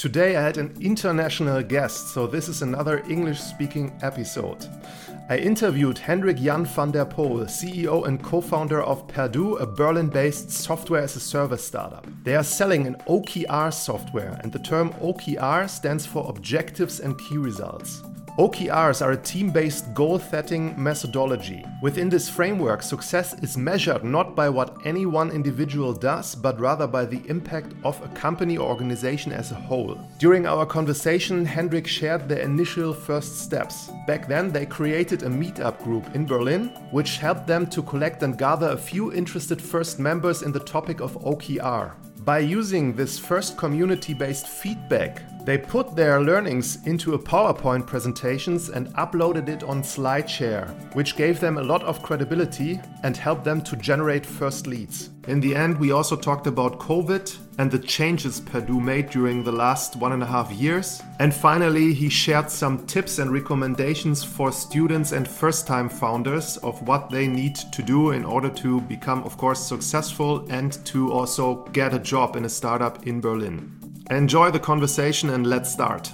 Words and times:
Today 0.00 0.34
I 0.34 0.40
had 0.40 0.56
an 0.56 0.74
international 0.80 1.62
guest, 1.62 2.14
so 2.14 2.26
this 2.26 2.48
is 2.48 2.62
another 2.62 3.04
English 3.06 3.38
speaking 3.38 3.92
episode. 4.00 4.66
I 5.28 5.36
interviewed 5.36 5.98
Hendrik 5.98 6.38
Jan 6.38 6.64
van 6.64 6.90
der 6.90 7.04
Poel, 7.04 7.44
CEO 7.44 8.06
and 8.06 8.22
co 8.22 8.40
founder 8.40 8.80
of 8.80 9.06
Perdoo, 9.08 9.60
a 9.60 9.66
Berlin 9.66 10.08
based 10.08 10.50
software 10.50 11.02
as 11.02 11.16
a 11.16 11.20
service 11.20 11.62
startup. 11.62 12.06
They 12.24 12.34
are 12.34 12.42
selling 12.42 12.86
an 12.86 12.96
OKR 13.08 13.74
software, 13.74 14.40
and 14.42 14.50
the 14.50 14.60
term 14.60 14.88
OKR 15.02 15.68
stands 15.68 16.06
for 16.06 16.26
Objectives 16.30 17.00
and 17.00 17.18
Key 17.18 17.36
Results. 17.36 18.02
OKRs 18.40 19.04
are 19.04 19.10
a 19.10 19.18
team 19.18 19.50
based 19.50 19.92
goal 19.92 20.18
setting 20.18 20.72
methodology. 20.82 21.62
Within 21.82 22.08
this 22.08 22.26
framework, 22.26 22.82
success 22.82 23.34
is 23.42 23.58
measured 23.58 24.02
not 24.02 24.34
by 24.34 24.48
what 24.48 24.78
any 24.86 25.04
one 25.04 25.30
individual 25.30 25.92
does, 25.92 26.34
but 26.34 26.58
rather 26.58 26.86
by 26.86 27.04
the 27.04 27.20
impact 27.28 27.74
of 27.84 28.02
a 28.02 28.08
company 28.14 28.56
or 28.56 28.66
organization 28.66 29.30
as 29.30 29.52
a 29.52 29.56
whole. 29.56 29.94
During 30.18 30.46
our 30.46 30.64
conversation, 30.64 31.44
Hendrik 31.44 31.86
shared 31.86 32.30
the 32.30 32.40
initial 32.42 32.94
first 32.94 33.40
steps. 33.40 33.90
Back 34.06 34.26
then, 34.26 34.50
they 34.50 34.64
created 34.64 35.22
a 35.22 35.28
meetup 35.28 35.84
group 35.84 36.06
in 36.14 36.24
Berlin, 36.24 36.68
which 36.92 37.18
helped 37.18 37.46
them 37.46 37.66
to 37.66 37.82
collect 37.82 38.22
and 38.22 38.38
gather 38.38 38.70
a 38.70 38.84
few 38.90 39.12
interested 39.12 39.60
first 39.60 39.98
members 39.98 40.40
in 40.40 40.50
the 40.50 40.60
topic 40.60 41.00
of 41.00 41.12
OKR. 41.18 41.92
By 42.24 42.38
using 42.38 42.94
this 42.94 43.18
first 43.18 43.58
community 43.58 44.14
based 44.14 44.46
feedback, 44.46 45.22
they 45.44 45.58
put 45.58 45.96
their 45.96 46.20
learnings 46.20 46.84
into 46.86 47.14
a 47.14 47.18
PowerPoint 47.18 47.86
presentations 47.86 48.68
and 48.68 48.94
uploaded 48.94 49.48
it 49.48 49.62
on 49.62 49.82
SlideShare, 49.82 50.94
which 50.94 51.16
gave 51.16 51.40
them 51.40 51.58
a 51.58 51.62
lot 51.62 51.82
of 51.82 52.02
credibility 52.02 52.80
and 53.02 53.16
helped 53.16 53.44
them 53.44 53.62
to 53.62 53.76
generate 53.76 54.26
first 54.26 54.66
leads. 54.66 55.10
In 55.28 55.40
the 55.40 55.54
end, 55.54 55.78
we 55.78 55.92
also 55.92 56.16
talked 56.16 56.46
about 56.46 56.80
COVID 56.80 57.36
and 57.58 57.70
the 57.70 57.78
changes 57.78 58.40
Perdoo 58.40 58.80
made 58.80 59.10
during 59.10 59.44
the 59.44 59.52
last 59.52 59.96
one 59.96 60.12
and 60.12 60.22
a 60.22 60.26
half 60.26 60.50
years. 60.50 61.02
And 61.18 61.32
finally, 61.32 61.92
he 61.92 62.08
shared 62.08 62.50
some 62.50 62.86
tips 62.86 63.18
and 63.18 63.30
recommendations 63.30 64.24
for 64.24 64.50
students 64.50 65.12
and 65.12 65.28
first 65.28 65.66
time 65.66 65.88
founders 65.88 66.56
of 66.58 66.86
what 66.88 67.10
they 67.10 67.26
need 67.26 67.56
to 67.56 67.82
do 67.82 68.10
in 68.10 68.24
order 68.24 68.50
to 68.50 68.80
become, 68.82 69.22
of 69.24 69.36
course, 69.36 69.60
successful 69.64 70.46
and 70.50 70.84
to 70.86 71.12
also 71.12 71.64
get 71.72 71.94
a 71.94 71.98
job 71.98 72.36
in 72.36 72.44
a 72.44 72.48
startup 72.48 73.06
in 73.06 73.20
Berlin. 73.20 73.79
Enjoy 74.10 74.50
the 74.50 74.58
conversation 74.58 75.30
and 75.30 75.46
let's 75.46 75.72
start. 75.72 76.12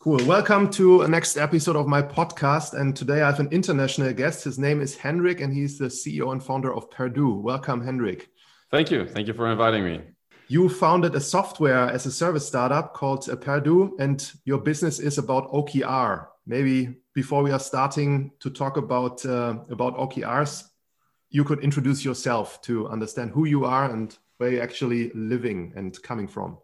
Cool. 0.00 0.18
Welcome 0.26 0.68
to 0.70 1.02
a 1.02 1.08
next 1.08 1.36
episode 1.36 1.76
of 1.76 1.86
my 1.86 2.02
podcast. 2.02 2.74
And 2.74 2.96
today 2.96 3.22
I 3.22 3.26
have 3.26 3.38
an 3.38 3.50
international 3.52 4.12
guest. 4.14 4.42
His 4.42 4.58
name 4.58 4.80
is 4.80 4.96
Hendrik, 4.96 5.40
and 5.40 5.54
he's 5.54 5.78
the 5.78 5.84
CEO 5.86 6.32
and 6.32 6.42
founder 6.42 6.74
of 6.74 6.90
Perdoo. 6.90 7.40
Welcome, 7.40 7.84
Hendrik. 7.84 8.30
Thank 8.72 8.90
you. 8.90 9.06
Thank 9.06 9.28
you 9.28 9.34
for 9.34 9.48
inviting 9.48 9.84
me. 9.84 10.00
You 10.48 10.68
founded 10.68 11.14
a 11.14 11.20
software 11.20 11.88
as 11.88 12.04
a 12.06 12.10
service 12.10 12.48
startup 12.48 12.94
called 12.94 13.28
uh, 13.28 13.36
Perdoo, 13.36 13.92
and 14.00 14.28
your 14.44 14.58
business 14.58 14.98
is 14.98 15.18
about 15.18 15.52
OKR. 15.52 16.26
Maybe 16.46 16.96
before 17.14 17.44
we 17.44 17.52
are 17.52 17.60
starting 17.60 18.32
to 18.40 18.50
talk 18.50 18.76
about 18.76 19.24
uh, 19.24 19.58
about 19.70 19.96
OKRs, 19.96 20.64
you 21.30 21.44
could 21.44 21.60
introduce 21.60 22.04
yourself 22.04 22.60
to 22.62 22.88
understand 22.88 23.30
who 23.30 23.44
you 23.46 23.64
are 23.64 23.90
and 23.90 24.16
where 24.38 24.50
you're 24.50 24.62
actually 24.62 25.10
living 25.14 25.72
and 25.76 26.00
coming 26.02 26.28
from. 26.28 26.58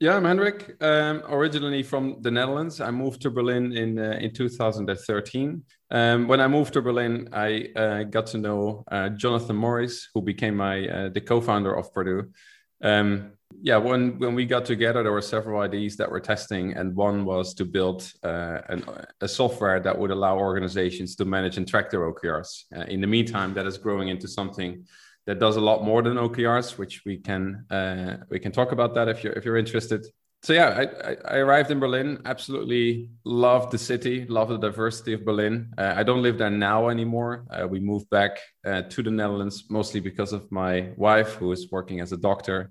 Yeah, 0.00 0.16
I'm 0.16 0.24
Hendrik. 0.24 0.76
Um, 0.82 1.22
originally 1.28 1.82
from 1.82 2.20
the 2.20 2.30
Netherlands, 2.30 2.80
I 2.80 2.90
moved 2.90 3.22
to 3.22 3.30
Berlin 3.30 3.72
in 3.72 3.98
uh, 3.98 4.18
in 4.20 4.34
2013. 4.34 5.62
Um, 5.90 6.28
when 6.28 6.40
I 6.40 6.48
moved 6.48 6.72
to 6.72 6.82
Berlin, 6.82 7.28
I 7.32 7.68
uh, 7.76 8.02
got 8.02 8.26
to 8.28 8.38
know 8.38 8.84
uh, 8.90 9.10
Jonathan 9.10 9.56
Morris, 9.56 10.08
who 10.12 10.20
became 10.20 10.56
my 10.56 10.86
uh, 10.88 11.08
the 11.10 11.20
co-founder 11.20 11.74
of 11.74 11.92
Perdoo. 11.94 12.28
Um, 12.82 13.32
yeah, 13.62 13.76
when 13.76 14.18
when 14.18 14.34
we 14.34 14.46
got 14.46 14.64
together, 14.64 15.02
there 15.02 15.12
were 15.12 15.22
several 15.22 15.60
ideas 15.60 15.96
that 15.96 16.10
we're 16.10 16.20
testing, 16.20 16.74
and 16.74 16.94
one 16.94 17.24
was 17.24 17.54
to 17.54 17.64
build 17.64 18.10
uh, 18.22 18.58
an, 18.68 18.84
a 19.20 19.28
software 19.28 19.80
that 19.80 19.96
would 19.96 20.10
allow 20.10 20.36
organizations 20.36 21.16
to 21.16 21.24
manage 21.24 21.56
and 21.56 21.66
track 21.66 21.90
their 21.90 22.00
OKRs. 22.00 22.64
Uh, 22.76 22.82
in 22.82 23.00
the 23.00 23.06
meantime, 23.06 23.54
that 23.54 23.66
is 23.66 23.78
growing 23.78 24.08
into 24.08 24.28
something 24.28 24.84
that 25.26 25.38
does 25.38 25.56
a 25.56 25.60
lot 25.60 25.84
more 25.84 26.02
than 26.02 26.14
OKRs, 26.14 26.76
which 26.76 27.02
we 27.06 27.16
can 27.18 27.64
uh, 27.70 28.18
we 28.28 28.38
can 28.38 28.52
talk 28.52 28.72
about 28.72 28.94
that 28.94 29.08
if 29.08 29.24
you're 29.24 29.32
if 29.34 29.44
you're 29.44 29.56
interested. 29.56 30.04
So 30.44 30.52
yeah, 30.52 30.84
I, 31.02 31.16
I 31.24 31.36
arrived 31.38 31.70
in 31.70 31.80
Berlin. 31.80 32.20
Absolutely 32.26 33.08
loved 33.24 33.72
the 33.72 33.78
city, 33.78 34.26
love 34.26 34.50
the 34.50 34.58
diversity 34.58 35.14
of 35.14 35.24
Berlin. 35.24 35.72
Uh, 35.78 35.94
I 35.96 36.02
don't 36.02 36.20
live 36.20 36.36
there 36.36 36.50
now 36.50 36.90
anymore. 36.90 37.46
Uh, 37.48 37.66
we 37.66 37.80
moved 37.80 38.10
back 38.10 38.40
uh, 38.62 38.82
to 38.82 39.02
the 39.02 39.10
Netherlands 39.10 39.64
mostly 39.70 40.00
because 40.00 40.34
of 40.34 40.52
my 40.52 40.90
wife, 40.98 41.32
who 41.36 41.50
is 41.50 41.70
working 41.70 42.00
as 42.00 42.12
a 42.12 42.18
doctor 42.18 42.70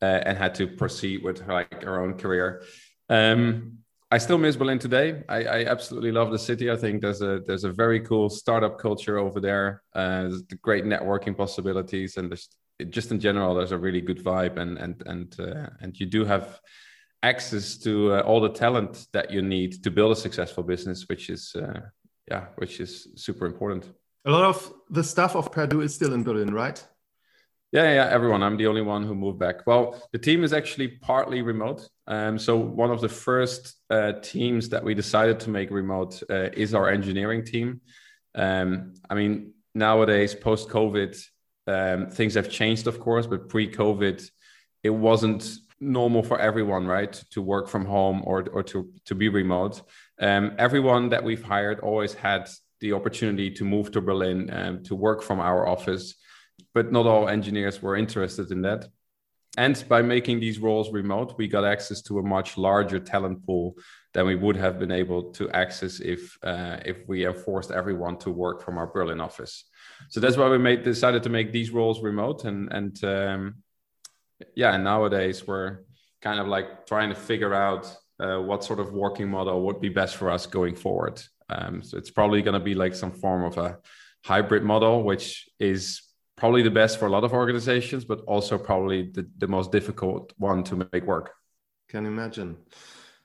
uh, 0.00 0.22
and 0.24 0.38
had 0.38 0.54
to 0.54 0.66
proceed 0.66 1.22
with 1.22 1.40
her, 1.40 1.52
like 1.52 1.82
her 1.82 2.00
own 2.00 2.14
career. 2.14 2.62
Um, 3.10 3.80
I 4.10 4.16
still 4.16 4.38
miss 4.38 4.56
Berlin 4.56 4.78
today. 4.78 5.22
I, 5.28 5.44
I, 5.44 5.64
absolutely 5.66 6.12
love 6.12 6.30
the 6.30 6.38
city. 6.38 6.70
I 6.70 6.76
think 6.76 7.02
there's 7.02 7.20
a 7.20 7.40
there's 7.46 7.64
a 7.64 7.70
very 7.70 8.00
cool 8.00 8.30
startup 8.30 8.78
culture 8.78 9.18
over 9.18 9.40
there. 9.40 9.82
Uh, 9.94 10.22
there's 10.22 10.42
great 10.62 10.84
networking 10.84 11.36
possibilities, 11.36 12.16
and 12.16 12.34
just 12.88 13.12
in 13.12 13.20
general 13.20 13.54
there's 13.54 13.72
a 13.72 13.78
really 13.78 14.00
good 14.00 14.24
vibe, 14.24 14.56
and 14.56 14.78
and 14.78 15.02
and 15.04 15.36
uh, 15.38 15.68
and 15.82 16.00
you 16.00 16.06
do 16.06 16.24
have 16.24 16.60
access 17.22 17.76
to 17.78 18.14
uh, 18.14 18.20
all 18.20 18.40
the 18.40 18.50
talent 18.50 19.06
that 19.12 19.30
you 19.30 19.42
need 19.42 19.82
to 19.84 19.90
build 19.90 20.12
a 20.12 20.16
successful 20.16 20.62
business, 20.62 21.08
which 21.08 21.30
is 21.30 21.54
uh, 21.54 21.80
yeah, 22.30 22.46
which 22.56 22.80
is 22.80 23.08
super 23.16 23.46
important. 23.46 23.90
A 24.24 24.30
lot 24.30 24.44
of 24.44 24.72
the 24.90 25.02
stuff 25.02 25.34
of 25.34 25.50
Perdoo 25.50 25.82
is 25.82 25.94
still 25.94 26.14
in 26.14 26.22
Berlin, 26.22 26.52
right? 26.52 26.86
Yeah, 27.72 27.94
yeah, 27.94 28.08
everyone. 28.10 28.42
I'm 28.42 28.56
the 28.56 28.66
only 28.66 28.82
one 28.82 29.04
who 29.04 29.14
moved 29.14 29.38
back. 29.38 29.64
Well, 29.66 30.02
the 30.12 30.18
team 30.18 30.42
is 30.42 30.52
actually 30.52 30.88
partly 30.88 31.40
remote. 31.40 31.88
Um, 32.08 32.36
so 32.36 32.56
one 32.56 32.90
of 32.90 33.00
the 33.00 33.08
first 33.08 33.76
uh, 33.90 34.14
teams 34.22 34.68
that 34.70 34.82
we 34.82 34.92
decided 34.92 35.38
to 35.40 35.50
make 35.50 35.70
remote 35.70 36.20
uh, 36.28 36.48
is 36.52 36.74
our 36.74 36.88
engineering 36.88 37.44
team. 37.44 37.80
Um, 38.34 38.94
I 39.08 39.14
mean, 39.14 39.54
nowadays, 39.72 40.34
post 40.34 40.68
COVID, 40.68 41.24
um, 41.68 42.10
things 42.10 42.34
have 42.34 42.50
changed, 42.50 42.88
of 42.88 42.98
course, 42.98 43.28
but 43.28 43.48
pre 43.48 43.70
COVID, 43.70 44.28
it 44.82 44.90
wasn't 44.90 45.48
normal 45.80 46.22
for 46.22 46.38
everyone, 46.38 46.86
right, 46.86 47.12
to 47.30 47.42
work 47.42 47.68
from 47.68 47.84
home 47.84 48.22
or, 48.24 48.46
or 48.52 48.62
to, 48.64 48.90
to 49.06 49.14
be 49.14 49.28
remote. 49.28 49.82
Um, 50.20 50.52
everyone 50.58 51.08
that 51.10 51.24
we've 51.24 51.42
hired 51.42 51.80
always 51.80 52.14
had 52.14 52.48
the 52.80 52.92
opportunity 52.92 53.50
to 53.52 53.64
move 53.64 53.90
to 53.92 54.00
Berlin 54.00 54.50
and 54.50 54.84
to 54.86 54.94
work 54.94 55.22
from 55.22 55.40
our 55.40 55.66
office 55.66 56.14
but 56.74 56.92
not 56.92 57.06
all 57.06 57.28
engineers 57.28 57.82
were 57.82 57.96
interested 57.96 58.50
in 58.50 58.62
that. 58.62 58.88
And 59.56 59.82
by 59.88 60.00
making 60.02 60.38
these 60.38 60.60
roles 60.60 60.92
remote, 60.92 61.34
we 61.36 61.48
got 61.48 61.64
access 61.64 62.02
to 62.02 62.20
a 62.20 62.22
much 62.22 62.56
larger 62.56 63.00
talent 63.00 63.44
pool 63.44 63.76
than 64.14 64.26
we 64.26 64.36
would 64.36 64.56
have 64.56 64.78
been 64.78 64.92
able 64.92 65.32
to 65.32 65.50
access 65.50 65.98
if 65.98 66.38
uh, 66.44 66.76
if 66.84 66.98
we 67.08 67.30
forced 67.32 67.72
everyone 67.72 68.16
to 68.18 68.30
work 68.30 68.62
from 68.62 68.78
our 68.78 68.86
Berlin 68.86 69.20
office. 69.20 69.64
So 70.08 70.20
that's 70.20 70.36
why 70.36 70.48
we 70.48 70.58
made 70.58 70.84
decided 70.84 71.24
to 71.24 71.30
make 71.30 71.50
these 71.50 71.72
roles 71.72 72.00
remote. 72.00 72.44
And 72.44 72.72
and 72.72 73.04
um, 73.04 73.54
yeah, 74.54 74.74
and 74.74 74.84
nowadays 74.84 75.46
we're 75.46 75.78
kind 76.22 76.40
of 76.40 76.46
like 76.46 76.86
trying 76.86 77.08
to 77.08 77.14
figure 77.14 77.54
out 77.54 77.94
uh, 78.18 78.38
what 78.38 78.64
sort 78.64 78.80
of 78.80 78.92
working 78.92 79.28
model 79.28 79.62
would 79.62 79.80
be 79.80 79.88
best 79.88 80.16
for 80.16 80.30
us 80.30 80.46
going 80.46 80.74
forward. 80.74 81.22
Um, 81.48 81.82
so 81.82 81.96
it's 81.98 82.10
probably 82.10 82.42
going 82.42 82.54
to 82.54 82.64
be 82.64 82.74
like 82.74 82.94
some 82.94 83.12
form 83.12 83.44
of 83.44 83.56
a 83.58 83.78
hybrid 84.24 84.62
model, 84.62 85.02
which 85.02 85.48
is 85.58 86.02
probably 86.36 86.62
the 86.62 86.70
best 86.70 86.98
for 86.98 87.06
a 87.06 87.10
lot 87.10 87.24
of 87.24 87.32
organizations, 87.32 88.04
but 88.04 88.20
also 88.20 88.58
probably 88.58 89.10
the, 89.10 89.28
the 89.38 89.46
most 89.46 89.72
difficult 89.72 90.32
one 90.38 90.62
to 90.64 90.88
make 90.92 91.04
work. 91.04 91.32
Can 91.88 92.06
imagine. 92.06 92.56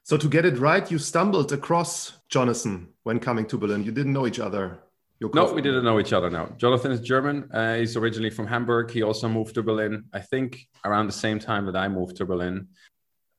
So 0.03 0.17
to 0.17 0.27
get 0.27 0.45
it 0.45 0.57
right, 0.57 0.89
you 0.89 0.97
stumbled 0.97 1.51
across 1.51 2.13
Jonathan 2.29 2.89
when 3.03 3.19
coming 3.19 3.45
to 3.47 3.57
Berlin. 3.57 3.83
You 3.83 3.91
didn't 3.91 4.13
know 4.13 4.27
each 4.27 4.39
other. 4.39 4.79
No, 5.21 5.53
we 5.53 5.61
didn't 5.61 5.85
know 5.85 5.99
each 5.99 6.13
other. 6.13 6.29
Now, 6.29 6.47
Jonathan 6.57 6.91
is 6.91 6.99
German. 6.99 7.49
Uh, 7.51 7.75
he's 7.75 7.95
originally 7.95 8.29
from 8.29 8.47
Hamburg. 8.47 8.91
He 8.91 9.01
also 9.01 9.29
moved 9.29 9.55
to 9.55 9.63
Berlin. 9.63 10.05
I 10.13 10.19
think 10.19 10.67
around 10.83 11.07
the 11.07 11.13
same 11.13 11.39
time 11.39 11.65
that 11.67 11.75
I 11.75 11.87
moved 11.87 12.17
to 12.17 12.25
Berlin. 12.25 12.67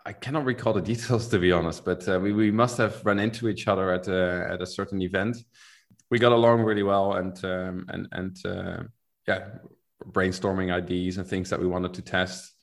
I 0.04 0.12
cannot 0.12 0.44
recall 0.44 0.72
the 0.72 0.80
details 0.92 1.28
to 1.28 1.38
be 1.38 1.52
honest, 1.52 1.84
but 1.84 2.08
uh, 2.08 2.18
we, 2.20 2.32
we 2.32 2.50
must 2.50 2.78
have 2.78 3.04
run 3.04 3.18
into 3.18 3.48
each 3.48 3.68
other 3.68 3.92
at 3.92 4.08
a, 4.08 4.48
at 4.52 4.62
a 4.62 4.66
certain 4.66 5.02
event. 5.02 5.36
We 6.10 6.18
got 6.18 6.32
along 6.32 6.60
really 6.62 6.84
well, 6.84 7.14
and 7.14 7.44
um, 7.44 7.86
and 7.88 8.08
and 8.12 8.36
uh, 8.46 8.84
yeah, 9.26 9.48
brainstorming 10.12 10.72
ideas 10.72 11.18
and 11.18 11.26
things 11.26 11.50
that 11.50 11.60
we 11.60 11.66
wanted 11.66 11.94
to 11.94 12.02
test. 12.02 12.54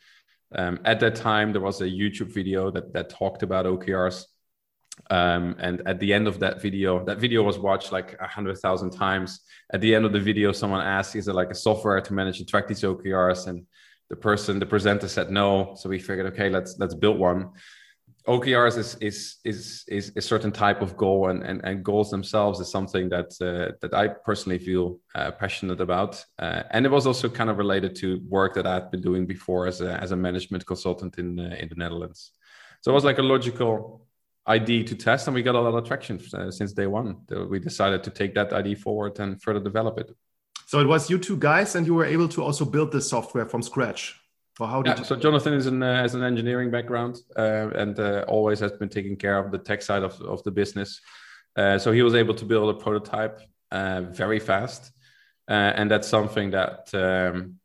Um, 0.55 0.79
at 0.85 0.99
that 1.01 1.15
time, 1.15 1.51
there 1.51 1.61
was 1.61 1.81
a 1.81 1.85
YouTube 1.85 2.33
video 2.33 2.71
that 2.71 2.93
that 2.93 3.09
talked 3.09 3.43
about 3.43 3.65
OKRs. 3.65 4.25
Um, 5.09 5.55
and 5.59 5.81
at 5.87 5.99
the 5.99 6.13
end 6.13 6.27
of 6.27 6.39
that 6.39 6.61
video, 6.61 7.03
that 7.05 7.17
video 7.17 7.41
was 7.43 7.57
watched 7.57 7.91
like 7.91 8.15
a 8.19 8.27
hundred 8.27 8.57
thousand 8.59 8.91
times. 8.91 9.39
At 9.71 9.81
the 9.81 9.93
end 9.95 10.05
of 10.05 10.13
the 10.13 10.19
video, 10.19 10.51
someone 10.51 10.85
asked, 10.85 11.15
"Is 11.15 11.27
it 11.27 11.33
like 11.33 11.49
a 11.49 11.55
software 11.55 11.99
to 11.99 12.13
manage 12.13 12.39
and 12.39 12.47
track 12.47 12.67
these 12.67 12.81
OKRs?" 12.81 13.47
And 13.47 13.65
the 14.09 14.15
person, 14.15 14.59
the 14.59 14.65
presenter, 14.65 15.07
said 15.07 15.31
no. 15.31 15.73
So 15.75 15.89
we 15.89 15.99
figured, 15.99 16.27
okay, 16.27 16.49
let's 16.49 16.77
let's 16.77 16.93
build 16.93 17.17
one. 17.17 17.51
OKRs 18.27 18.77
is 18.77 18.95
is 19.01 19.37
is 19.43 19.83
is 19.87 20.11
a 20.15 20.21
certain 20.21 20.51
type 20.51 20.81
of 20.81 20.95
goal, 20.95 21.29
and 21.29 21.43
and, 21.43 21.59
and 21.63 21.83
goals 21.83 22.09
themselves 22.11 22.59
is 22.59 22.69
something 22.69 23.09
that 23.09 23.29
uh, 23.41 23.73
that 23.81 23.93
I 23.93 24.07
personally 24.07 24.59
feel 24.59 24.99
uh, 25.15 25.31
passionate 25.31 25.81
about, 25.81 26.23
uh, 26.39 26.63
and 26.69 26.85
it 26.85 26.91
was 26.91 27.07
also 27.07 27.27
kind 27.29 27.49
of 27.49 27.57
related 27.57 27.95
to 27.97 28.21
work 28.29 28.53
that 28.53 28.67
I've 28.67 28.91
been 28.91 29.01
doing 29.01 29.25
before 29.25 29.65
as 29.67 29.81
a 29.81 30.01
as 30.01 30.11
a 30.11 30.15
management 30.15 30.65
consultant 30.65 31.17
in 31.17 31.39
uh, 31.39 31.55
in 31.59 31.67
the 31.67 31.75
Netherlands. 31.75 32.31
So 32.81 32.91
it 32.91 32.93
was 32.93 33.03
like 33.03 33.17
a 33.17 33.23
logical 33.23 34.05
idea 34.47 34.83
to 34.83 34.95
test, 34.95 35.27
and 35.27 35.35
we 35.35 35.41
got 35.41 35.55
a 35.55 35.61
lot 35.61 35.73
of 35.73 35.85
traction 35.85 36.19
uh, 36.33 36.51
since 36.51 36.73
day 36.73 36.87
one. 36.87 37.17
We 37.49 37.59
decided 37.59 38.03
to 38.03 38.11
take 38.11 38.33
that 38.35 38.53
idea 38.53 38.75
forward 38.75 39.19
and 39.19 39.41
further 39.41 39.59
develop 39.59 39.97
it. 39.99 40.11
So 40.65 40.79
it 40.79 40.87
was 40.87 41.09
you 41.09 41.17
two 41.19 41.37
guys, 41.37 41.75
and 41.75 41.85
you 41.85 41.93
were 41.93 42.05
able 42.05 42.27
to 42.29 42.43
also 42.43 42.65
build 42.65 42.91
the 42.91 43.01
software 43.01 43.45
from 43.45 43.61
scratch. 43.61 44.19
Or 44.59 44.67
how 44.67 44.81
did 44.83 44.97
yeah, 44.97 45.03
so 45.03 45.15
Jonathan 45.15 45.53
is 45.53 45.65
an 45.65 45.81
uh, 45.81 46.01
has 46.01 46.13
an 46.13 46.23
engineering 46.23 46.69
background 46.69 47.17
uh, 47.35 47.69
and 47.75 47.99
uh, 47.99 48.23
always 48.27 48.59
has 48.59 48.71
been 48.73 48.89
taking 48.89 49.15
care 49.15 49.37
of 49.37 49.51
the 49.51 49.57
tech 49.57 49.81
side 49.81 50.03
of, 50.03 50.19
of 50.21 50.43
the 50.43 50.51
business. 50.51 51.01
Uh, 51.55 51.77
so 51.79 51.91
he 51.91 52.03
was 52.03 52.13
able 52.13 52.35
to 52.35 52.45
build 52.45 52.69
a 52.69 52.77
prototype 52.79 53.41
uh, 53.71 54.01
very 54.01 54.39
fast, 54.39 54.91
uh, 55.49 55.73
and 55.75 55.89
that's 55.89 56.07
something 56.07 56.51
that 56.51 56.89
um, 56.93 57.55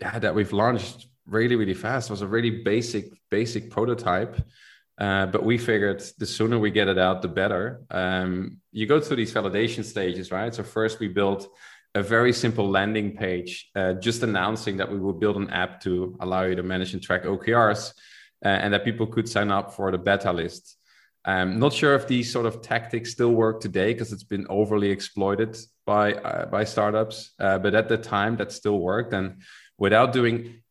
yeah, 0.00 0.18
that 0.20 0.34
we've 0.34 0.52
launched 0.52 1.08
really 1.26 1.56
really 1.56 1.74
fast. 1.74 2.10
It 2.10 2.12
was 2.12 2.22
a 2.22 2.28
really 2.28 2.62
basic 2.62 3.06
basic 3.30 3.70
prototype, 3.70 4.36
but 4.98 5.44
we 5.44 5.58
figured 5.58 6.02
the 6.18 6.26
sooner 6.26 6.58
we 6.58 6.70
get 6.70 6.88
it 6.88 6.98
out, 6.98 7.22
the 7.22 7.28
better. 7.28 7.82
Um, 7.90 8.58
you 8.72 8.86
go 8.86 9.00
through 9.00 9.16
these 9.16 9.34
validation 9.34 9.84
stages, 9.84 10.30
right? 10.30 10.54
So 10.54 10.62
first 10.62 11.00
we 11.00 11.08
built 11.08 11.48
a 11.94 12.02
very 12.02 12.32
simple 12.32 12.68
landing 12.68 13.16
page, 13.16 13.70
uh, 13.76 13.92
just 13.94 14.22
announcing 14.22 14.76
that 14.78 14.90
we 14.90 14.98
will 14.98 15.12
build 15.12 15.36
an 15.36 15.50
app 15.50 15.80
to 15.82 16.16
allow 16.20 16.42
you 16.42 16.56
to 16.56 16.62
manage 16.62 16.92
and 16.92 17.02
track 17.02 17.22
OKRs, 17.22 17.92
uh, 18.44 18.48
and 18.48 18.74
that 18.74 18.84
people 18.84 19.06
could 19.06 19.28
sign 19.28 19.50
up 19.50 19.74
for 19.74 19.90
the 19.90 19.98
beta 19.98 20.32
list. 20.32 20.76
I'm 21.24 21.58
not 21.58 21.72
sure 21.72 21.94
if 21.94 22.06
these 22.06 22.30
sort 22.30 22.46
of 22.46 22.60
tactics 22.60 23.12
still 23.12 23.32
work 23.32 23.60
today 23.60 23.92
because 23.92 24.12
it's 24.12 24.24
been 24.24 24.46
overly 24.50 24.90
exploited 24.90 25.56
by 25.86 26.14
uh, 26.14 26.46
by 26.46 26.64
startups. 26.64 27.32
Uh, 27.38 27.58
but 27.58 27.74
at 27.74 27.88
the 27.88 27.96
time, 27.96 28.36
that 28.36 28.52
still 28.52 28.78
worked, 28.78 29.14
and 29.14 29.40
without 29.78 30.12
doing 30.12 30.62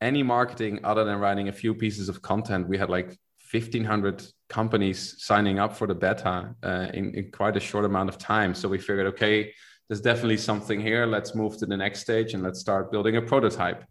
any 0.00 0.22
marketing 0.22 0.80
other 0.84 1.04
than 1.04 1.18
writing 1.18 1.48
a 1.48 1.52
few 1.52 1.74
pieces 1.74 2.10
of 2.10 2.20
content, 2.20 2.68
we 2.68 2.76
had 2.76 2.90
like 2.90 3.16
1,500 3.50 4.24
companies 4.48 5.16
signing 5.18 5.58
up 5.58 5.76
for 5.76 5.86
the 5.86 5.94
beta 5.94 6.54
uh, 6.62 6.86
in, 6.94 7.14
in 7.14 7.30
quite 7.30 7.56
a 7.56 7.60
short 7.60 7.84
amount 7.84 8.08
of 8.08 8.18
time. 8.18 8.54
So 8.54 8.68
we 8.68 8.78
figured, 8.78 9.06
okay 9.08 9.52
there's 9.88 10.00
definitely 10.00 10.36
something 10.36 10.80
here. 10.80 11.06
Let's 11.06 11.34
move 11.34 11.56
to 11.58 11.66
the 11.66 11.76
next 11.76 12.00
stage 12.00 12.34
and 12.34 12.42
let's 12.42 12.58
start 12.58 12.90
building 12.90 13.16
a 13.16 13.22
prototype. 13.22 13.84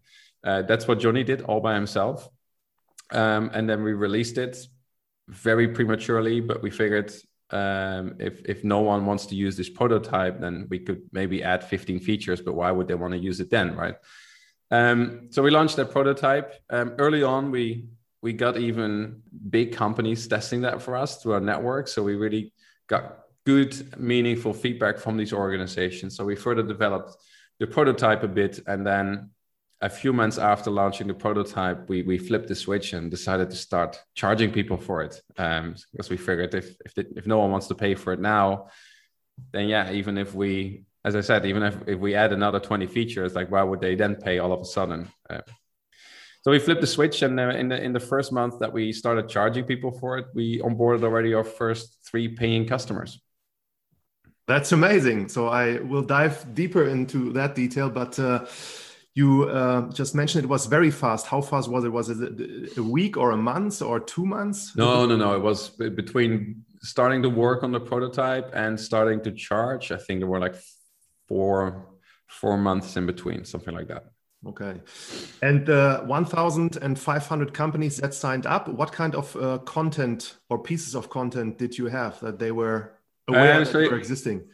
Uh, 0.44 0.62
that's 0.62 0.86
what 0.86 0.98
Johnny 0.98 1.24
did 1.24 1.42
all 1.42 1.60
by 1.60 1.74
himself. 1.74 2.28
Um, 3.10 3.50
and 3.54 3.68
then 3.68 3.82
we 3.82 3.92
released 3.92 4.36
it 4.38 4.58
very 5.28 5.68
prematurely, 5.68 6.40
but 6.40 6.62
we 6.62 6.70
figured 6.70 7.12
um, 7.50 8.16
if, 8.18 8.42
if 8.44 8.62
no 8.62 8.80
one 8.80 9.06
wants 9.06 9.26
to 9.26 9.34
use 9.34 9.56
this 9.56 9.70
prototype, 9.70 10.40
then 10.40 10.66
we 10.68 10.80
could 10.80 11.02
maybe 11.12 11.42
add 11.42 11.64
15 11.64 12.00
features, 12.00 12.40
but 12.40 12.54
why 12.54 12.70
would 12.70 12.88
they 12.88 12.94
want 12.94 13.12
to 13.14 13.18
use 13.18 13.40
it 13.40 13.50
then, 13.50 13.74
right? 13.74 13.94
Um, 14.70 15.28
so 15.30 15.42
we 15.42 15.50
launched 15.50 15.76
that 15.76 15.92
prototype. 15.92 16.54
Um, 16.68 16.94
early 16.98 17.22
on, 17.22 17.50
we 17.50 17.86
we 18.26 18.32
got 18.32 18.54
even 18.70 19.22
big 19.56 19.68
companies 19.84 20.26
testing 20.26 20.62
that 20.66 20.82
for 20.84 20.92
us 21.02 21.10
through 21.18 21.34
our 21.36 21.44
network. 21.52 21.84
So 21.86 21.98
we 22.08 22.14
really 22.24 22.44
got 22.88 23.04
good, 23.52 23.72
meaningful 24.12 24.52
feedback 24.52 24.98
from 24.98 25.16
these 25.16 25.32
organizations. 25.44 26.16
So 26.16 26.24
we 26.24 26.36
further 26.46 26.64
developed 26.74 27.10
the 27.60 27.68
prototype 27.76 28.22
a 28.24 28.32
bit, 28.40 28.54
and 28.66 28.80
then 28.90 29.30
a 29.80 29.90
few 30.00 30.12
months 30.12 30.38
after 30.38 30.70
launching 30.80 31.06
the 31.06 31.18
prototype, 31.26 31.78
we 31.90 31.98
we 32.10 32.16
flipped 32.28 32.48
the 32.48 32.58
switch 32.64 32.88
and 32.96 33.10
decided 33.16 33.48
to 33.50 33.58
start 33.68 33.90
charging 34.22 34.50
people 34.58 34.78
for 34.86 34.98
it. 35.06 35.14
Um, 35.44 35.76
because 35.92 36.10
we 36.10 36.18
figured 36.28 36.52
if 36.62 36.66
if 36.86 36.92
the, 36.96 37.04
if 37.20 37.24
no 37.32 37.38
one 37.42 37.50
wants 37.54 37.68
to 37.68 37.76
pay 37.84 37.94
for 37.94 38.12
it 38.14 38.20
now, 38.20 38.46
then 39.52 39.68
yeah, 39.74 39.92
even 40.00 40.14
if 40.24 40.34
we, 40.34 40.52
as 41.08 41.14
I 41.20 41.22
said, 41.22 41.46
even 41.46 41.62
if 41.62 41.74
if 41.94 41.98
we 42.06 42.16
add 42.22 42.32
another 42.32 42.60
twenty 42.68 42.88
features, 42.96 43.34
like 43.38 43.50
why 43.52 43.62
would 43.68 43.80
they 43.80 43.94
then 43.94 44.14
pay 44.16 44.36
all 44.40 44.52
of 44.52 44.60
a 44.60 44.70
sudden? 44.76 45.00
Uh, 45.30 45.46
so 46.46 46.52
we 46.52 46.60
flipped 46.60 46.80
the 46.80 46.86
switch, 46.86 47.22
and 47.22 47.40
uh, 47.40 47.48
in 47.48 47.70
the 47.70 47.82
in 47.82 47.92
the 47.92 47.98
first 47.98 48.30
month 48.30 48.60
that 48.60 48.72
we 48.72 48.92
started 48.92 49.28
charging 49.28 49.64
people 49.64 49.90
for 49.90 50.16
it, 50.16 50.26
we 50.32 50.60
onboarded 50.60 51.02
already 51.02 51.34
our 51.34 51.42
first 51.42 51.98
three 52.08 52.28
paying 52.28 52.68
customers. 52.68 53.20
That's 54.46 54.70
amazing. 54.70 55.28
So 55.28 55.48
I 55.48 55.80
will 55.80 56.02
dive 56.02 56.54
deeper 56.54 56.86
into 56.86 57.32
that 57.32 57.56
detail, 57.56 57.90
but 57.90 58.16
uh, 58.20 58.46
you 59.12 59.48
uh, 59.48 59.90
just 59.90 60.14
mentioned 60.14 60.44
it 60.44 60.48
was 60.48 60.66
very 60.66 60.92
fast. 60.92 61.26
How 61.26 61.40
fast 61.40 61.68
was 61.68 61.82
it? 61.82 61.88
Was 61.88 62.10
it 62.10 62.78
a 62.78 62.82
week 62.96 63.16
or 63.16 63.32
a 63.32 63.36
month 63.36 63.82
or 63.82 63.98
two 63.98 64.24
months? 64.24 64.76
No, 64.76 65.04
no, 65.04 65.16
no. 65.16 65.34
It 65.34 65.42
was 65.42 65.70
between 65.70 66.64
starting 66.80 67.22
to 67.22 67.28
work 67.28 67.64
on 67.64 67.72
the 67.72 67.80
prototype 67.80 68.52
and 68.54 68.78
starting 68.78 69.20
to 69.22 69.32
charge. 69.32 69.90
I 69.90 69.96
think 69.96 70.20
there 70.20 70.28
were 70.28 70.38
like 70.38 70.54
four 71.26 71.88
four 72.28 72.56
months 72.56 72.96
in 72.96 73.04
between, 73.04 73.44
something 73.44 73.74
like 73.74 73.88
that. 73.88 74.04
Okay. 74.46 74.80
And 75.42 75.66
the 75.66 76.02
1,500 76.06 77.52
companies 77.52 77.96
that 77.96 78.14
signed 78.14 78.46
up, 78.46 78.68
what 78.68 78.92
kind 78.92 79.14
of 79.16 79.36
uh, 79.36 79.58
content 79.58 80.36
or 80.48 80.58
pieces 80.58 80.94
of 80.94 81.10
content 81.10 81.58
did 81.58 81.76
you 81.76 81.86
have 81.86 82.20
that 82.20 82.38
they 82.38 82.52
were 82.52 82.92
aware 83.28 83.64
so 83.64 83.80
that 83.80 83.92
existing? 83.92 84.44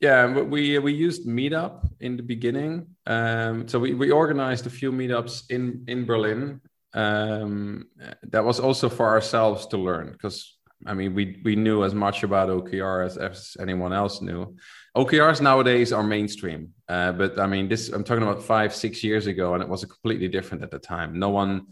Yeah, 0.00 0.42
we 0.42 0.78
we 0.78 0.92
used 0.92 1.26
Meetup 1.26 1.88
in 2.00 2.16
the 2.16 2.22
beginning. 2.22 2.86
Um, 3.06 3.66
so 3.66 3.80
we, 3.80 3.94
we 3.94 4.12
organized 4.12 4.66
a 4.66 4.70
few 4.70 4.92
meetups 4.92 5.50
in 5.50 5.84
in 5.88 6.04
Berlin. 6.04 6.60
Um, 6.94 7.88
that 8.22 8.44
was 8.44 8.60
also 8.60 8.88
for 8.88 9.08
ourselves 9.08 9.66
to 9.68 9.76
learn 9.76 10.12
because 10.12 10.56
I 10.86 10.94
mean 10.94 11.14
we 11.14 11.40
we 11.44 11.56
knew 11.56 11.82
as 11.82 11.94
much 11.94 12.22
about 12.22 12.48
OKR 12.48 13.06
as, 13.06 13.16
as 13.16 13.56
anyone 13.58 13.92
else 13.92 14.22
knew. 14.22 14.56
OKRs 14.96 15.40
nowadays 15.40 15.92
are 15.92 16.04
mainstream, 16.04 16.74
uh, 16.88 17.12
but 17.12 17.38
I 17.38 17.46
mean 17.46 17.68
this 17.68 17.90
I'm 17.90 18.04
talking 18.04 18.22
about 18.22 18.42
five 18.42 18.74
six 18.74 19.04
years 19.04 19.26
ago, 19.26 19.54
and 19.54 19.62
it 19.62 19.68
was 19.68 19.84
completely 19.84 20.28
different 20.28 20.62
at 20.62 20.70
the 20.70 20.78
time. 20.78 21.18
No 21.18 21.30
one 21.30 21.66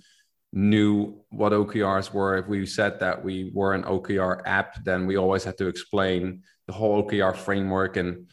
knew 0.52 1.20
what 1.30 1.52
OKRs 1.52 2.12
were. 2.12 2.38
If 2.38 2.46
we 2.46 2.66
said 2.66 3.00
that 3.00 3.22
we 3.22 3.50
were 3.52 3.74
an 3.74 3.82
OKR 3.82 4.42
app, 4.46 4.82
then 4.84 5.06
we 5.06 5.16
always 5.16 5.44
had 5.44 5.58
to 5.58 5.66
explain 5.66 6.42
the 6.66 6.72
whole 6.72 7.04
OKR 7.04 7.36
framework. 7.36 7.96
And 7.96 8.30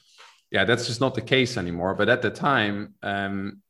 yeah, 0.51 0.63
that's 0.65 0.88
just 0.88 1.01
not 1.01 1.15
the 1.15 1.21
case 1.21 1.57
anymore. 1.57 1.95
But 1.95 2.09
at 2.09 2.21
the 2.21 2.30
time, 2.30 2.94
um, 3.03 3.62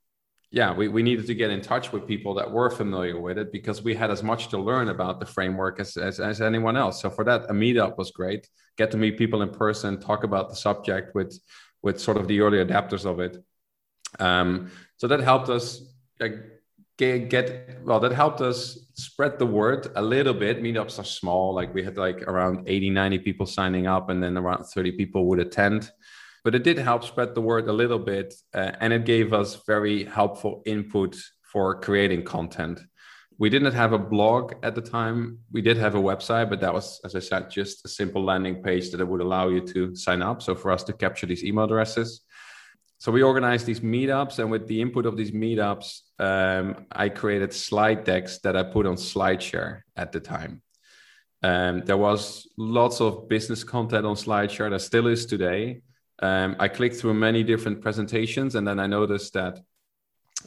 yeah, 0.52 0.72
we, 0.72 0.88
we 0.88 1.02
needed 1.02 1.26
to 1.28 1.34
get 1.34 1.50
in 1.50 1.62
touch 1.62 1.92
with 1.92 2.08
people 2.08 2.36
that 2.36 2.52
were 2.52 2.70
familiar 2.70 3.20
with 3.20 3.40
it 3.40 3.52
because 3.52 3.82
we 3.82 3.96
had 3.96 4.12
as 4.12 4.22
much 4.22 4.50
to 4.50 4.60
learn 4.60 4.90
about 4.90 5.20
the 5.20 5.26
framework 5.26 5.80
as, 5.80 5.98
as, 5.98 6.20
as 6.20 6.42
anyone 6.42 6.78
else. 6.78 7.02
So 7.02 7.10
for 7.10 7.24
that, 7.24 7.50
a 7.50 7.54
meetup 7.54 7.98
was 7.98 8.12
great. 8.12 8.48
Get 8.78 8.92
to 8.92 8.98
meet 8.98 9.18
people 9.18 9.42
in 9.42 9.50
person, 9.50 10.00
talk 10.00 10.24
about 10.24 10.50
the 10.50 10.56
subject 10.56 11.16
with 11.16 11.40
with 11.84 12.00
sort 12.00 12.18
of 12.18 12.28
the 12.28 12.40
early 12.40 12.58
adapters 12.58 13.06
of 13.06 13.20
it. 13.20 13.38
Um, 14.20 14.72
so 14.98 15.08
that 15.08 15.20
helped 15.20 15.50
us 15.50 15.82
like, 16.20 16.36
get, 16.98 17.80
well 17.84 18.00
that 18.00 18.14
helped 18.14 18.42
us 18.42 18.80
spread 18.94 19.38
the 19.38 19.46
word 19.46 19.92
a 19.96 20.02
little 20.02 20.34
bit. 20.34 20.64
Meetups 20.64 20.98
are 21.00 21.04
small 21.04 21.54
like 21.54 21.74
we 21.74 21.84
had 21.84 21.98
like 21.98 22.22
around 22.24 22.64
80 22.68 22.90
90 22.90 23.20
people 23.20 23.46
signing 23.46 23.86
up 23.86 24.10
and 24.10 24.24
then 24.24 24.38
around 24.38 24.64
30 24.64 24.94
people 24.94 25.26
would 25.28 25.40
attend. 25.40 25.92
But 26.44 26.56
it 26.56 26.64
did 26.64 26.78
help 26.78 27.04
spread 27.04 27.36
the 27.36 27.42
word 27.42 27.68
a 27.68 27.74
little 27.74 28.00
bit 28.00 28.34
uh, 28.54 28.72
and 28.80 28.94
it 28.94 29.06
gave 29.06 29.34
us 29.34 29.62
very 29.66 30.06
helpful 30.06 30.62
input 30.66 31.18
for 31.42 31.80
creating 31.80 32.24
content 32.24 32.82
we 33.38 33.50
didn't 33.50 33.74
have 33.74 33.94
a 33.94 33.98
blog 33.98 34.54
at 34.64 34.76
the 34.76 34.82
time. 34.82 35.40
We 35.52 35.62
did 35.62 35.78
have 35.78 35.96
a 35.96 36.02
website 36.02 36.50
but 36.50 36.60
that 36.62 36.74
was 36.74 37.00
as 37.04 37.16
i 37.16 37.20
said 37.20 37.50
just 37.50 37.86
a 37.86 37.90
simple 37.90 38.24
landing 38.24 38.62
page 38.62 38.92
that 38.92 39.06
would 39.06 39.22
allow 39.22 39.50
you 39.50 39.62
to 39.74 39.96
sign 39.96 40.22
up. 40.22 40.42
So 40.42 40.56
for 40.56 40.72
us 40.72 40.84
to 40.84 40.94
capture 40.94 41.26
these 41.26 41.44
email 41.44 41.66
addresses. 41.66 42.22
So 43.00 43.12
we 43.12 43.22
organized 43.22 43.66
these 43.66 43.82
meetups 43.82 44.40
and 44.40 44.50
with 44.50 44.68
the 44.68 44.80
input 44.80 45.06
of 45.06 45.18
these 45.18 45.32
meetups 45.32 46.00
um, 46.20 46.86
i 46.92 47.10
created 47.10 47.54
slide 47.54 48.04
decks 48.04 48.40
that 48.40 48.56
i 48.56 48.64
put 48.64 48.86
on 48.86 48.96
slideshare 48.96 49.82
at 49.96 50.12
the 50.12 50.20
time. 50.20 50.62
Um, 51.42 51.82
there 51.86 51.98
was 51.98 52.48
lots 52.58 53.02
of 53.02 53.28
business 53.28 53.64
content 53.64 54.06
on 54.06 54.16
slideshare 54.16 54.70
there 54.70 54.80
still 54.80 55.08
is 55.08 55.26
today. 55.26 55.82
Um, 56.22 56.56
i 56.60 56.68
clicked 56.68 56.98
through 56.98 57.16
many 57.16 57.44
different 57.44 57.82
presentations 57.82 58.56
and 58.56 58.68
then 58.68 58.80
i 58.80 58.88
noticed 58.88 59.34
that 59.34 59.60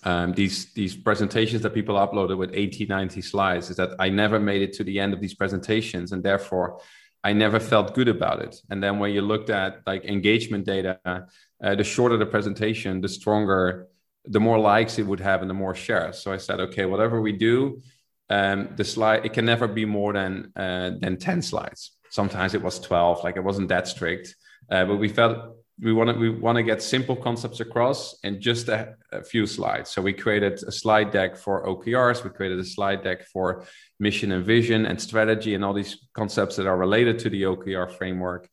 um, 0.04 0.32
these 0.32 0.72
these 0.74 0.94
presentations 0.96 1.62
that 1.62 1.74
people 1.74 1.96
uploaded 1.96 2.36
with 2.36 2.50
80 2.52 2.86
90 2.86 3.20
slides 3.22 3.70
is 3.70 3.76
that 3.76 3.90
i 3.98 4.08
never 4.08 4.38
made 4.38 4.62
it 4.62 4.72
to 4.74 4.84
the 4.84 4.98
end 5.00 5.12
of 5.12 5.20
these 5.20 5.34
presentations 5.34 6.12
and 6.12 6.22
therefore 6.22 6.80
I 7.26 7.32
never 7.32 7.58
felt 7.58 7.92
good 7.92 8.06
about 8.06 8.40
it. 8.40 8.54
And 8.70 8.80
then 8.80 9.00
when 9.00 9.10
you 9.12 9.20
looked 9.20 9.50
at 9.50 9.80
like 9.84 10.04
engagement 10.04 10.64
data, 10.64 11.00
uh, 11.04 11.74
the 11.74 11.82
shorter 11.82 12.16
the 12.16 12.26
presentation, 12.26 13.00
the 13.00 13.08
stronger, 13.08 13.88
the 14.26 14.38
more 14.38 14.60
likes 14.60 15.00
it 15.00 15.06
would 15.08 15.18
have 15.18 15.40
and 15.40 15.50
the 15.50 15.54
more 15.54 15.74
shares. 15.74 16.20
So 16.20 16.32
I 16.32 16.36
said, 16.36 16.60
okay, 16.60 16.84
whatever 16.84 17.20
we 17.20 17.32
do, 17.32 17.82
um, 18.30 18.68
the 18.76 18.84
slide 18.84 19.26
it 19.26 19.32
can 19.32 19.44
never 19.44 19.66
be 19.66 19.84
more 19.84 20.12
than 20.12 20.52
uh, 20.54 20.90
than 21.00 21.16
ten 21.16 21.42
slides. 21.42 21.96
Sometimes 22.10 22.54
it 22.54 22.62
was 22.62 22.78
twelve, 22.78 23.24
like 23.24 23.36
it 23.36 23.44
wasn't 23.44 23.68
that 23.70 23.88
strict, 23.88 24.34
uh, 24.70 24.84
but 24.84 24.96
we 24.96 25.08
felt 25.08 25.56
we 25.80 25.92
want 25.92 26.08
to 26.10 26.16
we 26.16 26.30
want 26.30 26.56
to 26.56 26.62
get 26.62 26.82
simple 26.82 27.14
concepts 27.14 27.60
across 27.60 28.18
in 28.22 28.40
just 28.40 28.68
a, 28.68 28.94
a, 29.12 29.22
few 29.22 29.46
slides. 29.46 29.90
So 29.90 30.00
we 30.00 30.14
created 30.14 30.62
a 30.62 30.72
slide 30.72 31.10
deck 31.10 31.36
for 31.36 31.66
OKRs. 31.66 32.24
We 32.24 32.30
created 32.30 32.58
a 32.58 32.64
slide 32.64 33.02
deck 33.02 33.26
for 33.26 33.64
mission 34.00 34.32
and 34.32 34.44
vision 34.44 34.86
and 34.86 35.00
strategy 35.00 35.54
and 35.54 35.64
all 35.64 35.74
these 35.74 35.98
concepts 36.14 36.56
that 36.56 36.66
are 36.66 36.76
related 36.76 37.18
to 37.20 37.30
the 37.30 37.42
OKR 37.42 37.90
framework. 37.92 38.48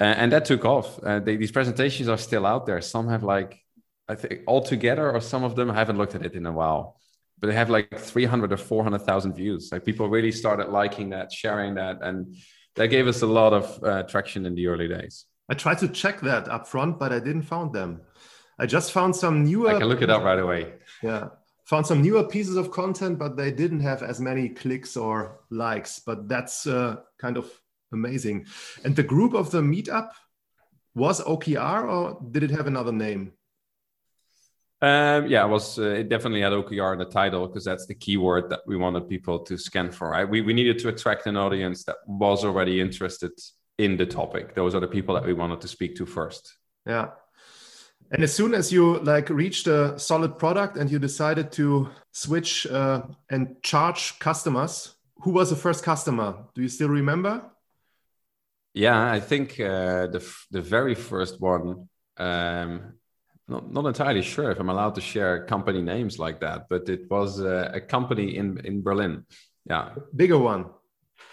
Uh, 0.00 0.04
and 0.04 0.32
that 0.32 0.44
took 0.44 0.64
off. 0.64 0.98
Uh, 1.02 1.20
they, 1.20 1.36
these 1.36 1.52
presentations 1.52 2.08
are 2.08 2.18
still 2.18 2.44
out 2.44 2.66
there. 2.66 2.80
Some 2.80 3.08
have 3.08 3.22
like 3.22 3.60
I 4.08 4.16
think 4.16 4.40
all 4.46 4.62
together, 4.62 5.10
or 5.12 5.20
some 5.20 5.44
of 5.44 5.54
them 5.54 5.70
I 5.70 5.74
haven't 5.74 5.98
looked 5.98 6.16
at 6.16 6.24
it 6.26 6.34
in 6.34 6.46
a 6.46 6.52
while, 6.52 6.98
but 7.38 7.46
they 7.46 7.54
have 7.54 7.70
like 7.70 7.96
300 7.96 8.52
or 8.52 8.56
400,000 8.56 9.34
views. 9.34 9.70
Like 9.70 9.84
people 9.84 10.08
really 10.08 10.32
started 10.32 10.68
liking 10.68 11.10
that, 11.10 11.32
sharing 11.32 11.74
that, 11.74 12.02
and 12.02 12.36
that 12.74 12.88
gave 12.88 13.06
us 13.06 13.22
a 13.22 13.26
lot 13.26 13.52
of 13.52 13.84
uh, 13.84 14.02
traction 14.02 14.46
in 14.46 14.54
the 14.54 14.66
early 14.66 14.88
days. 14.88 15.26
I 15.48 15.54
tried 15.54 15.78
to 15.78 15.88
check 15.88 16.20
that 16.22 16.48
up 16.48 16.66
front, 16.66 16.98
but 16.98 17.12
I 17.12 17.20
didn't 17.20 17.42
found 17.42 17.72
them. 17.72 18.00
I 18.58 18.66
just 18.66 18.92
found 18.92 19.14
some 19.14 19.44
newer. 19.44 19.70
I 19.70 19.78
can 19.78 19.88
look 19.88 20.02
it 20.02 20.10
up 20.10 20.22
right 20.22 20.38
away. 20.38 20.74
Yeah, 21.02 21.28
found 21.64 21.86
some 21.86 22.02
newer 22.02 22.24
pieces 22.24 22.56
of 22.56 22.70
content, 22.70 23.18
but 23.18 23.36
they 23.36 23.50
didn't 23.50 23.80
have 23.80 24.02
as 24.02 24.20
many 24.20 24.48
clicks 24.48 24.96
or 24.96 25.40
likes. 25.50 26.00
But 26.00 26.28
that's 26.28 26.66
uh, 26.66 26.96
kind 27.18 27.36
of 27.36 27.50
amazing. 27.92 28.46
And 28.84 28.96
the 28.96 29.02
group 29.02 29.34
of 29.34 29.50
the 29.50 29.60
meetup 29.60 30.10
was 30.94 31.20
OKR, 31.20 31.88
or 31.88 32.18
did 32.30 32.42
it 32.42 32.50
have 32.50 32.66
another 32.66 32.92
name? 32.92 33.32
Um, 34.82 35.26
yeah, 35.26 35.44
it 35.44 35.48
was. 35.48 35.78
Uh, 35.78 35.84
it 35.84 36.08
definitely 36.08 36.40
had 36.40 36.52
OKR 36.52 36.94
in 36.94 36.98
the 36.98 37.06
title 37.06 37.46
because 37.46 37.64
that's 37.64 37.86
the 37.86 37.94
keyword 37.94 38.50
that 38.50 38.60
we 38.66 38.76
wanted 38.76 39.08
people 39.08 39.38
to 39.40 39.56
scan 39.56 39.90
for. 39.90 40.10
Right? 40.10 40.28
We 40.28 40.40
we 40.40 40.54
needed 40.54 40.78
to 40.80 40.88
attract 40.88 41.26
an 41.26 41.36
audience 41.36 41.84
that 41.84 41.96
was 42.06 42.44
already 42.44 42.80
interested 42.80 43.32
in 43.78 43.96
the 43.96 44.06
topic. 44.06 44.54
Those 44.54 44.74
are 44.74 44.80
the 44.80 44.88
people 44.88 45.14
that 45.14 45.24
we 45.24 45.32
wanted 45.32 45.60
to 45.60 45.68
speak 45.68 45.96
to 45.96 46.06
first. 46.06 46.56
Yeah. 46.86 47.10
And 48.10 48.22
as 48.22 48.32
soon 48.32 48.54
as 48.54 48.72
you 48.72 48.98
like 49.00 49.28
reached 49.30 49.66
a 49.66 49.98
solid 49.98 50.38
product 50.38 50.76
and 50.76 50.90
you 50.90 50.98
decided 50.98 51.50
to 51.52 51.88
switch 52.12 52.66
uh, 52.66 53.02
and 53.28 53.60
charge 53.62 54.18
customers, 54.20 54.94
who 55.22 55.32
was 55.32 55.50
the 55.50 55.56
first 55.56 55.82
customer? 55.82 56.36
Do 56.54 56.62
you 56.62 56.68
still 56.68 56.88
remember? 56.88 57.42
Yeah, 58.74 59.10
I 59.10 59.20
think 59.20 59.58
uh, 59.58 60.06
the 60.06 60.22
the 60.50 60.60
very 60.60 60.94
first 60.94 61.40
one. 61.40 61.88
Um, 62.18 62.94
not 63.48 63.72
not 63.72 63.86
entirely 63.86 64.22
sure 64.22 64.50
if 64.50 64.60
I'm 64.60 64.68
allowed 64.68 64.94
to 64.96 65.00
share 65.00 65.46
company 65.46 65.82
names 65.82 66.18
like 66.18 66.40
that, 66.40 66.68
but 66.68 66.88
it 66.88 67.10
was 67.10 67.40
uh, 67.40 67.70
a 67.72 67.80
company 67.80 68.36
in 68.36 68.58
in 68.64 68.82
Berlin. 68.82 69.24
Yeah, 69.64 69.94
bigger 70.14 70.38
one. 70.38 70.66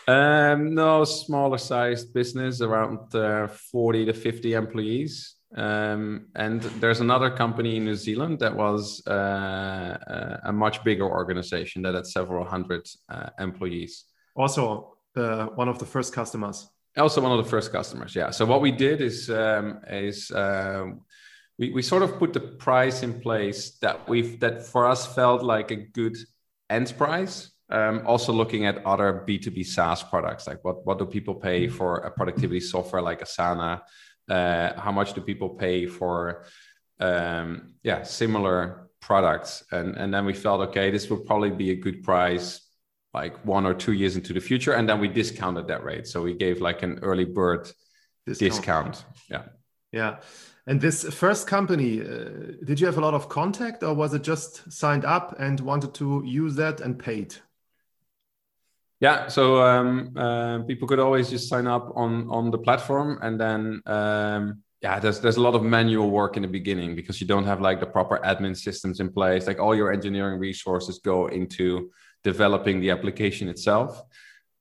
Um, 0.07 0.75
no, 0.75 1.03
smaller 1.05 1.57
sized 1.57 2.13
business, 2.13 2.61
around 2.61 3.13
uh, 3.15 3.47
40 3.47 4.05
to 4.05 4.13
50 4.13 4.53
employees. 4.53 5.35
Um, 5.55 6.27
and 6.35 6.61
there's 6.61 6.99
another 6.99 7.29
company 7.29 7.77
in 7.77 7.85
New 7.85 7.95
Zealand 7.95 8.39
that 8.39 8.55
was 8.55 9.05
uh, 9.07 10.39
a 10.43 10.51
much 10.51 10.83
bigger 10.83 11.05
organization 11.05 11.83
that 11.83 11.93
had 11.93 12.07
several 12.07 12.43
hundred 12.43 12.87
uh, 13.07 13.29
employees. 13.39 14.05
Also, 14.35 14.95
uh, 15.15 15.45
one 15.47 15.69
of 15.69 15.77
the 15.77 15.85
first 15.85 16.11
customers. 16.11 16.67
Also, 16.97 17.21
one 17.21 17.31
of 17.31 17.43
the 17.43 17.49
first 17.49 17.71
customers. 17.71 18.15
Yeah. 18.15 18.31
So 18.31 18.45
what 18.45 18.61
we 18.61 18.71
did 18.71 18.99
is 19.01 19.29
um, 19.29 19.79
is 19.87 20.31
um, 20.31 21.01
we, 21.59 21.71
we 21.71 21.81
sort 21.81 22.03
of 22.03 22.17
put 22.17 22.33
the 22.33 22.39
price 22.39 23.03
in 23.03 23.21
place 23.21 23.77
that 23.81 24.07
we've 24.09 24.39
that 24.39 24.65
for 24.65 24.87
us 24.87 25.05
felt 25.13 25.43
like 25.43 25.71
a 25.71 25.75
good 25.75 26.17
end 26.69 26.93
price 26.97 27.52
um, 27.73 28.03
also 28.05 28.31
looking 28.31 28.65
at 28.65 28.85
other 28.85 29.23
B2B 29.27 29.65
SaaS 29.65 30.03
products, 30.03 30.45
like 30.47 30.63
what, 30.63 30.85
what 30.85 30.99
do 30.99 31.05
people 31.05 31.33
pay 31.33 31.65
mm-hmm. 31.65 31.75
for 31.75 31.97
a 31.97 32.11
productivity 32.11 32.59
software 32.59 33.01
like 33.01 33.21
Asana? 33.21 33.81
Uh, 34.29 34.79
how 34.79 34.91
much 34.91 35.13
do 35.13 35.21
people 35.21 35.49
pay 35.49 35.87
for, 35.87 36.45
um, 36.99 37.73
yeah, 37.81 38.03
similar 38.03 38.89
products? 39.01 39.63
And, 39.71 39.95
and 39.95 40.13
then 40.13 40.23
we 40.23 40.33
felt, 40.33 40.61
okay, 40.69 40.91
this 40.91 41.09
will 41.09 41.21
probably 41.21 41.49
be 41.49 41.71
a 41.71 41.75
good 41.75 42.03
price 42.03 42.61
like 43.11 43.43
one 43.43 43.65
or 43.65 43.73
two 43.73 43.93
years 43.93 44.15
into 44.15 44.33
the 44.33 44.39
future. 44.39 44.73
And 44.73 44.87
then 44.87 44.99
we 44.99 45.07
discounted 45.07 45.67
that 45.67 45.83
rate. 45.83 46.07
So 46.07 46.21
we 46.21 46.35
gave 46.35 46.61
like 46.61 46.83
an 46.83 46.99
early 47.01 47.25
bird 47.25 47.71
discount. 48.27 48.55
discount. 48.55 49.05
Yeah. 49.29 49.43
Yeah. 49.91 50.17
And 50.67 50.79
this 50.79 51.03
first 51.13 51.47
company, 51.47 52.01
uh, 52.01 52.53
did 52.63 52.79
you 52.79 52.85
have 52.85 52.97
a 52.97 53.01
lot 53.01 53.13
of 53.15 53.29
contact 53.29 53.83
or 53.83 53.93
was 53.93 54.13
it 54.13 54.23
just 54.23 54.71
signed 54.71 55.05
up 55.05 55.35
and 55.39 55.59
wanted 55.59 55.93
to 55.95 56.23
use 56.23 56.55
that 56.55 56.79
and 56.79 56.97
paid? 56.97 57.35
Yeah, 59.03 59.27
so 59.27 59.61
um, 59.61 60.13
uh, 60.15 60.59
people 60.59 60.87
could 60.87 60.99
always 60.99 61.29
just 61.29 61.49
sign 61.49 61.67
up 61.67 61.91
on 61.93 62.29
on 62.29 62.51
the 62.51 62.57
platform, 62.57 63.19
and 63.21 63.37
then 63.37 63.81
um, 63.85 64.63
yeah, 64.81 64.97
there's 64.97 65.19
there's 65.19 65.35
a 65.35 65.41
lot 65.41 65.55
of 65.55 65.61
manual 65.61 66.09
work 66.09 66.37
in 66.37 66.41
the 66.41 66.47
beginning 66.47 66.95
because 66.95 67.19
you 67.19 67.27
don't 67.27 67.43
have 67.43 67.59
like 67.59 67.81
the 67.81 67.85
proper 67.85 68.21
admin 68.23 68.55
systems 68.55 69.01
in 69.01 69.11
place. 69.11 69.45
Like 69.45 69.59
all 69.59 69.75
your 69.75 69.91
engineering 69.91 70.39
resources 70.39 70.99
go 71.03 71.27
into 71.27 71.91
developing 72.23 72.79
the 72.79 72.91
application 72.91 73.49
itself. 73.49 74.01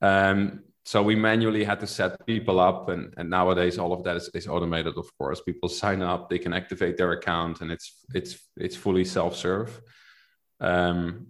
Um, 0.01 0.65
so 0.85 1.05
we 1.05 1.15
manually 1.15 1.63
had 1.63 1.79
to 1.79 1.87
set 1.87 2.27
people 2.27 2.59
up, 2.59 2.89
and, 2.89 3.15
and 3.17 3.31
nowadays 3.31 3.79
all 3.79 3.93
of 3.93 4.03
that 4.03 4.17
is, 4.17 4.29
is 4.35 4.49
automated. 4.49 4.99
Of 4.99 5.07
course, 5.19 5.41
people 5.41 5.69
sign 5.69 6.03
up, 6.03 6.29
they 6.29 6.41
can 6.41 6.53
activate 6.53 6.97
their 6.97 7.13
account, 7.13 7.61
and 7.61 7.71
it's 7.71 8.05
it's 8.13 8.41
it's 8.57 8.75
fully 8.75 9.05
self 9.05 9.37
serve. 9.37 9.81
Um, 10.59 11.29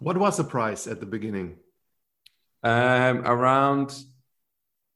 what 0.00 0.16
was 0.18 0.38
the 0.38 0.44
price 0.56 0.88
at 0.88 0.98
the 0.98 1.06
beginning? 1.06 1.58
Um, 2.66 3.22
around 3.24 3.96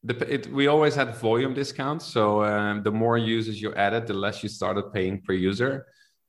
the 0.03 0.15
it, 0.35 0.51
we 0.51 0.67
always 0.67 0.93
had 0.93 1.15
volume 1.15 1.53
discounts. 1.53 2.05
So 2.05 2.43
um, 2.43 2.83
the 2.83 2.91
more 2.91 3.17
users 3.17 3.61
you 3.61 3.73
added, 3.75 4.07
the 4.07 4.13
less 4.13 4.43
you 4.43 4.49
started 4.49 4.91
paying 4.93 5.21
per 5.21 5.33
user. 5.33 5.85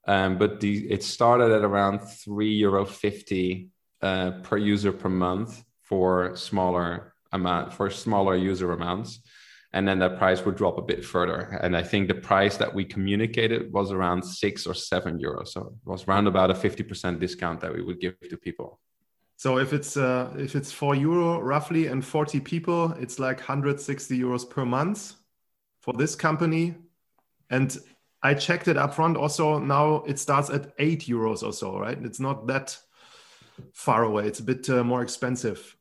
Um, 0.06 0.38
but 0.38 0.60
the 0.60 0.72
it 0.90 1.02
started 1.02 1.50
at 1.52 1.64
around 1.64 1.98
three 2.24 2.54
euro 2.64 2.84
fifty 2.84 3.70
uh, 4.02 4.30
per 4.42 4.56
user 4.56 4.92
per 4.92 5.08
month 5.08 5.64
for 5.82 6.36
smaller 6.36 7.14
amount 7.32 7.72
for 7.72 7.90
smaller 7.90 8.36
user 8.36 8.72
amounts 8.72 9.20
and 9.72 9.88
then 9.88 9.98
that 10.00 10.18
price 10.18 10.44
would 10.44 10.56
drop 10.56 10.76
a 10.78 10.82
bit 10.82 11.04
further. 11.04 11.58
And 11.62 11.76
I 11.76 11.82
think 11.82 12.08
the 12.08 12.14
price 12.14 12.56
that 12.58 12.72
we 12.74 12.84
communicated 12.84 13.72
was 13.72 13.90
around 13.90 14.22
six 14.22 14.66
or 14.66 14.74
seven 14.74 15.18
euros. 15.18 15.48
So 15.48 15.60
it 15.60 15.90
was 15.90 16.06
around 16.06 16.26
about 16.26 16.50
a 16.50 16.54
50% 16.54 17.18
discount 17.18 17.60
that 17.60 17.74
we 17.74 17.82
would 17.82 17.98
give 17.98 18.14
to 18.20 18.36
people. 18.36 18.78
So 19.42 19.58
if 19.58 19.72
it's 19.72 19.96
uh, 19.96 20.32
if 20.38 20.54
it's 20.54 20.70
four 20.70 20.94
euro 20.94 21.40
roughly 21.40 21.88
and 21.88 22.04
40 22.04 22.38
people, 22.38 22.92
it's 23.00 23.18
like 23.18 23.38
160 23.38 24.16
euros 24.16 24.48
per 24.48 24.64
month 24.64 25.14
for 25.80 25.92
this 25.94 26.14
company. 26.14 26.76
And 27.50 27.76
I 28.22 28.34
checked 28.34 28.68
it 28.68 28.76
up 28.76 28.94
front. 28.94 29.16
Also 29.16 29.58
now 29.58 30.04
it 30.06 30.20
starts 30.20 30.48
at 30.48 30.72
eight 30.78 31.06
euros 31.08 31.42
or 31.42 31.52
so, 31.52 31.76
right? 31.76 31.98
It's 32.04 32.20
not 32.20 32.46
that 32.46 32.78
far 33.72 34.04
away. 34.04 34.28
It's 34.28 34.38
a 34.38 34.44
bit 34.44 34.70
uh, 34.70 34.84
more 34.84 35.02
expensive. 35.02 35.76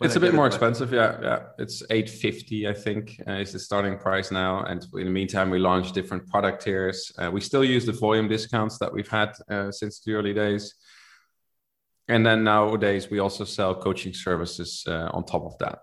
It's 0.00 0.14
a 0.14 0.20
bit 0.20 0.34
more 0.34 0.46
expensive, 0.46 0.92
yeah. 0.92 1.18
Yeah, 1.20 1.42
it's 1.58 1.82
eight 1.90 2.08
fifty, 2.08 2.68
I 2.68 2.74
think, 2.74 3.20
uh, 3.26 3.40
is 3.40 3.52
the 3.52 3.58
starting 3.58 3.98
price 3.98 4.30
now. 4.30 4.62
And 4.66 4.86
in 4.94 5.06
the 5.06 5.10
meantime, 5.10 5.50
we 5.50 5.58
launched 5.58 5.94
different 5.94 6.28
product 6.28 6.62
tiers. 6.62 7.10
Uh, 7.18 7.28
we 7.32 7.40
still 7.40 7.64
use 7.64 7.86
the 7.86 7.92
volume 7.92 8.28
discounts 8.28 8.78
that 8.78 8.92
we've 8.92 9.08
had 9.08 9.32
uh, 9.50 9.72
since 9.72 9.98
the 9.98 10.12
early 10.12 10.32
days 10.32 10.74
and 12.08 12.24
then 12.24 12.44
nowadays 12.44 13.10
we 13.10 13.18
also 13.18 13.44
sell 13.44 13.74
coaching 13.74 14.12
services 14.12 14.84
uh, 14.86 15.10
on 15.12 15.24
top 15.24 15.44
of 15.44 15.58
that. 15.58 15.78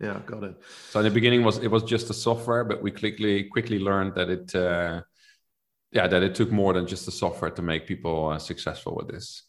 Yeah 0.00 0.20
got 0.26 0.42
it. 0.44 0.56
So 0.90 1.00
in 1.00 1.04
the 1.04 1.10
beginning 1.10 1.44
was 1.44 1.58
it 1.58 1.70
was 1.70 1.82
just 1.82 2.08
the 2.08 2.14
software 2.14 2.64
but 2.64 2.82
we 2.82 2.90
quickly 2.90 3.44
quickly 3.44 3.78
learned 3.78 4.14
that 4.14 4.28
it 4.28 4.54
uh, 4.54 5.02
yeah 5.92 6.08
that 6.08 6.22
it 6.22 6.34
took 6.34 6.50
more 6.50 6.72
than 6.72 6.86
just 6.86 7.04
the 7.06 7.12
software 7.12 7.50
to 7.50 7.62
make 7.62 7.86
people 7.86 8.28
uh, 8.28 8.38
successful 8.38 8.94
with 8.96 9.08
this. 9.08 9.42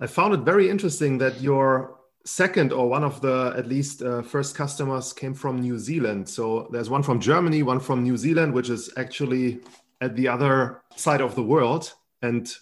I 0.00 0.06
found 0.06 0.34
it 0.34 0.40
very 0.40 0.68
interesting 0.68 1.18
that 1.18 1.40
your 1.40 1.98
second 2.26 2.72
or 2.72 2.88
one 2.88 3.02
of 3.02 3.20
the 3.22 3.54
at 3.56 3.66
least 3.66 4.02
uh, 4.02 4.22
first 4.22 4.54
customers 4.54 5.12
came 5.12 5.34
from 5.34 5.60
new 5.60 5.78
zealand. 5.78 6.28
So 6.28 6.68
there's 6.70 6.90
one 6.90 7.02
from 7.02 7.18
germany 7.20 7.62
one 7.62 7.80
from 7.80 8.02
new 8.02 8.16
zealand 8.16 8.52
which 8.52 8.68
is 8.68 8.90
actually 8.96 9.60
at 10.00 10.16
the 10.16 10.28
other 10.28 10.82
side 10.96 11.20
of 11.20 11.34
the 11.34 11.42
world. 11.42 11.92
And 12.22 12.52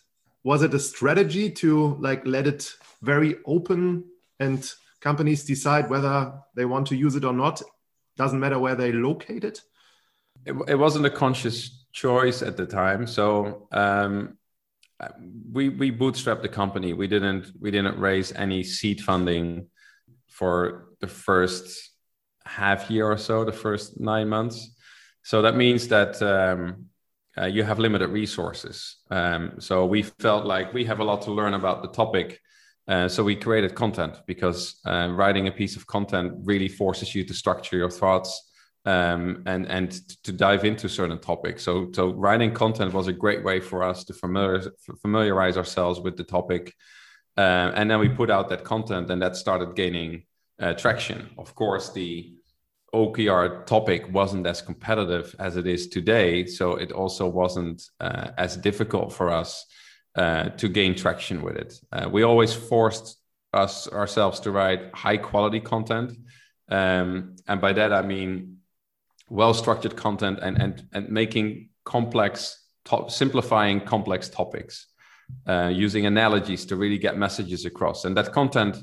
was 0.48 0.62
it 0.62 0.72
a 0.72 0.78
strategy 0.78 1.50
to 1.50 1.94
like 2.00 2.26
let 2.26 2.46
it 2.46 2.72
very 3.02 3.36
open 3.44 4.02
and 4.40 4.72
companies 4.98 5.44
decide 5.44 5.90
whether 5.90 6.32
they 6.54 6.64
want 6.64 6.86
to 6.86 6.96
use 6.96 7.14
it 7.16 7.24
or 7.26 7.34
not? 7.34 7.60
Doesn't 8.16 8.40
matter 8.40 8.58
where 8.58 8.74
they 8.74 8.90
locate 8.90 9.44
it. 9.44 9.60
It, 10.46 10.54
it 10.66 10.76
wasn't 10.76 11.04
a 11.04 11.10
conscious 11.10 11.84
choice 11.92 12.40
at 12.40 12.56
the 12.56 12.64
time. 12.64 13.06
So 13.06 13.68
um, 13.72 14.38
we 15.52 15.68
we 15.68 15.92
bootstrapped 15.92 16.40
the 16.40 16.54
company. 16.60 16.94
We 16.94 17.08
didn't 17.08 17.52
we 17.60 17.70
didn't 17.70 17.98
raise 18.00 18.32
any 18.32 18.62
seed 18.62 19.02
funding 19.02 19.66
for 20.28 20.86
the 21.02 21.08
first 21.08 21.90
half 22.46 22.90
year 22.90 23.06
or 23.06 23.18
so 23.18 23.44
the 23.44 23.52
first 23.52 24.00
nine 24.00 24.30
months. 24.30 24.70
So 25.24 25.42
that 25.42 25.56
means 25.56 25.88
that 25.88 26.22
um, 26.22 26.87
uh, 27.40 27.46
you 27.46 27.62
have 27.62 27.78
limited 27.78 28.08
resources. 28.08 28.96
Um, 29.10 29.52
so 29.58 29.86
we 29.86 30.02
felt 30.02 30.44
like 30.44 30.72
we 30.72 30.84
have 30.84 31.00
a 31.00 31.04
lot 31.04 31.22
to 31.22 31.32
learn 31.32 31.54
about 31.54 31.82
the 31.82 31.88
topic. 31.88 32.40
Uh, 32.86 33.06
so 33.06 33.22
we 33.22 33.36
created 33.36 33.74
content 33.74 34.14
because 34.26 34.80
uh, 34.86 35.08
writing 35.10 35.46
a 35.46 35.52
piece 35.52 35.76
of 35.76 35.86
content 35.86 36.32
really 36.44 36.68
forces 36.68 37.14
you 37.14 37.24
to 37.24 37.34
structure 37.34 37.76
your 37.76 37.90
thoughts, 37.90 38.50
um, 38.86 39.42
and 39.44 39.66
and 39.66 39.90
to 40.24 40.32
dive 40.32 40.64
into 40.64 40.88
certain 40.88 41.18
topics. 41.18 41.62
So 41.62 41.90
so 41.92 42.14
writing 42.14 42.54
content 42.54 42.94
was 42.94 43.06
a 43.06 43.12
great 43.12 43.44
way 43.44 43.60
for 43.60 43.82
us 43.82 44.04
to 44.04 44.14
familiar, 44.14 44.72
familiarize 45.02 45.58
ourselves 45.58 46.00
with 46.00 46.16
the 46.16 46.24
topic, 46.24 46.72
uh, 47.36 47.72
and 47.74 47.90
then 47.90 48.00
we 48.00 48.08
put 48.08 48.30
out 48.30 48.48
that 48.48 48.64
content, 48.64 49.10
and 49.10 49.20
that 49.20 49.36
started 49.36 49.76
gaining 49.76 50.24
uh, 50.58 50.72
traction. 50.72 51.28
Of 51.36 51.54
course, 51.54 51.92
the 51.92 52.37
OKR 52.94 53.66
topic 53.66 54.10
wasn't 54.12 54.46
as 54.46 54.62
competitive 54.62 55.34
as 55.38 55.56
it 55.56 55.66
is 55.66 55.88
today, 55.88 56.46
so 56.46 56.72
it 56.72 56.90
also 56.92 57.28
wasn't 57.28 57.82
uh, 58.00 58.30
as 58.38 58.56
difficult 58.56 59.12
for 59.12 59.30
us 59.30 59.66
uh, 60.14 60.48
to 60.50 60.68
gain 60.68 60.94
traction 60.94 61.42
with 61.42 61.56
it. 61.56 61.78
Uh, 61.92 62.08
we 62.10 62.22
always 62.22 62.54
forced 62.54 63.18
us 63.52 63.88
ourselves 63.88 64.40
to 64.40 64.50
write 64.50 64.94
high 64.94 65.16
quality 65.16 65.60
content, 65.60 66.16
um, 66.70 67.36
and 67.46 67.60
by 67.60 67.72
that 67.72 67.92
I 67.92 68.02
mean 68.02 68.58
well 69.28 69.52
structured 69.52 69.96
content 69.96 70.38
and 70.40 70.56
and 70.60 70.86
and 70.92 71.10
making 71.10 71.68
complex, 71.84 72.64
top, 72.84 73.10
simplifying 73.10 73.80
complex 73.80 74.28
topics, 74.30 74.86
uh, 75.46 75.70
using 75.72 76.06
analogies 76.06 76.64
to 76.66 76.76
really 76.76 76.98
get 76.98 77.18
messages 77.18 77.66
across, 77.66 78.06
and 78.06 78.16
that 78.16 78.32
content 78.32 78.78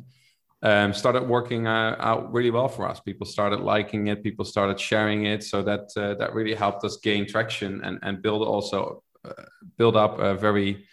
um, 0.65 0.93
started 0.93 1.27
working 1.27 1.67
uh, 1.67 1.95
out 1.99 2.33
really 2.33 2.49
well 2.49 2.67
for 2.67 2.89
us. 2.89 2.99
People 2.99 3.27
started 3.27 3.59
liking 3.59 4.07
it. 4.07 4.23
People 4.23 4.43
started 4.43 4.79
sharing 4.79 5.25
it. 5.25 5.43
So 5.43 5.61
that 5.61 5.91
uh, 5.95 6.15
that 6.15 6.33
really 6.33 6.55
helped 6.55 6.83
us 6.83 6.97
gain 6.97 7.27
traction 7.27 7.81
and 7.83 7.99
and 8.01 8.21
build 8.21 8.41
also 8.41 9.03
uh, 9.23 9.43
build 9.77 9.95
up 9.95 10.19
a 10.19 10.33
very 10.33 10.87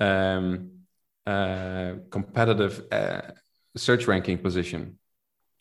um, 0.00 0.70
uh, 1.26 1.92
competitive 2.10 2.82
uh, 2.90 3.20
search 3.76 4.06
ranking 4.06 4.38
position. 4.38 4.98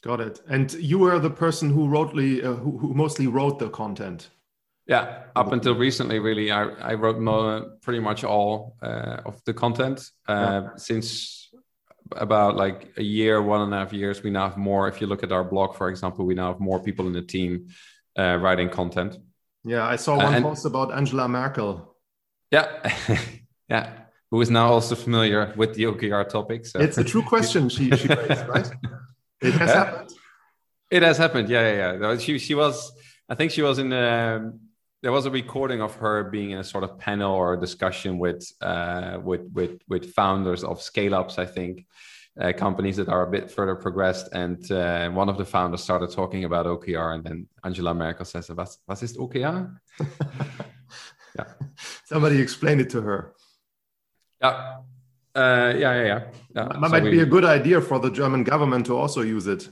Got 0.02 0.22
it. 0.22 0.42
And 0.48 0.74
you 0.74 1.00
were 1.00 1.20
the 1.20 1.30
person 1.30 1.70
who 1.70 1.88
wrote 1.90 2.12
uh, 2.12 2.56
who, 2.64 2.78
who 2.78 2.94
mostly 2.94 3.28
wrote 3.28 3.60
the 3.60 3.70
content. 3.70 4.30
Yeah, 4.86 5.24
up 5.36 5.54
until 5.54 5.76
recently, 5.76 6.20
really, 6.20 6.52
I, 6.52 6.64
I 6.64 6.94
wrote 6.96 7.18
more, 7.18 7.78
pretty 7.82 8.02
much 8.02 8.26
all 8.26 8.76
of 8.82 9.42
the 9.46 9.54
content. 9.54 10.12
Yeah. 10.28 10.76
Since 10.76 11.43
about 12.18 12.56
like 12.56 12.94
a 12.98 13.04
year, 13.04 13.42
one 13.42 13.62
and 13.62 13.74
a 13.74 13.78
half 13.78 13.94
years, 13.94 14.24
we 14.24 14.30
now 14.30 14.50
have 14.50 14.58
more. 14.58 14.88
If 14.88 15.02
you 15.02 15.08
look 15.08 15.24
at 15.24 15.32
our 15.32 15.44
blog, 15.44 15.76
for 15.76 15.90
example, 15.90 16.26
we 16.26 16.34
now 16.34 16.52
have 16.52 16.60
more 16.60 16.82
people 16.82 17.08
in 17.08 17.14
the 17.14 17.22
team 17.22 17.68
uh, 18.18 18.38
writing 18.38 18.70
content. 18.70 19.18
Yeah, 19.64 19.86
I 19.86 19.96
saw 19.96 20.18
one 20.18 20.36
uh, 20.36 20.42
post 20.42 20.66
about 20.66 20.94
Angela 20.94 21.28
Merkel. 21.28 21.96
Yeah, 22.52 22.68
yeah, 23.70 23.92
who 24.30 24.42
is 24.42 24.50
now 24.50 24.70
also 24.70 24.96
familiar 24.96 25.54
with 25.56 25.74
the 25.76 25.84
OKR 25.84 26.28
topic. 26.28 26.66
So. 26.66 26.80
It's 26.80 26.98
a 26.98 27.04
true 27.04 27.24
question 27.24 27.70
she, 27.70 27.90
she 27.92 28.08
raised, 28.08 28.48
right? 28.48 28.70
It 29.42 29.54
has 29.54 29.70
yeah. 29.70 29.86
happened. 29.86 30.10
It 30.92 31.04
has 31.04 31.18
happened. 31.18 31.50
Yeah, 31.50 31.74
yeah, 31.74 31.98
yeah. 32.00 32.18
She 32.18 32.40
she 32.40 32.56
was. 32.56 32.92
I 33.30 33.36
think 33.36 33.52
she 33.52 33.62
was 33.62 33.80
in. 33.80 33.92
Um, 33.94 34.60
there 35.04 35.12
was 35.12 35.26
a 35.26 35.32
recording 35.32 35.82
of 35.82 35.94
her 35.96 36.24
being 36.24 36.52
in 36.52 36.60
a 36.60 36.64
sort 36.64 36.86
of 36.86 36.98
panel 36.98 37.34
or 37.34 37.54
a 37.54 37.60
discussion 37.60 38.18
with 38.18 38.50
uh, 38.62 39.20
with 39.22 39.42
with 39.54 39.82
with 39.90 40.14
founders 40.14 40.64
of 40.64 40.82
scale 40.82 41.14
ups. 41.14 41.38
I 41.38 41.46
think 41.46 41.86
uh, 42.40 42.54
companies 42.54 42.96
that 42.96 43.10
are 43.10 43.28
a 43.28 43.30
bit 43.30 43.52
further 43.52 43.76
progressed. 43.76 44.30
And 44.32 44.72
uh, 44.72 45.10
one 45.10 45.30
of 45.30 45.38
the 45.38 45.46
founders 45.46 45.84
started 45.84 46.10
talking 46.12 46.46
about 46.46 46.66
OKR, 46.66 47.16
and 47.16 47.24
then 47.24 47.48
Angela 47.66 47.94
Merkel 47.94 48.26
says, 48.26 48.50
"Was 48.50 48.80
was 48.88 49.04
ist 49.04 49.18
OKR?" 49.18 49.78
yeah, 51.38 51.46
somebody 52.06 52.40
explained 52.40 52.80
it 52.82 52.90
to 52.92 53.02
her. 53.02 53.34
Yeah. 54.42 54.78
Uh, 55.36 55.74
yeah, 55.76 55.94
yeah, 55.96 56.04
yeah. 56.04 56.22
yeah. 56.56 56.64
That 56.66 56.74
so 56.76 56.90
might 56.90 57.04
we, 57.04 57.12
be 57.12 57.20
a 57.22 57.26
good 57.26 57.44
idea 57.44 57.82
for 57.82 58.00
the 58.00 58.10
German 58.10 58.44
government 58.44 58.86
to 58.86 58.96
also 58.96 59.22
use 59.22 59.48
it. 59.48 59.68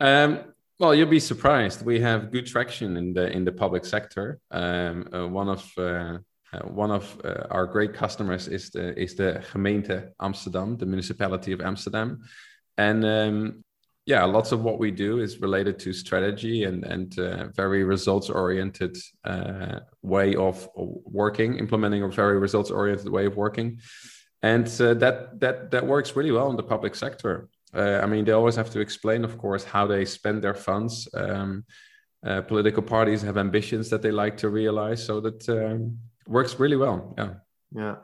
Um, 0.00 0.40
well, 0.78 0.94
you'll 0.94 1.08
be 1.08 1.20
surprised. 1.20 1.84
We 1.84 2.00
have 2.00 2.30
good 2.30 2.46
traction 2.46 2.96
in 2.96 3.14
the 3.14 3.30
in 3.30 3.44
the 3.44 3.52
public 3.52 3.84
sector. 3.84 4.38
Um, 4.50 5.08
uh, 5.12 5.26
one 5.26 5.48
of 5.48 5.70
uh, 5.78 6.18
uh, 6.52 6.58
one 6.64 6.90
of 6.90 7.20
uh, 7.24 7.46
our 7.50 7.66
great 7.66 7.94
customers 7.94 8.46
is 8.48 8.70
the 8.70 8.98
is 9.00 9.14
the 9.14 9.42
gemeente 9.52 10.10
Amsterdam, 10.20 10.76
the 10.76 10.86
municipality 10.86 11.52
of 11.52 11.60
Amsterdam, 11.60 12.22
and 12.76 13.04
um, 13.04 13.64
yeah, 14.04 14.24
lots 14.24 14.52
of 14.52 14.62
what 14.62 14.78
we 14.78 14.90
do 14.90 15.18
is 15.18 15.40
related 15.40 15.78
to 15.80 15.92
strategy 15.92 16.64
and 16.64 16.84
and 16.84 17.18
uh, 17.18 17.48
very 17.48 17.82
results 17.82 18.28
oriented 18.28 18.96
uh, 19.24 19.80
way 20.02 20.36
of 20.36 20.68
working, 20.74 21.58
implementing 21.58 22.02
a 22.02 22.08
very 22.08 22.38
results 22.38 22.70
oriented 22.70 23.08
way 23.08 23.24
of 23.26 23.36
working, 23.36 23.80
and 24.42 24.66
that 24.66 25.40
that 25.40 25.70
that 25.70 25.86
works 25.86 26.14
really 26.14 26.32
well 26.32 26.50
in 26.50 26.56
the 26.56 26.62
public 26.62 26.94
sector. 26.94 27.48
Uh, 27.76 28.00
I 28.02 28.06
mean, 28.06 28.24
they 28.24 28.32
always 28.32 28.56
have 28.56 28.70
to 28.70 28.80
explain, 28.80 29.24
of 29.24 29.36
course, 29.38 29.64
how 29.64 29.86
they 29.86 30.04
spend 30.04 30.42
their 30.42 30.54
funds. 30.54 31.08
Um, 31.14 31.64
uh, 32.24 32.40
political 32.42 32.82
parties 32.82 33.22
have 33.22 33.36
ambitions 33.36 33.90
that 33.90 34.02
they 34.02 34.10
like 34.10 34.36
to 34.38 34.48
realize, 34.48 35.04
so 35.04 35.20
that 35.20 35.48
um, 35.48 35.98
works 36.26 36.58
really 36.58 36.76
well. 36.76 37.14
Yeah. 37.18 37.34
Yeah. 37.74 37.96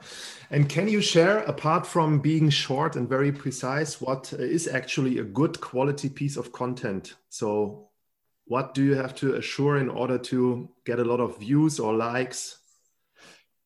And 0.50 0.68
can 0.68 0.88
you 0.88 1.00
share, 1.00 1.38
apart 1.38 1.86
from 1.86 2.20
being 2.20 2.50
short 2.50 2.96
and 2.96 3.08
very 3.08 3.32
precise, 3.32 4.00
what 4.00 4.32
is 4.32 4.68
actually 4.68 5.18
a 5.18 5.24
good 5.24 5.60
quality 5.60 6.08
piece 6.08 6.36
of 6.36 6.52
content? 6.52 7.14
So, 7.30 7.88
what 8.46 8.74
do 8.74 8.82
you 8.82 8.96
have 8.96 9.14
to 9.16 9.36
assure 9.36 9.78
in 9.78 9.88
order 9.88 10.18
to 10.18 10.68
get 10.84 10.98
a 10.98 11.04
lot 11.04 11.20
of 11.20 11.38
views 11.38 11.78
or 11.80 11.94
likes? 11.94 12.58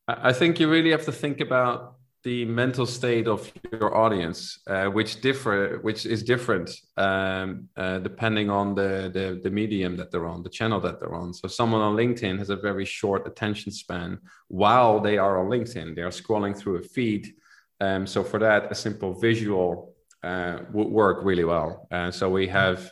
I 0.06 0.32
think 0.32 0.60
you 0.60 0.70
really 0.70 0.90
have 0.90 1.04
to 1.06 1.12
think 1.12 1.40
about 1.40 1.95
the 2.26 2.44
mental 2.44 2.86
state 2.86 3.28
of 3.28 3.52
your 3.70 3.96
audience, 3.96 4.58
uh, 4.66 4.86
which 4.86 5.20
differ, 5.20 5.78
which 5.82 6.04
is 6.04 6.24
different 6.24 6.68
um, 6.96 7.68
uh, 7.76 7.98
depending 8.00 8.50
on 8.50 8.74
the, 8.74 9.08
the, 9.14 9.40
the 9.44 9.50
medium 9.60 9.96
that 9.96 10.10
they're 10.10 10.26
on, 10.26 10.42
the 10.42 10.48
channel 10.58 10.80
that 10.80 10.98
they're 10.98 11.14
on. 11.14 11.32
So 11.32 11.46
someone 11.46 11.82
on 11.82 11.94
LinkedIn 11.94 12.36
has 12.40 12.50
a 12.50 12.56
very 12.56 12.84
short 12.84 13.28
attention 13.28 13.70
span 13.70 14.18
while 14.48 14.98
they 14.98 15.18
are 15.18 15.38
on 15.38 15.46
LinkedIn. 15.48 15.94
They 15.94 16.02
are 16.02 16.16
scrolling 16.22 16.58
through 16.58 16.78
a 16.78 16.82
feed. 16.82 17.32
Um, 17.80 18.08
so 18.08 18.24
for 18.24 18.40
that, 18.40 18.72
a 18.72 18.74
simple 18.74 19.14
visual 19.14 19.94
uh, 20.24 20.58
would 20.72 20.88
work 20.88 21.18
really 21.22 21.44
well. 21.44 21.86
Uh, 21.92 22.10
so 22.10 22.28
we 22.28 22.48
have, 22.48 22.90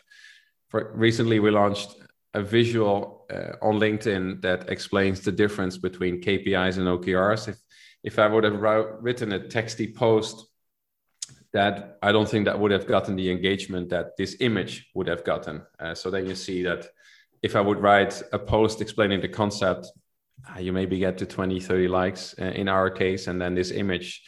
for 0.68 0.92
recently 0.94 1.40
we 1.40 1.50
launched 1.50 1.90
a 2.34 2.42
visual 2.42 3.26
uh, 3.32 3.54
on 3.62 3.80
LinkedIn 3.80 4.42
that 4.42 4.68
explains 4.68 5.22
the 5.22 5.32
difference 5.32 5.76
between 5.76 6.22
KPIs 6.22 6.78
and 6.78 6.86
OKRs. 6.86 7.48
If 7.48 7.56
if 8.04 8.18
I 8.18 8.26
would 8.28 8.44
have 8.44 8.60
written 9.00 9.32
a 9.32 9.40
texty 9.40 9.92
post, 9.92 10.46
that 11.54 11.98
I 12.02 12.12
don't 12.12 12.28
think 12.28 12.44
that 12.44 12.58
would 12.58 12.72
have 12.72 12.86
gotten 12.86 13.16
the 13.16 13.30
engagement 13.30 13.88
that 13.88 14.16
this 14.16 14.36
image 14.40 14.90
would 14.94 15.06
have 15.06 15.24
gotten. 15.24 15.62
Uh, 15.78 15.94
so 15.94 16.10
then 16.10 16.26
you 16.26 16.34
see 16.34 16.62
that 16.64 16.88
if 17.42 17.56
I 17.56 17.60
would 17.60 17.80
write 17.80 18.22
a 18.32 18.38
post 18.38 18.80
explaining 18.80 19.20
the 19.20 19.28
concept, 19.28 19.86
uh, 20.50 20.58
you 20.58 20.72
maybe 20.72 20.98
get 20.98 21.16
to 21.18 21.26
20, 21.26 21.60
30 21.60 21.88
likes 21.88 22.34
uh, 22.40 22.46
in 22.46 22.68
our 22.68 22.90
case. 22.90 23.28
And 23.28 23.40
then 23.40 23.54
this 23.54 23.70
image 23.70 24.22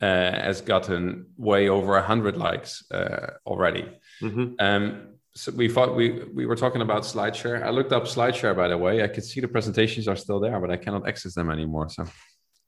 uh, 0.00 0.06
has 0.06 0.62
gotten 0.62 1.26
way 1.36 1.68
over 1.68 1.92
100 1.92 2.36
likes 2.36 2.90
uh, 2.90 3.32
already. 3.46 3.86
Mm-hmm. 4.22 4.54
Um, 4.58 5.06
so 5.34 5.52
we 5.52 5.68
thought 5.68 5.94
we 5.94 6.24
we 6.34 6.44
were 6.44 6.56
talking 6.56 6.82
about 6.82 7.02
SlideShare. 7.02 7.62
I 7.62 7.70
looked 7.70 7.92
up 7.92 8.04
SlideShare 8.04 8.56
by 8.56 8.66
the 8.68 8.76
way. 8.76 9.04
I 9.04 9.08
could 9.08 9.24
see 9.24 9.40
the 9.40 9.48
presentations 9.48 10.08
are 10.08 10.16
still 10.16 10.40
there, 10.40 10.58
but 10.58 10.70
I 10.70 10.76
cannot 10.76 11.06
access 11.06 11.34
them 11.34 11.50
anymore. 11.50 11.88
So 11.88 12.04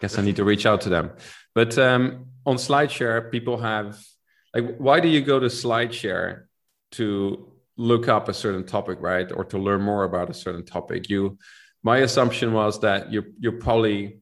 guess 0.02 0.18
I 0.18 0.22
need 0.22 0.36
to 0.36 0.44
reach 0.44 0.66
out 0.66 0.80
to 0.82 0.88
them. 0.88 1.12
But 1.54 1.78
um, 1.78 2.26
on 2.44 2.56
SlideShare, 2.56 3.30
people 3.30 3.56
have 3.58 3.98
like, 4.52 4.76
why 4.76 5.00
do 5.00 5.08
you 5.08 5.22
go 5.22 5.38
to 5.38 5.46
SlideShare 5.46 6.44
to 6.92 7.52
look 7.76 8.08
up 8.08 8.28
a 8.28 8.34
certain 8.34 8.66
topic, 8.66 8.98
right, 9.00 9.30
or 9.32 9.44
to 9.46 9.58
learn 9.58 9.80
more 9.80 10.04
about 10.04 10.28
a 10.28 10.34
certain 10.34 10.64
topic? 10.64 11.08
You, 11.08 11.38
my 11.82 11.98
assumption 11.98 12.52
was 12.52 12.80
that 12.80 13.12
you 13.12 13.20
you 13.38 13.52
probably 13.52 14.18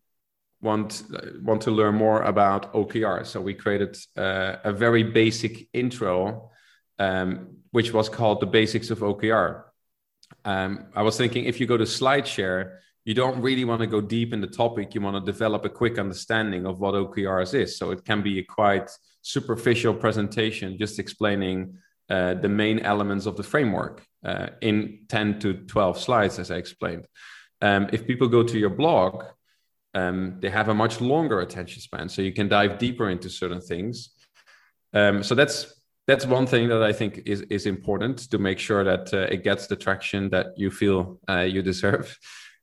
want 0.61 1.03
want 1.43 1.63
to 1.63 1.71
learn 1.71 1.95
more 1.95 2.23
about 2.23 2.73
OKR. 2.75 3.27
So 3.27 3.41
we 3.41 3.55
created 3.55 3.97
uh, 4.17 4.57
a 4.63 4.73
very 4.73 5.03
basic 5.03 5.69
intro, 5.73 6.51
um, 6.99 7.57
which 7.71 7.93
was 7.93 8.09
called 8.09 8.41
the 8.41 8.47
basics 8.47 8.91
of 8.91 8.99
OKR. 9.01 9.65
Um, 10.45 10.87
I 10.95 11.03
was 11.03 11.17
thinking 11.17 11.45
if 11.47 11.59
you 11.59 11.67
go 11.67 11.79
to 11.79 11.85
SlideShare 11.85 12.77
you 13.05 13.15
don't 13.15 13.41
really 13.41 13.65
want 13.65 13.81
to 13.81 13.87
go 13.87 14.01
deep 14.01 14.33
in 14.33 14.41
the 14.41 14.47
topic. 14.47 14.95
You 14.95 15.01
want 15.01 15.25
to 15.25 15.33
develop 15.33 15.65
a 15.65 15.71
quick 15.71 15.99
understanding 15.99 16.67
of 16.67 16.81
what 16.81 16.95
OKRs 16.95 17.55
is. 17.55 17.79
So 17.79 17.91
it 17.91 18.05
can 18.05 18.23
be 18.23 18.39
a 18.39 18.45
quite 18.45 18.91
superficial 19.23 19.95
presentation, 19.95 20.79
just 20.79 20.99
explaining 20.99 21.79
uh, 22.11 22.35
the 22.35 22.49
main 22.49 22.81
elements 22.81 23.27
of 23.27 23.37
the 23.37 23.43
framework 23.43 24.05
uh, 24.25 24.49
in 24.61 25.01
10 25.09 25.39
to 25.41 25.55
12 25.55 25.99
slides, 25.99 26.39
as 26.39 26.51
I 26.51 26.57
explained. 26.57 27.07
Um, 27.63 27.89
if 27.93 28.07
people 28.07 28.29
go 28.29 28.43
to 28.43 28.59
your 28.59 28.71
blog, 28.71 29.25
um, 29.95 30.37
they 30.41 30.51
have 30.51 30.69
a 30.69 30.75
much 30.75 31.01
longer 31.01 31.41
attention 31.41 31.81
span, 31.81 32.09
so 32.09 32.23
you 32.23 32.33
can 32.33 32.49
dive 32.49 32.79
deeper 32.79 33.11
into 33.11 33.29
certain 33.29 33.61
things. 33.61 34.11
Um, 34.93 35.23
so 35.23 35.35
that's 35.35 35.75
that's 36.07 36.27
one 36.27 36.47
thing 36.47 36.69
that 36.69 36.83
I 36.83 36.93
think 36.93 37.23
is 37.27 37.43
is 37.43 37.67
important 37.67 38.31
to 38.31 38.39
make 38.39 38.59
sure 38.59 38.85
that 38.85 39.13
uh, 39.13 39.33
it 39.35 39.45
gets 39.45 39.67
the 39.67 39.77
traction 39.77 40.31
that 40.31 40.47
you 40.57 40.71
feel 40.71 41.21
uh, 41.29 41.41
you 41.41 41.63
deserve. 41.63 42.17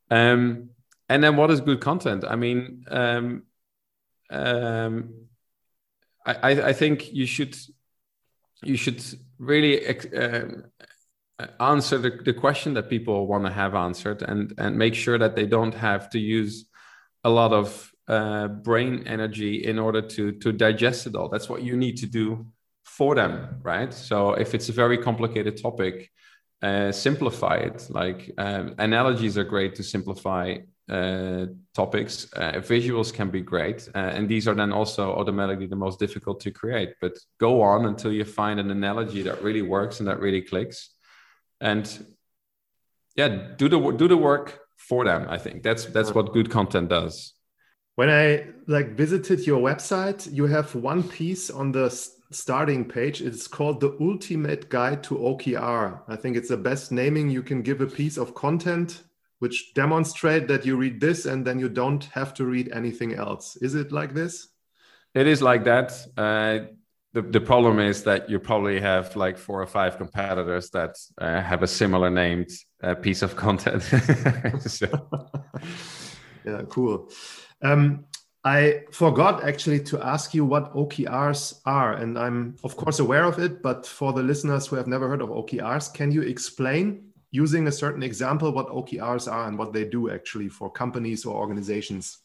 Um, 0.10 0.70
and 1.10 1.24
then 1.24 1.36
what 1.38 1.52
is 1.52 1.62
good 1.62 1.80
content? 1.82 2.24
I 2.28 2.36
mean, 2.36 2.86
um, 2.90 3.44
um, 4.30 5.14
I, 6.26 6.52
I 6.52 6.74
think 6.74 7.14
you 7.14 7.26
should 7.26 7.56
you 8.64 8.76
should 8.76 9.04
really 9.40 9.88
uh, 9.88 10.46
answer 11.60 11.98
the, 11.98 12.10
the 12.26 12.34
question 12.34 12.74
that 12.74 12.90
people 12.90 13.28
want 13.28 13.46
to 13.46 13.52
have 13.52 13.76
answered 13.76 14.22
and 14.24 14.54
and 14.58 14.78
make 14.78 14.96
sure 14.96 15.18
that 15.18 15.36
they 15.36 15.46
don't 15.46 15.76
have 15.76 16.10
to 16.10 16.20
use 16.20 16.66
a 17.24 17.30
lot 17.30 17.54
of 17.54 17.92
uh, 18.08 18.48
brain 18.48 19.04
energy 19.06 19.64
in 19.66 19.80
order 19.80 20.02
to 20.02 20.32
to 20.34 20.52
digest 20.52 21.08
it 21.08 21.16
all 21.16 21.30
that's 21.30 21.50
what 21.50 21.62
you 21.62 21.78
need 21.78 21.98
to 21.98 22.08
do 22.08 22.46
for 22.84 23.16
them 23.16 23.60
right 23.62 23.94
so 23.94 24.34
if 24.34 24.56
it's 24.56 24.70
a 24.70 24.74
very 24.74 24.98
complicated 24.98 25.62
topic 25.62 26.10
uh, 26.62 26.92
simplify 26.92 27.56
it 27.56 27.88
like 27.90 28.32
um, 28.38 28.74
analogies 28.80 29.38
are 29.38 29.44
great 29.44 29.76
to 29.76 29.84
simplify 29.84 30.58
uh, 30.90 31.46
topics. 31.76 32.32
Uh, 32.34 32.54
visuals 32.54 33.14
can 33.14 33.30
be 33.30 33.42
great 33.42 33.88
uh, 33.94 34.00
and 34.00 34.28
these 34.28 34.48
are 34.48 34.56
then 34.56 34.72
also 34.72 35.14
automatically 35.14 35.68
the 35.68 35.76
most 35.76 36.00
difficult 36.00 36.40
to 36.40 36.52
create. 36.52 36.94
But 37.02 37.18
go 37.40 37.62
on 37.62 37.86
until 37.86 38.12
you 38.12 38.24
find 38.24 38.60
an 38.60 38.72
analogy 38.72 39.22
that 39.24 39.44
really 39.44 39.62
works 39.62 40.00
and 40.00 40.08
that 40.08 40.20
really 40.20 40.42
clicks. 40.42 40.90
And 41.62 41.86
yeah 43.16 43.30
do 43.58 43.68
the 43.68 43.80
do 43.92 44.08
the 44.08 44.16
work 44.16 44.60
for 44.78 45.04
them 45.04 45.28
i 45.30 45.38
think. 45.38 45.64
That's 45.64 45.86
that's 45.86 46.14
what 46.14 46.34
good 46.34 46.50
content 46.50 46.90
does. 46.90 47.34
When 47.96 48.10
i 48.10 48.46
like 48.68 48.96
visited 48.96 49.46
your 49.46 49.60
website 49.60 50.32
you 50.32 50.46
have 50.48 50.74
one 50.76 51.04
piece 51.04 51.50
on 51.50 51.72
the 51.72 51.90
starting 52.32 52.84
page 52.84 53.22
it's 53.22 53.48
called 53.48 53.80
the 53.80 53.96
ultimate 54.02 54.70
guide 54.70 55.04
to 55.04 55.16
okr 55.16 56.02
i 56.08 56.16
think 56.16 56.36
it's 56.36 56.50
the 56.50 56.58
best 56.58 56.92
naming 56.92 57.30
you 57.30 57.42
can 57.42 57.62
give 57.62 57.82
a 57.82 57.88
piece 57.88 58.18
of 58.18 58.36
content 58.36 59.04
which 59.40 59.74
demonstrate 59.74 60.48
that 60.48 60.66
you 60.66 60.76
read 60.76 61.00
this 61.00 61.26
and 61.26 61.46
then 61.46 61.60
you 61.60 61.70
don't 61.70 62.06
have 62.06 62.34
to 62.34 62.46
read 62.46 62.70
anything 62.74 63.14
else 63.14 63.56
is 63.58 63.76
it 63.76 63.92
like 63.92 64.14
this 64.14 64.50
it 65.14 65.26
is 65.26 65.42
like 65.42 65.64
that 65.64 65.94
uh, 66.18 66.60
the, 67.18 67.24
the 67.24 67.42
problem 67.42 67.80
is 67.80 68.04
that 68.04 68.30
you 68.30 68.40
probably 68.40 68.80
have 68.80 69.16
like 69.16 69.40
four 69.40 69.60
or 69.60 69.66
five 69.66 69.98
competitors 69.98 70.70
that 70.70 70.96
uh, 71.18 71.42
have 71.42 71.64
a 71.64 71.68
similar 71.68 72.12
named 72.12 72.52
uh, 72.84 72.94
piece 72.94 73.24
of 73.24 73.36
content. 73.36 73.84
yeah, 76.46 76.62
cool. 76.70 77.10
Um, 77.64 78.06
I 78.44 78.84
forgot 78.92 79.44
actually 79.44 79.82
to 79.86 80.02
ask 80.02 80.34
you 80.34 80.46
what 80.46 80.74
OKRs 80.74 81.62
are, 81.66 81.94
and 81.94 82.18
I'm 82.18 82.56
of 82.64 82.78
course 82.78 83.00
aware 83.00 83.26
of 83.26 83.40
it, 83.40 83.62
but 83.62 83.86
for 83.86 84.14
the 84.14 84.24
listeners 84.24 84.68
who 84.68 84.76
have 84.76 84.88
never 84.88 85.08
heard 85.10 85.22
of 85.22 85.30
OKRs, 85.30 85.94
can 85.94 86.12
you 86.12 86.22
explain 86.22 87.08
using 87.32 87.68
a 87.68 87.72
certain 87.72 88.04
example 88.04 88.52
what 88.52 88.68
OKRs 88.70 89.30
are 89.32 89.48
and 89.48 89.58
what 89.58 89.74
they 89.74 89.84
do 89.84 90.10
actually 90.10 90.50
for 90.50 90.72
companies 90.72 91.26
or 91.26 91.36
organizations? 91.36 92.20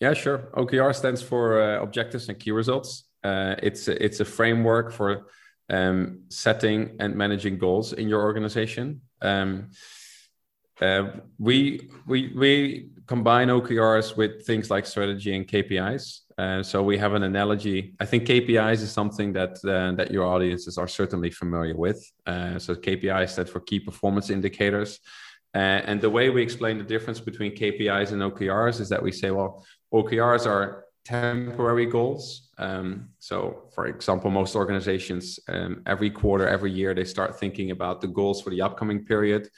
Yeah, 0.00 0.14
sure. 0.14 0.50
OKR 0.54 0.94
stands 0.94 1.22
for 1.22 1.62
uh, 1.62 1.82
objectives 1.82 2.28
and 2.28 2.38
key 2.38 2.50
results. 2.50 3.04
Uh, 3.24 3.54
it's 3.62 3.88
a, 3.88 4.04
it's 4.04 4.20
a 4.20 4.24
framework 4.24 4.92
for 4.92 5.28
um, 5.70 6.22
setting 6.28 6.96
and 6.98 7.14
managing 7.14 7.56
goals 7.58 7.92
in 7.92 8.08
your 8.08 8.22
organization. 8.22 9.00
Um, 9.22 9.70
uh, 10.80 11.12
we 11.38 11.88
we 12.06 12.32
we 12.34 12.90
combine 13.06 13.48
OKRs 13.48 14.16
with 14.16 14.46
things 14.46 14.70
like 14.70 14.86
strategy 14.86 15.34
and 15.34 15.46
KPIs. 15.46 16.20
Uh, 16.38 16.62
so 16.62 16.82
we 16.82 16.96
have 16.98 17.14
an 17.14 17.22
analogy. 17.24 17.94
I 18.00 18.06
think 18.06 18.26
KPIs 18.26 18.82
is 18.82 18.90
something 18.90 19.32
that 19.34 19.58
uh, 19.64 19.92
that 19.96 20.10
your 20.10 20.24
audiences 20.24 20.78
are 20.78 20.88
certainly 20.88 21.30
familiar 21.30 21.76
with. 21.76 22.00
Uh, 22.26 22.58
so 22.58 22.74
KPIs 22.74 23.30
stand 23.30 23.48
for 23.48 23.60
key 23.60 23.80
performance 23.80 24.30
indicators. 24.30 24.98
Uh, 25.54 25.80
and 25.88 26.00
the 26.00 26.08
way 26.08 26.30
we 26.30 26.42
explain 26.42 26.78
the 26.78 26.84
difference 26.84 27.20
between 27.20 27.54
KPIs 27.54 28.12
and 28.12 28.22
OKRs 28.22 28.80
is 28.80 28.88
that 28.88 29.02
we 29.02 29.12
say, 29.12 29.30
well, 29.30 29.64
OKRs 29.92 30.46
are 30.46 30.86
temporary 31.04 31.86
goals. 31.86 32.48
Um, 32.58 33.10
so, 33.18 33.68
for 33.74 33.86
example, 33.86 34.30
most 34.30 34.56
organizations 34.56 35.38
um, 35.48 35.82
every 35.86 36.10
quarter, 36.10 36.48
every 36.48 36.72
year, 36.72 36.94
they 36.94 37.04
start 37.04 37.38
thinking 37.38 37.70
about 37.70 38.00
the 38.00 38.06
goals 38.06 38.40
for 38.40 38.50
the 38.50 38.62
upcoming 38.62 39.04
period. 39.04 39.48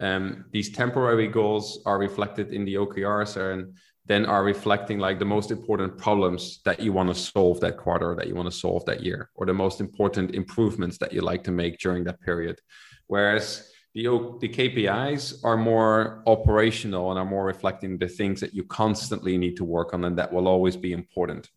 Um, 0.00 0.44
these 0.52 0.70
temporary 0.70 1.26
goals 1.26 1.80
are 1.86 1.98
reflected 1.98 2.52
in 2.52 2.64
the 2.64 2.74
OKRs 2.74 3.36
and 3.36 3.74
then 4.06 4.24
are 4.24 4.42
reflecting 4.42 4.98
like 4.98 5.18
the 5.18 5.24
most 5.24 5.50
important 5.50 5.98
problems 5.98 6.60
that 6.64 6.80
you 6.80 6.92
want 6.92 7.08
to 7.10 7.14
solve 7.14 7.60
that 7.60 7.76
quarter, 7.76 8.14
that 8.14 8.26
you 8.26 8.34
want 8.34 8.50
to 8.50 8.56
solve 8.56 8.84
that 8.86 9.02
year, 9.02 9.30
or 9.34 9.44
the 9.44 9.52
most 9.52 9.80
important 9.80 10.34
improvements 10.34 10.96
that 10.98 11.12
you 11.12 11.20
like 11.20 11.44
to 11.44 11.50
make 11.50 11.78
during 11.78 12.04
that 12.04 12.20
period. 12.20 12.58
Whereas 13.06 13.70
the, 13.94 14.04
the 14.40 14.48
KPIs 14.48 15.44
are 15.44 15.56
more 15.56 16.22
operational 16.26 17.10
and 17.10 17.18
are 17.18 17.24
more 17.24 17.44
reflecting 17.44 17.98
the 17.98 18.08
things 18.08 18.40
that 18.40 18.54
you 18.54 18.64
constantly 18.64 19.36
need 19.36 19.56
to 19.56 19.64
work 19.64 19.92
on 19.92 20.04
and 20.04 20.16
that 20.18 20.32
will 20.32 20.48
always 20.48 20.76
be 20.76 20.92
important. 20.92 21.50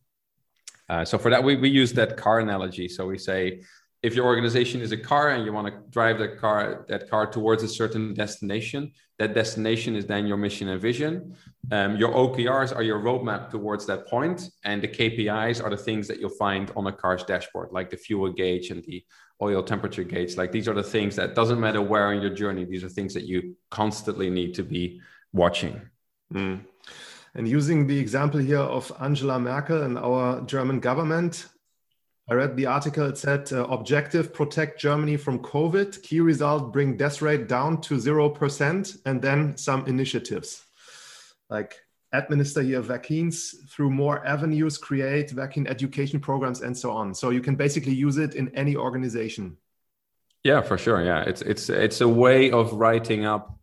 Uh, 0.89 1.05
so 1.05 1.17
for 1.17 1.29
that, 1.29 1.41
we, 1.41 1.55
we 1.55 1.69
use 1.69 1.93
that 1.93 2.17
car 2.17 2.39
analogy. 2.39 2.89
So 2.89 3.07
we 3.07 3.17
say, 3.17 3.61
if 4.03 4.15
your 4.15 4.25
organization 4.25 4.81
is 4.81 4.91
a 4.91 4.97
car 4.97 5.29
and 5.29 5.45
you 5.45 5.53
want 5.53 5.67
to 5.67 5.73
drive 5.91 6.17
that 6.19 6.39
car 6.39 6.85
that 6.87 7.09
car 7.09 7.27
towards 7.27 7.61
a 7.61 7.67
certain 7.67 8.13
destination, 8.13 8.91
that 9.19 9.35
destination 9.35 9.95
is 9.95 10.07
then 10.07 10.25
your 10.25 10.37
mission 10.37 10.69
and 10.69 10.81
vision. 10.81 11.35
Um, 11.71 11.95
your 11.95 12.11
OKRs 12.11 12.75
are 12.75 12.81
your 12.81 12.99
roadmap 12.99 13.51
towards 13.51 13.85
that 13.85 14.07
point, 14.07 14.49
and 14.63 14.81
the 14.81 14.87
KPIs 14.87 15.63
are 15.63 15.69
the 15.69 15.77
things 15.77 16.07
that 16.07 16.19
you'll 16.19 16.29
find 16.47 16.71
on 16.75 16.87
a 16.87 16.91
car's 16.91 17.23
dashboard, 17.23 17.69
like 17.71 17.91
the 17.91 17.97
fuel 17.97 18.31
gauge 18.31 18.71
and 18.71 18.83
the 18.83 19.05
oil 19.41 19.61
temperature 19.61 20.03
gauge. 20.03 20.35
Like 20.35 20.51
these 20.51 20.67
are 20.67 20.73
the 20.73 20.83
things 20.83 21.15
that 21.17 21.35
doesn't 21.35 21.59
matter 21.59 21.81
where 21.81 22.13
in 22.13 22.21
your 22.21 22.33
journey, 22.33 22.65
these 22.65 22.83
are 22.83 22.89
things 22.89 23.13
that 23.13 23.25
you 23.25 23.55
constantly 23.69 24.29
need 24.29 24.55
to 24.55 24.63
be 24.63 24.99
watching. 25.31 25.79
Mm. 26.33 26.61
And 27.35 27.47
using 27.47 27.87
the 27.87 27.97
example 27.97 28.39
here 28.39 28.59
of 28.59 28.91
Angela 28.99 29.39
Merkel 29.39 29.83
and 29.83 29.97
our 29.97 30.41
German 30.41 30.79
government, 30.79 31.47
I 32.29 32.35
read 32.35 32.55
the 32.55 32.67
article. 32.67 33.07
It 33.07 33.17
said 33.17 33.51
uh, 33.51 33.65
objective 33.65 34.33
protect 34.33 34.79
Germany 34.79 35.17
from 35.17 35.39
COVID. 35.39 36.01
Key 36.03 36.21
result 36.21 36.71
bring 36.71 36.97
death 36.97 37.21
rate 37.21 37.47
down 37.47 37.81
to 37.81 37.99
zero 37.99 38.29
percent, 38.29 38.97
and 39.05 39.21
then 39.21 39.57
some 39.57 39.85
initiatives 39.87 40.65
like 41.49 41.75
administer 42.13 42.61
your 42.61 42.81
vaccines 42.81 43.55
through 43.69 43.89
more 43.89 44.25
avenues, 44.25 44.77
create 44.77 45.31
vaccine 45.31 45.67
education 45.67 46.19
programs, 46.19 46.61
and 46.61 46.77
so 46.77 46.91
on. 46.91 47.13
So 47.13 47.29
you 47.29 47.41
can 47.41 47.55
basically 47.55 47.93
use 47.93 48.17
it 48.17 48.35
in 48.35 48.49
any 48.55 48.75
organization. 48.75 49.57
Yeah, 50.43 50.61
for 50.61 50.77
sure. 50.77 51.03
Yeah, 51.03 51.21
it's 51.21 51.41
it's 51.41 51.69
it's 51.69 52.01
a 52.01 52.07
way 52.07 52.51
of 52.51 52.73
writing 52.73 53.25
up 53.25 53.59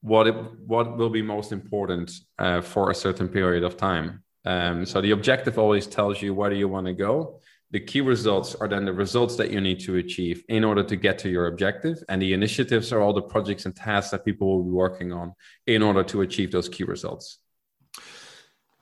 what 0.00 0.26
it, 0.26 0.34
what 0.66 0.96
will 0.96 1.10
be 1.10 1.22
most 1.22 1.52
important 1.52 2.12
uh, 2.38 2.60
for 2.60 2.90
a 2.90 2.94
certain 2.94 3.28
period 3.28 3.64
of 3.64 3.76
time. 3.76 4.22
Um, 4.44 4.86
so 4.86 5.00
the 5.00 5.10
objective 5.10 5.58
always 5.58 5.86
tells 5.86 6.22
you 6.22 6.34
where 6.34 6.50
do 6.50 6.56
you 6.56 6.68
want 6.68 6.86
to 6.86 6.92
go. 6.92 7.40
The 7.70 7.80
key 7.80 8.00
results 8.00 8.54
are 8.54 8.68
then 8.68 8.86
the 8.86 8.94
results 8.94 9.36
that 9.36 9.50
you 9.50 9.60
need 9.60 9.80
to 9.80 9.96
achieve 9.96 10.42
in 10.48 10.64
order 10.64 10.82
to 10.82 10.96
get 10.96 11.18
to 11.20 11.28
your 11.28 11.48
objective, 11.48 12.02
and 12.08 12.20
the 12.22 12.32
initiatives 12.32 12.92
are 12.92 13.02
all 13.02 13.12
the 13.12 13.20
projects 13.20 13.66
and 13.66 13.76
tasks 13.76 14.10
that 14.12 14.24
people 14.24 14.48
will 14.48 14.64
be 14.64 14.70
working 14.70 15.12
on 15.12 15.34
in 15.66 15.82
order 15.82 16.02
to 16.04 16.22
achieve 16.22 16.50
those 16.50 16.68
key 16.68 16.84
results. 16.84 17.38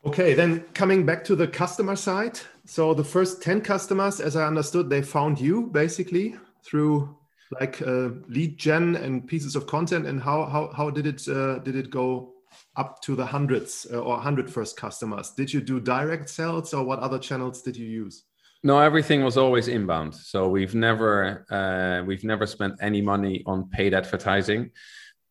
Okay, 0.05 0.35
then 0.35 0.61
coming 0.73 1.05
back 1.05 1.25
to 1.25 1.35
the 1.35 1.49
customer 1.49 1.97
side. 1.97 2.39
So 2.65 2.95
the 2.95 3.03
first 3.03 3.43
10 3.43 3.63
customers, 3.63 4.21
as 4.21 4.37
I 4.37 4.47
understood, 4.47 4.89
they 4.89 5.03
found 5.03 5.41
you 5.41 5.67
basically 5.67 6.37
through 6.65 7.17
like 7.61 7.83
uh, 7.83 8.11
lead 8.29 8.57
gen 8.57 8.95
and 8.95 9.27
pieces 9.27 9.57
of 9.57 9.67
content. 9.67 10.07
And 10.07 10.23
how 10.23 10.45
how, 10.45 10.73
how 10.77 10.91
did 10.91 11.07
it 11.07 11.27
uh, 11.29 11.59
did 11.59 11.75
it 11.75 11.91
go 11.91 12.35
up 12.77 13.03
to 13.03 13.17
the 13.17 13.27
hundreds 13.27 13.85
uh, 13.93 13.99
or 13.99 14.19
hundred 14.19 14.49
first 14.49 14.77
customers? 14.77 15.31
Did 15.31 15.53
you 15.53 15.61
do 15.61 15.81
direct 15.81 16.31
sales 16.31 16.73
or 16.73 16.85
what 16.85 17.01
other 17.01 17.19
channels 17.19 17.63
did 17.63 17.77
you 17.77 17.87
use? 17.87 18.25
No, 18.67 18.81
everything 18.81 19.23
was 19.23 19.37
always 19.37 19.69
inbound. 19.69 20.13
So 20.13 20.49
we've 20.49 20.75
never 20.75 21.47
uh, 21.59 22.05
we've 22.05 22.25
never 22.25 22.47
spent 22.47 22.75
any 22.81 23.01
money 23.01 23.45
on 23.47 23.69
paid 23.69 23.95
advertising. 23.95 24.73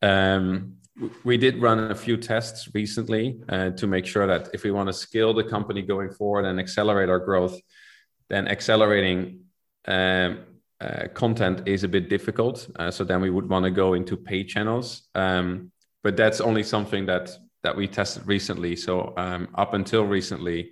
Um, 0.02 0.76
we 1.26 1.36
did 1.36 1.62
run 1.62 1.92
a 1.92 1.96
few 1.96 2.16
tests 2.16 2.70
recently 2.74 3.42
uh, 3.50 3.72
to 3.72 3.88
make 3.88 4.06
sure 4.06 4.26
that 4.26 4.52
if 4.54 4.64
we 4.64 4.72
want 4.72 4.88
to 4.88 4.94
scale 4.94 5.34
the 5.34 5.44
company 5.44 5.82
going 5.82 6.12
forward 6.12 6.46
and 6.46 6.62
accelerate 6.62 7.10
our 7.10 7.20
growth, 7.20 7.60
then 8.30 8.48
accelerating 8.48 9.42
um, 9.86 10.40
uh, 10.80 11.10
content 11.14 11.68
is 11.68 11.84
a 11.84 11.90
bit 11.90 12.08
difficult. 12.08 12.70
Uh, 12.80 12.90
so 12.90 13.04
then 13.04 13.20
we 13.20 13.30
would 13.30 13.50
want 13.50 13.66
to 13.66 13.72
go 13.72 13.96
into 13.96 14.16
paid 14.16 14.46
channels. 14.46 15.10
Um, 15.14 15.74
but 16.06 16.16
that's 16.16 16.40
only 16.40 16.64
something 16.64 17.06
that 17.08 17.32
that 17.64 17.76
we 17.76 17.86
tested 17.86 18.26
recently. 18.26 18.78
So 18.78 19.14
um, 19.18 19.50
up 19.56 19.74
until 19.74 20.06
recently, 20.06 20.72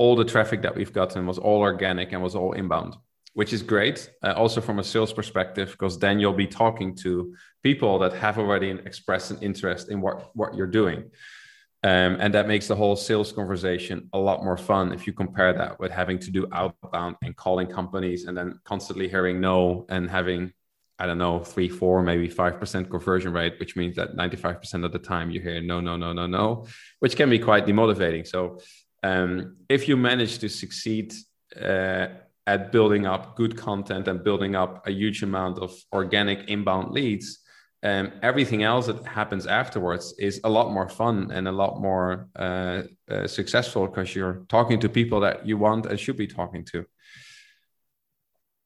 all 0.00 0.14
the 0.16 0.30
traffic 0.34 0.62
that 0.62 0.74
we've 0.74 0.94
gotten 1.00 1.26
was 1.26 1.38
all 1.38 1.60
organic 1.60 2.12
and 2.12 2.22
was 2.22 2.34
all 2.34 2.52
inbound 2.52 2.92
which 3.34 3.52
is 3.52 3.62
great 3.62 4.10
uh, 4.22 4.32
also 4.36 4.60
from 4.60 4.78
a 4.78 4.84
sales 4.84 5.12
perspective 5.12 5.70
because 5.72 5.98
then 5.98 6.18
you'll 6.18 6.32
be 6.32 6.46
talking 6.46 6.94
to 6.96 7.34
people 7.62 7.98
that 7.98 8.12
have 8.12 8.38
already 8.38 8.70
expressed 8.70 9.30
an 9.30 9.38
interest 9.40 9.90
in 9.90 10.00
what, 10.00 10.34
what 10.34 10.54
you're 10.54 10.66
doing. 10.66 11.10
Um, 11.82 12.18
and 12.20 12.34
that 12.34 12.46
makes 12.46 12.66
the 12.66 12.76
whole 12.76 12.96
sales 12.96 13.32
conversation 13.32 14.08
a 14.12 14.18
lot 14.18 14.44
more 14.44 14.58
fun 14.58 14.92
if 14.92 15.06
you 15.06 15.14
compare 15.14 15.52
that 15.54 15.80
with 15.80 15.90
having 15.90 16.18
to 16.18 16.30
do 16.30 16.46
outbound 16.52 17.16
and 17.22 17.34
calling 17.34 17.68
companies 17.68 18.26
and 18.26 18.36
then 18.36 18.60
constantly 18.64 19.08
hearing 19.08 19.40
no 19.40 19.86
and 19.88 20.10
having 20.10 20.52
i 20.98 21.06
don't 21.06 21.16
know 21.16 21.40
three 21.40 21.70
four 21.70 22.02
maybe 22.02 22.28
five 22.28 22.60
percent 22.60 22.90
conversion 22.90 23.32
rate 23.32 23.54
which 23.58 23.76
means 23.76 23.96
that 23.96 24.14
95% 24.14 24.84
of 24.84 24.92
the 24.92 24.98
time 24.98 25.30
you 25.30 25.40
hear 25.40 25.62
no 25.62 25.80
no 25.80 25.96
no 25.96 26.12
no 26.12 26.26
no 26.26 26.66
which 26.98 27.16
can 27.16 27.30
be 27.30 27.38
quite 27.38 27.64
demotivating. 27.64 28.26
So 28.26 28.58
um, 29.02 29.56
if 29.68 29.88
you 29.88 29.96
manage 29.96 30.38
to 30.38 30.48
succeed 30.48 31.14
uh, 31.60 32.08
at 32.46 32.72
building 32.72 33.06
up 33.06 33.36
good 33.36 33.56
content 33.56 34.08
and 34.08 34.24
building 34.24 34.54
up 34.54 34.86
a 34.86 34.90
huge 34.90 35.22
amount 35.22 35.58
of 35.58 35.72
organic 35.92 36.48
inbound 36.48 36.92
leads, 36.92 37.40
um, 37.82 38.12
everything 38.22 38.62
else 38.62 38.86
that 38.86 39.04
happens 39.06 39.46
afterwards 39.46 40.14
is 40.18 40.40
a 40.44 40.50
lot 40.50 40.70
more 40.72 40.88
fun 40.88 41.30
and 41.30 41.48
a 41.48 41.52
lot 41.52 41.80
more 41.80 42.28
uh, 42.36 42.82
uh, 43.10 43.26
successful 43.26 43.86
because 43.86 44.14
you're 44.14 44.44
talking 44.48 44.78
to 44.80 44.88
people 44.88 45.20
that 45.20 45.46
you 45.46 45.56
want 45.56 45.86
and 45.86 45.98
should 45.98 46.16
be 46.16 46.26
talking 46.26 46.64
to. 46.66 46.84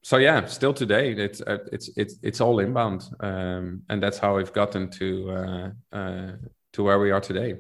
So 0.03 0.19
yeah, 0.19 0.45
still 0.47 0.75
today 0.75 1.13
it's 1.13 1.41
uh, 1.41 1.59
it's 1.73 1.91
it's 1.97 2.17
it's 2.23 2.41
all 2.41 2.59
inbound, 2.59 3.05
um, 3.21 3.85
and 3.89 4.03
that's 4.03 4.19
how 4.19 4.37
we've 4.37 4.53
gotten 4.53 4.91
to 4.91 5.31
uh, 5.31 5.97
uh, 5.97 6.33
to 6.75 6.83
where 6.83 6.99
we 6.99 7.11
are 7.11 7.23
today. 7.23 7.55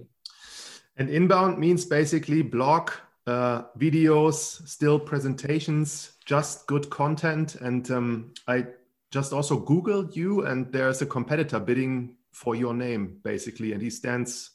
And 0.96 1.10
inbound 1.10 1.58
means 1.58 1.84
basically 1.84 2.42
blog, 2.42 2.90
uh, 3.26 3.62
videos, 3.78 4.66
still 4.68 4.98
presentations, 4.98 6.12
just 6.24 6.66
good 6.66 6.88
content. 6.90 7.56
And 7.56 7.90
um, 7.90 8.34
I 8.46 8.66
just 9.10 9.32
also 9.32 9.60
Googled 9.60 10.14
you, 10.14 10.46
and 10.46 10.72
there's 10.72 11.02
a 11.02 11.06
competitor 11.06 11.58
bidding 11.58 12.16
for 12.32 12.54
your 12.54 12.74
name, 12.74 13.18
basically, 13.22 13.72
and 13.72 13.82
he 13.82 13.90
stands 13.90 14.50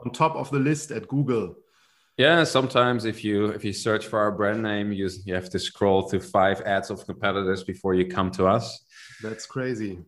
on 0.00 0.12
top 0.12 0.36
of 0.36 0.50
the 0.50 0.58
list 0.58 0.90
at 0.90 1.08
Google. 1.08 1.56
Yeah, 2.16 2.42
sometimes 2.44 3.04
if 3.04 3.22
you 3.22 3.46
if 3.46 3.64
you 3.64 3.72
search 3.72 4.06
for 4.06 4.18
our 4.18 4.32
brand 4.32 4.60
name, 4.62 4.92
you 4.92 5.08
you 5.24 5.34
have 5.34 5.50
to 5.50 5.58
scroll 5.58 6.02
through 6.02 6.22
five 6.22 6.60
ads 6.62 6.90
of 6.90 7.06
competitors 7.06 7.62
before 7.62 7.94
you 7.94 8.06
come 8.06 8.32
to 8.32 8.46
us. 8.46 8.84
That's 9.22 9.46
crazy. 9.46 10.00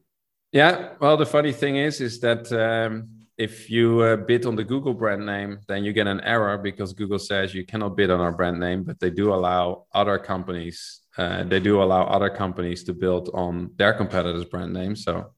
Yeah, 0.53 0.95
well, 1.01 1.17
the 1.17 1.27
funny 1.27 1.53
thing 1.53 1.77
is, 1.77 2.01
is 2.01 2.19
that 2.21 2.51
um, 2.53 3.20
if 3.41 3.71
you 3.71 4.01
uh, 4.03 4.17
bid 4.17 4.45
on 4.45 4.55
the 4.55 4.63
Google 4.63 4.93
brand 4.93 5.25
name, 5.25 5.61
then 5.67 5.83
you 5.83 5.95
get 5.95 6.07
an 6.07 6.21
error 6.21 6.59
because 6.59 6.93
Google 6.93 7.19
says 7.19 7.55
you 7.55 7.65
cannot 7.65 7.97
bid 7.97 8.11
on 8.11 8.21
our 8.21 8.33
brand 8.33 8.61
name, 8.61 8.83
but 8.83 9.01
they 9.01 9.09
do 9.09 9.33
allow 9.33 9.87
other 9.95 10.19
companies. 10.19 11.01
Uh, 11.17 11.45
they 11.45 11.59
do 11.59 11.83
allow 11.83 12.03
other 12.05 12.29
companies 12.29 12.85
to 12.85 12.93
build 12.93 13.31
on 13.33 13.71
their 13.77 13.95
competitors' 13.95 14.45
brand 14.45 14.75
name. 14.75 14.95
So, 14.95 15.33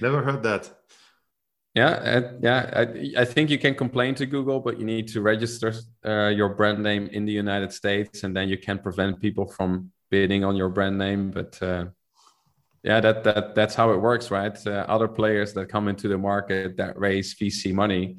never 0.00 0.22
heard 0.22 0.42
that. 0.44 0.70
Yeah, 1.74 1.90
uh, 1.90 2.32
yeah. 2.40 2.70
I, 2.74 3.22
I, 3.22 3.24
think 3.26 3.50
you 3.50 3.58
can 3.58 3.74
complain 3.74 4.14
to 4.16 4.26
Google, 4.26 4.60
but 4.60 4.78
you 4.78 4.86
need 4.86 5.08
to 5.08 5.20
register 5.20 5.74
uh, 6.04 6.28
your 6.28 6.50
brand 6.50 6.82
name 6.82 7.08
in 7.08 7.26
the 7.26 7.32
United 7.32 7.72
States, 7.72 8.24
and 8.24 8.34
then 8.34 8.48
you 8.48 8.58
can 8.58 8.78
prevent 8.78 9.20
people 9.20 9.46
from 9.46 9.92
bidding 10.10 10.42
on 10.42 10.56
your 10.56 10.70
brand 10.70 10.96
name. 10.96 11.30
But 11.30 11.62
uh, 11.62 11.86
yeah 12.82 13.00
that 13.00 13.24
that 13.24 13.54
that's 13.54 13.74
how 13.74 13.92
it 13.92 14.00
works 14.00 14.30
right? 14.30 14.56
Uh, 14.66 14.84
other 14.88 15.08
players 15.08 15.52
that 15.52 15.68
come 15.68 15.88
into 15.88 16.08
the 16.08 16.18
market 16.18 16.76
that 16.76 16.98
raise 16.98 17.34
vc 17.34 17.72
money 17.72 18.18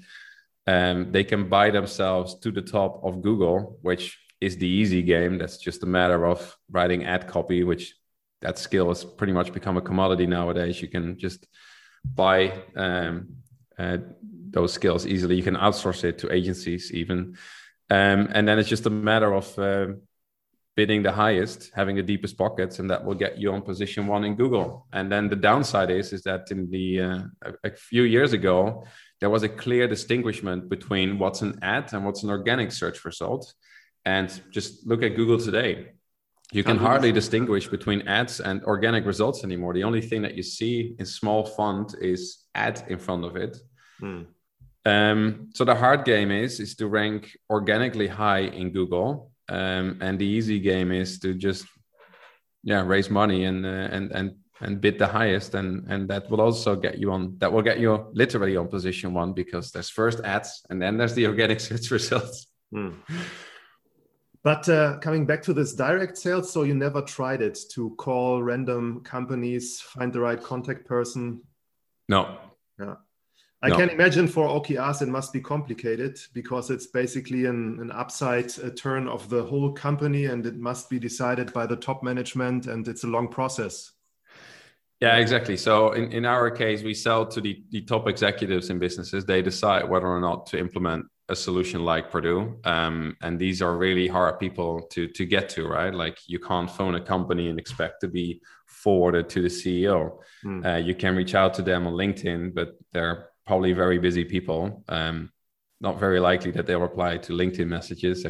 um, 0.65 1.11
they 1.11 1.23
can 1.23 1.49
buy 1.49 1.69
themselves 1.69 2.39
to 2.39 2.51
the 2.51 2.61
top 2.61 3.01
of 3.03 3.21
google 3.21 3.77
which 3.81 4.17
is 4.43 4.57
the 4.57 4.67
easy 4.67 5.01
game. 5.01 5.37
That's 5.37 5.57
just 5.57 5.83
a 5.83 5.85
matter 5.85 6.25
of 6.25 6.57
writing 6.69 7.05
ad 7.05 7.27
copy 7.27 7.63
which 7.63 7.95
that 8.41 8.59
skill 8.59 8.89
has 8.89 9.05
pretty 9.05 9.31
much 9.31 9.53
become 9.53 9.77
a 9.77 9.81
commodity 9.81 10.27
nowadays. 10.27 10.81
You 10.81 10.89
can 10.89 11.17
just 11.17 11.47
buy 12.03 12.61
um, 12.75 13.37
uh, 13.79 13.99
those 14.49 14.73
skills 14.73 15.07
easily. 15.07 15.35
You 15.37 15.43
can 15.43 15.55
outsource 15.55 16.03
it 16.03 16.17
to 16.19 16.33
agencies 16.33 16.91
even. 16.91 17.37
Um, 17.89 18.27
and 18.35 18.45
then 18.45 18.59
it's 18.59 18.67
just 18.67 18.85
a 18.85 18.89
matter 18.89 19.33
of 19.33 19.57
uh, 19.57 19.87
bidding 20.75 21.03
the 21.03 21.11
highest, 21.11 21.71
having 21.75 21.95
the 21.95 22.03
deepest 22.03 22.37
pockets, 22.37 22.79
and 22.79 22.89
that 22.89 23.03
will 23.03 23.13
get 23.13 23.37
you 23.37 23.51
on 23.53 23.61
position 23.61 24.07
one 24.07 24.23
in 24.23 24.35
Google. 24.35 24.87
And 24.91 25.11
then 25.11 25.29
the 25.29 25.35
downside 25.35 25.91
is 25.91 26.13
is 26.13 26.23
that 26.23 26.49
in 26.51 26.69
the 26.69 27.01
uh, 27.01 27.19
a, 27.43 27.53
a, 27.65 27.71
few 27.71 28.03
years 28.03 28.33
ago, 28.33 28.85
there 29.19 29.29
was 29.29 29.43
a 29.43 29.49
clear 29.49 29.87
distinguishment 29.87 30.69
between 30.69 31.19
what's 31.19 31.41
an 31.41 31.59
ad 31.61 31.93
and 31.93 32.05
what's 32.05 32.23
an 32.23 32.29
organic 32.29 32.71
search 32.71 33.05
result. 33.05 33.53
And 34.05 34.29
just 34.51 34.85
look 34.85 35.03
at 35.03 35.15
Google 35.15 35.37
today. 35.37 35.93
You 36.51 36.63
can 36.63 36.77
hardly 36.77 37.11
distinguish 37.11 37.67
between 37.67 38.07
ads 38.07 38.39
and 38.39 38.63
organic 38.65 39.05
results 39.05 39.43
anymore. 39.43 39.73
The 39.73 39.85
only 39.85 40.01
thing 40.01 40.21
that 40.21 40.35
you 40.35 40.43
see 40.43 40.95
in 40.99 41.05
small 41.05 41.45
font 41.45 41.95
is 41.99 42.43
ad 42.53 42.83
in 42.89 42.99
front 42.99 43.25
of 43.25 43.35
it. 43.35 43.57
Hmm. 43.99 44.21
Um, 44.85 45.49
so 45.53 45.63
the 45.63 45.73
hard 45.73 46.03
game 46.03 46.29
is 46.29 46.59
is 46.59 46.75
to 46.75 46.87
rank 46.87 47.37
organically 47.49 48.07
high 48.07 48.41
in 48.41 48.71
Google 48.71 49.31
um, 49.49 49.97
and 50.01 50.17
the 50.19 50.25
easy 50.25 50.59
game 50.59 50.91
is 50.91 51.19
to 51.19 51.33
just 51.33 51.65
yeah 52.63 52.81
raise 52.81 53.09
money 53.09 53.45
and 53.45 53.65
uh, 53.65 53.89
and 53.91 54.11
and 54.11 54.35
and 54.61 54.79
bid 54.79 54.97
the 54.97 55.07
highest. 55.07 55.55
And 55.55 55.85
and 55.89 56.09
that 56.09 56.29
will 56.29 56.41
also 56.41 56.75
get 56.75 56.97
you 56.97 57.11
on 57.11 57.37
that 57.39 57.51
will 57.51 57.61
get 57.61 57.79
you 57.79 58.07
literally 58.13 58.55
on 58.57 58.67
position 58.67 59.13
one 59.13 59.33
because 59.33 59.71
there's 59.71 59.89
first 59.89 60.21
ads 60.21 60.61
and 60.69 60.81
then 60.81 60.97
there's 60.97 61.13
the 61.13 61.27
organic 61.31 61.59
search 61.59 61.91
results. 61.91 62.47
Mm. 62.73 62.95
but 64.43 64.67
uh, 64.67 64.97
coming 64.97 65.27
back 65.27 65.43
to 65.43 65.53
this 65.53 65.73
direct 65.75 66.17
sales 66.17 66.51
so 66.51 66.63
you 66.63 66.73
never 66.73 67.03
tried 67.03 67.39
it 67.39 67.55
to 67.71 67.91
call 67.97 68.41
random 68.41 69.01
companies 69.01 69.79
find 69.79 70.11
the 70.11 70.19
right 70.19 70.41
contact 70.41 70.87
person? 70.87 71.41
No. 72.09 72.39
yeah 72.39 72.52
I 73.63 73.69
no. 73.69 73.77
can 73.77 73.89
imagine 73.89 74.27
for 74.27 74.45
OKRs 74.49 75.01
it 75.01 75.07
must 75.07 75.31
be 75.31 75.39
complicated 75.39 76.19
because 76.33 76.69
it's 76.69 76.85
basically 76.85 77.45
an, 77.45 77.79
an 77.79 77.91
upside 77.91 78.51
turn 78.75 79.07
of 79.07 79.29
the 79.29 79.41
whole 79.41 79.71
company 79.71 80.25
and 80.25 80.45
it 80.45 80.57
must 80.57 80.89
be 80.89 80.99
decided 80.99 81.53
by 81.53 81.65
the 81.65 81.77
top 81.77 82.03
management 82.03 82.67
and 82.67 82.85
it's 82.89 83.05
a 83.05 83.07
long 83.07 83.29
process. 83.29 83.93
Yeah, 84.99 85.15
exactly. 85.15 85.55
So 85.55 85.93
in, 85.93 86.11
in 86.11 86.25
our 86.25 86.51
case, 86.51 86.83
we 86.83 86.93
sell 86.93 87.25
to 87.27 87.39
the, 87.39 87.63
the 87.69 87.81
top 87.81 88.09
executives 88.09 88.69
in 88.69 88.79
businesses. 88.79 89.23
They 89.23 89.41
decide 89.41 89.89
whether 89.89 90.07
or 90.07 90.19
not 90.19 90.45
to 90.47 90.59
implement 90.59 91.05
a 91.29 91.35
solution 91.35 91.85
like 91.85 92.11
Perdoo. 92.11 92.65
Um, 92.67 93.15
and 93.21 93.39
these 93.39 93.61
are 93.61 93.77
really 93.77 94.09
hard 94.09 94.39
people 94.39 94.81
to, 94.91 95.07
to 95.07 95.25
get 95.25 95.47
to, 95.49 95.67
right? 95.67 95.93
Like 95.93 96.17
you 96.27 96.39
can't 96.39 96.69
phone 96.69 96.95
a 96.95 97.01
company 97.01 97.47
and 97.47 97.57
expect 97.57 98.01
to 98.01 98.09
be 98.09 98.41
forwarded 98.65 99.29
to 99.29 99.41
the 99.41 99.47
CEO. 99.47 100.17
Mm. 100.43 100.65
Uh, 100.65 100.77
you 100.79 100.95
can 100.95 101.15
reach 101.15 101.33
out 101.33 101.53
to 101.53 101.61
them 101.61 101.87
on 101.87 101.93
LinkedIn, 101.93 102.53
but 102.53 102.77
they're 102.91 103.29
probably 103.45 103.73
very 103.73 103.99
busy 103.99 104.23
people. 104.23 104.83
Um, 104.87 105.31
not 105.81 105.99
very 105.99 106.19
likely 106.19 106.51
that 106.51 106.65
they'll 106.65 106.79
reply 106.79 107.17
to 107.17 107.33
LinkedIn 107.33 107.67
messages. 107.67 108.25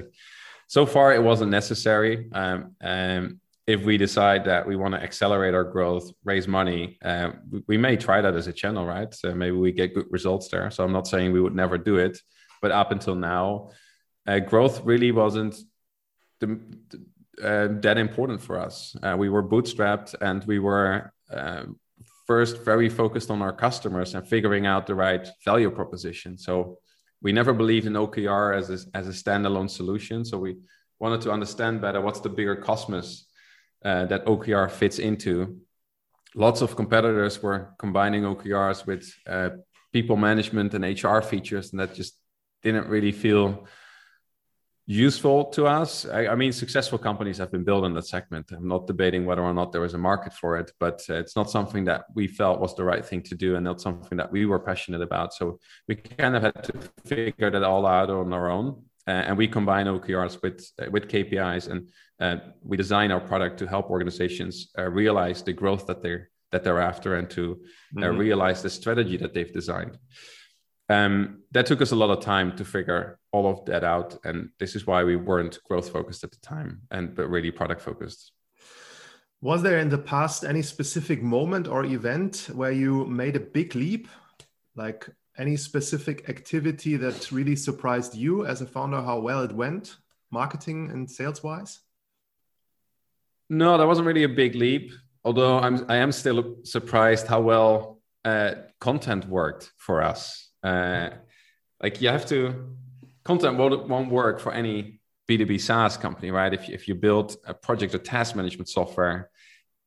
So 0.67 0.85
far, 0.85 1.13
it 1.13 1.21
wasn't 1.21 1.51
necessary. 1.51 2.27
Um, 2.31 2.75
um, 2.81 3.39
if 3.65 3.83
we 3.85 3.97
decide 3.97 4.45
that 4.45 4.67
we 4.67 4.75
want 4.75 4.93
to 4.93 5.01
accelerate 5.01 5.53
our 5.53 5.63
growth, 5.63 6.11
raise 6.25 6.47
money, 6.47 6.97
uh, 7.05 7.31
we, 7.49 7.63
we, 7.67 7.77
may 7.77 7.95
try 7.95 8.19
that 8.21 8.35
as 8.35 8.47
a 8.47 8.53
channel, 8.53 8.85
right? 8.85 9.13
So 9.13 9.33
maybe 9.33 9.55
we 9.55 9.71
get 9.71 9.93
good 9.93 10.07
results 10.09 10.49
there. 10.49 10.69
So 10.71 10.83
I'm 10.83 10.91
not 10.91 11.07
saying 11.07 11.31
we 11.31 11.39
would 11.39 11.55
never 11.55 11.77
do 11.77 11.97
it, 11.97 12.17
but 12.61 12.71
up 12.71 12.91
until 12.91 13.15
now, 13.15 13.69
uh, 14.27 14.39
growth 14.39 14.83
really 14.83 15.11
wasn't 15.11 15.55
the, 16.39 16.59
uh, 17.41 17.67
that 17.81 17.97
important 17.97 18.41
for 18.41 18.59
us. 18.59 18.95
Uh, 19.01 19.15
we 19.17 19.29
were 19.29 19.43
bootstrapped 19.43 20.15
and 20.19 20.43
we 20.43 20.59
were 20.59 21.13
um, 21.31 21.79
first 22.25 22.63
very 22.63 22.89
focused 22.89 23.29
on 23.29 23.41
our 23.41 23.53
customers 23.53 24.15
and 24.15 24.27
figuring 24.27 24.65
out 24.65 24.87
the 24.87 24.95
right 24.95 25.27
value 25.43 25.69
proposition. 25.69 26.37
So 26.37 26.79
we 27.21 27.31
never 27.31 27.53
believed 27.53 27.87
in 27.87 27.93
OKR 27.93 28.57
as 28.57 28.69
a, 28.69 28.97
as 28.97 29.07
a 29.07 29.11
standalone 29.11 29.69
solution. 29.69 30.25
So 30.25 30.37
we 30.37 30.57
wanted 30.99 31.21
to 31.21 31.31
understand 31.31 31.81
better 31.81 32.01
what's 32.01 32.19
the 32.19 32.29
bigger 32.29 32.55
cosmos 32.55 33.25
uh, 33.83 34.05
that 34.05 34.25
OKR 34.25 34.69
fits 34.71 34.99
into. 34.99 35.59
Lots 36.35 36.61
of 36.61 36.75
competitors 36.75 37.43
were 37.43 37.73
combining 37.77 38.23
OKRs 38.23 38.85
with 38.85 39.13
uh, 39.27 39.49
people 39.91 40.15
management 40.15 40.73
and 40.73 40.83
HR 40.83 41.19
features, 41.19 41.71
and 41.71 41.79
that 41.79 41.93
just 41.93 42.17
didn't 42.63 42.87
really 42.87 43.11
feel 43.11 43.67
useful 44.85 45.45
to 45.45 45.65
us. 45.65 46.05
I, 46.05 46.27
I, 46.27 46.35
mean, 46.35 46.51
successful 46.51 46.97
companies 46.97 47.37
have 47.37 47.51
been 47.51 47.63
built 47.63 47.85
in 47.85 47.93
that 47.93 48.07
segment. 48.07 48.51
I'm 48.51 48.67
not 48.67 48.87
debating 48.87 49.25
whether 49.25 49.41
or 49.41 49.53
not 49.53 49.71
there 49.71 49.81
was 49.81 49.93
a 49.93 49.97
market 49.97 50.33
for 50.33 50.57
it, 50.57 50.71
but 50.79 51.01
uh, 51.09 51.15
it's 51.15 51.35
not 51.35 51.49
something 51.49 51.85
that 51.85 52.05
we 52.13 52.27
felt 52.27 52.59
was 52.59 52.75
the 52.75 52.83
right 52.83 53.05
thing 53.05 53.21
to 53.23 53.35
do 53.35 53.55
and 53.55 53.63
not 53.63 53.81
something 53.81 54.17
that 54.17 54.31
we 54.31 54.45
were 54.45 54.59
passionate 54.59 55.01
about. 55.01 55.33
So 55.33 55.59
we 55.87 55.95
kind 55.95 56.35
of 56.35 56.43
had 56.43 56.63
to 56.65 56.73
figure 57.05 57.49
that 57.49 57.63
all 57.63 57.85
out 57.85 58.09
on 58.09 58.33
our 58.33 58.49
own. 58.49 58.83
Uh, 59.07 59.11
and 59.11 59.37
we 59.37 59.47
combine 59.47 59.85
OKRs 59.85 60.41
with 60.41 60.65
uh, 60.81 60.89
with 60.89 61.09
KPIs, 61.09 61.69
and 61.69 61.89
uh, 62.21 62.37
we 62.63 62.77
design 62.77 63.11
our 63.11 63.19
product 63.19 63.59
to 63.59 63.67
help 63.67 63.89
organizations 63.89 64.69
uh, 64.79 64.83
realize 64.83 65.43
the 65.43 65.51
growth 65.51 65.87
that 65.87 66.01
they're 66.01 66.29
that 66.53 66.63
they're 66.63 66.79
after, 66.79 67.15
and 67.15 67.29
to 67.31 67.59
uh, 67.97 67.99
mm-hmm. 67.99 68.17
realize 68.17 68.61
the 68.61 68.69
strategy 68.69 69.17
that 69.17 69.33
they've 69.33 69.51
designed 69.51 69.97
um, 70.93 71.43
that 71.51 71.65
took 71.65 71.81
us 71.81 71.91
a 71.91 71.95
lot 71.95 72.09
of 72.09 72.23
time 72.23 72.55
to 72.57 72.65
figure 72.65 73.19
all 73.31 73.47
of 73.47 73.65
that 73.65 73.83
out 73.83 74.17
and 74.23 74.49
this 74.59 74.75
is 74.75 74.85
why 74.85 75.03
we 75.03 75.15
weren't 75.15 75.59
growth 75.63 75.89
focused 75.89 76.23
at 76.23 76.31
the 76.31 76.39
time 76.41 76.81
and 76.91 77.15
but 77.15 77.29
really 77.29 77.51
product 77.51 77.81
focused. 77.81 78.31
Was 79.41 79.61
there 79.61 79.79
in 79.79 79.89
the 79.89 79.97
past 79.97 80.43
any 80.43 80.61
specific 80.61 81.21
moment 81.21 81.67
or 81.67 81.83
event 81.83 82.49
where 82.53 82.71
you 82.71 83.05
made 83.05 83.35
a 83.35 83.41
big 83.41 83.75
leap? 83.75 84.07
Like 84.75 85.09
any 85.37 85.57
specific 85.57 86.29
activity 86.29 86.95
that 86.97 87.31
really 87.31 87.55
surprised 87.55 88.15
you 88.15 88.45
as 88.45 88.61
a 88.61 88.65
founder 88.65 89.01
how 89.01 89.19
well 89.19 89.43
it 89.43 89.51
went 89.51 89.97
marketing 90.31 90.89
and 90.91 91.09
sales 91.09 91.43
wise 91.43 91.79
no 93.49 93.77
that 93.77 93.87
wasn't 93.87 94.05
really 94.05 94.23
a 94.23 94.29
big 94.29 94.55
leap 94.55 94.91
although 95.23 95.59
i'm 95.59 95.85
i 95.89 95.95
am 95.95 96.11
still 96.11 96.55
surprised 96.63 97.27
how 97.27 97.41
well 97.41 97.99
uh, 98.25 98.53
content 98.79 99.27
worked 99.27 99.71
for 99.77 100.01
us 100.01 100.52
uh, 100.63 101.09
like 101.81 102.01
you 102.01 102.09
have 102.09 102.25
to 102.27 102.75
content 103.23 103.57
won't, 103.57 103.87
won't 103.87 104.09
work 104.09 104.39
for 104.39 104.51
any 104.51 104.99
B2B 105.29 105.59
SaaS 105.61 105.97
company, 105.97 106.31
right? 106.31 106.53
If, 106.53 106.69
if 106.69 106.87
you 106.87 106.95
build 106.95 107.37
a 107.45 107.53
project 107.53 107.95
or 107.95 107.99
task 107.99 108.35
management 108.35 108.69
software, 108.69 109.29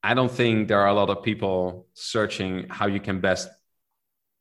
I 0.02 0.14
don't 0.14 0.30
think 0.30 0.68
there 0.68 0.80
are 0.80 0.88
a 0.88 0.94
lot 0.94 1.10
of 1.10 1.22
people 1.22 1.86
searching 1.94 2.66
how 2.68 2.86
you 2.86 3.00
can 3.00 3.20
best 3.20 3.48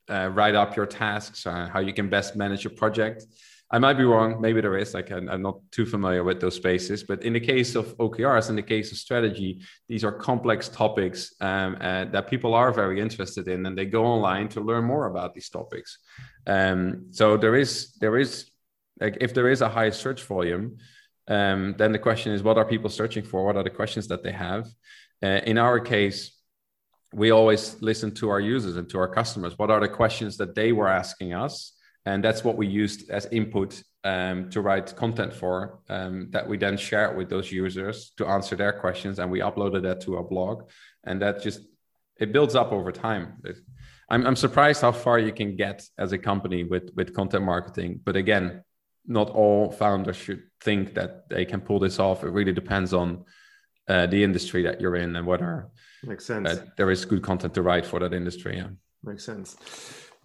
uh, 0.09 0.29
write 0.31 0.55
up 0.55 0.75
your 0.75 0.85
tasks, 0.85 1.43
how 1.45 1.79
you 1.79 1.93
can 1.93 2.09
best 2.09 2.35
manage 2.35 2.63
your 2.63 2.73
project. 2.73 3.25
I 3.75 3.77
might 3.77 3.97
be 3.97 4.05
wrong. 4.05 4.39
Maybe 4.39 4.61
there 4.61 4.77
is. 4.77 4.93
Like 4.93 5.11
I'm, 5.11 5.27
I'm, 5.27 5.41
not 5.41 5.59
too 5.69 5.85
familiar 5.85 6.23
with 6.23 6.39
those 6.39 6.55
spaces. 6.55 7.03
But 7.03 7.23
in 7.23 7.33
the 7.33 7.41
case 7.41 7.75
of 7.75 7.97
OKRs, 7.97 8.49
in 8.49 8.55
the 8.55 8.61
case 8.61 8.93
of 8.93 8.97
strategy, 8.97 9.59
these 9.89 10.05
are 10.05 10.13
complex 10.13 10.69
topics 10.69 11.35
um, 11.41 11.75
uh, 11.81 12.05
that 12.05 12.29
people 12.29 12.53
are 12.53 12.71
very 12.71 13.01
interested 13.01 13.49
in, 13.49 13.65
and 13.65 13.77
they 13.77 13.83
go 13.83 14.05
online 14.05 14.47
to 14.55 14.61
learn 14.61 14.85
more 14.85 15.07
about 15.07 15.33
these 15.33 15.49
topics. 15.49 15.97
Um, 16.47 17.07
so 17.11 17.35
there 17.35 17.55
is 17.57 17.97
there 17.99 18.17
is 18.17 18.49
like 19.01 19.17
if 19.19 19.33
there 19.33 19.49
is 19.49 19.59
a 19.59 19.67
high 19.67 19.89
search 19.89 20.23
volume, 20.23 20.77
um, 21.27 21.75
then 21.77 21.91
the 21.91 21.99
question 21.99 22.31
is, 22.31 22.41
what 22.43 22.57
are 22.57 22.63
people 22.63 22.89
searching 22.89 23.25
for? 23.25 23.45
What 23.45 23.57
are 23.57 23.63
the 23.63 23.77
questions 23.81 24.07
that 24.07 24.23
they 24.23 24.31
have? 24.31 24.69
Uh, 25.21 25.41
in 25.51 25.57
our 25.57 25.81
case, 25.81 26.31
we 27.13 27.31
always 27.31 27.75
listen 27.81 28.13
to 28.15 28.29
our 28.29 28.39
users 28.39 28.77
and 28.77 28.89
to 28.91 28.99
our 28.99 29.09
customers. 29.09 29.57
What 29.57 29.69
are 29.69 29.81
the 29.81 29.89
questions 29.89 30.37
that 30.37 30.55
they 30.55 30.71
were 30.71 30.87
asking 30.87 31.33
us? 31.33 31.74
And 32.05 32.23
that's 32.23 32.43
what 32.43 32.57
we 32.57 32.67
used 32.67 33.09
as 33.09 33.25
input 33.31 33.81
um, 34.03 34.49
to 34.51 34.61
write 34.61 34.95
content 34.95 35.33
for 35.33 35.79
um, 35.89 36.27
that 36.31 36.47
we 36.47 36.57
then 36.57 36.77
share 36.77 37.11
with 37.13 37.29
those 37.29 37.51
users 37.51 38.11
to 38.17 38.27
answer 38.27 38.55
their 38.55 38.73
questions. 38.73 39.17
And 39.19 39.31
we 39.31 39.39
uploaded 39.39 39.81
that 39.83 40.01
to 40.01 40.17
our 40.17 40.23
blog. 40.23 40.69
And 41.03 41.21
that 41.21 41.41
just, 41.41 41.61
it 42.19 42.31
builds 42.31 42.55
up 42.55 42.71
over 42.71 42.91
time. 42.91 43.41
I'm, 44.09 44.27
I'm 44.27 44.35
surprised 44.35 44.81
how 44.81 44.91
far 44.91 45.17
you 45.17 45.31
can 45.31 45.55
get 45.55 45.83
as 45.97 46.11
a 46.11 46.17
company 46.17 46.63
with, 46.63 46.91
with 46.95 47.15
content 47.15 47.43
marketing. 47.43 48.01
But 48.03 48.15
again, 48.15 48.63
not 49.07 49.29
all 49.31 49.71
founders 49.71 50.17
should 50.17 50.43
think 50.61 50.93
that 50.93 51.29
they 51.29 51.45
can 51.45 51.61
pull 51.61 51.79
this 51.79 51.99
off. 51.99 52.23
It 52.23 52.29
really 52.29 52.53
depends 52.53 52.93
on 52.93 53.25
uh, 53.87 54.07
the 54.07 54.23
industry 54.23 54.63
that 54.63 54.81
you're 54.81 54.95
in 54.95 55.15
and 55.15 55.27
whether 55.27 55.69
makes 56.03 56.25
sense 56.25 56.47
uh, 56.47 56.65
there 56.77 56.89
is 56.91 57.05
good 57.05 57.21
content 57.21 57.53
to 57.53 57.61
write 57.61 57.85
for 57.85 57.99
that 57.99 58.13
industry. 58.13 58.57
Yeah, 58.57 58.67
makes 59.03 59.23
sense. 59.23 59.55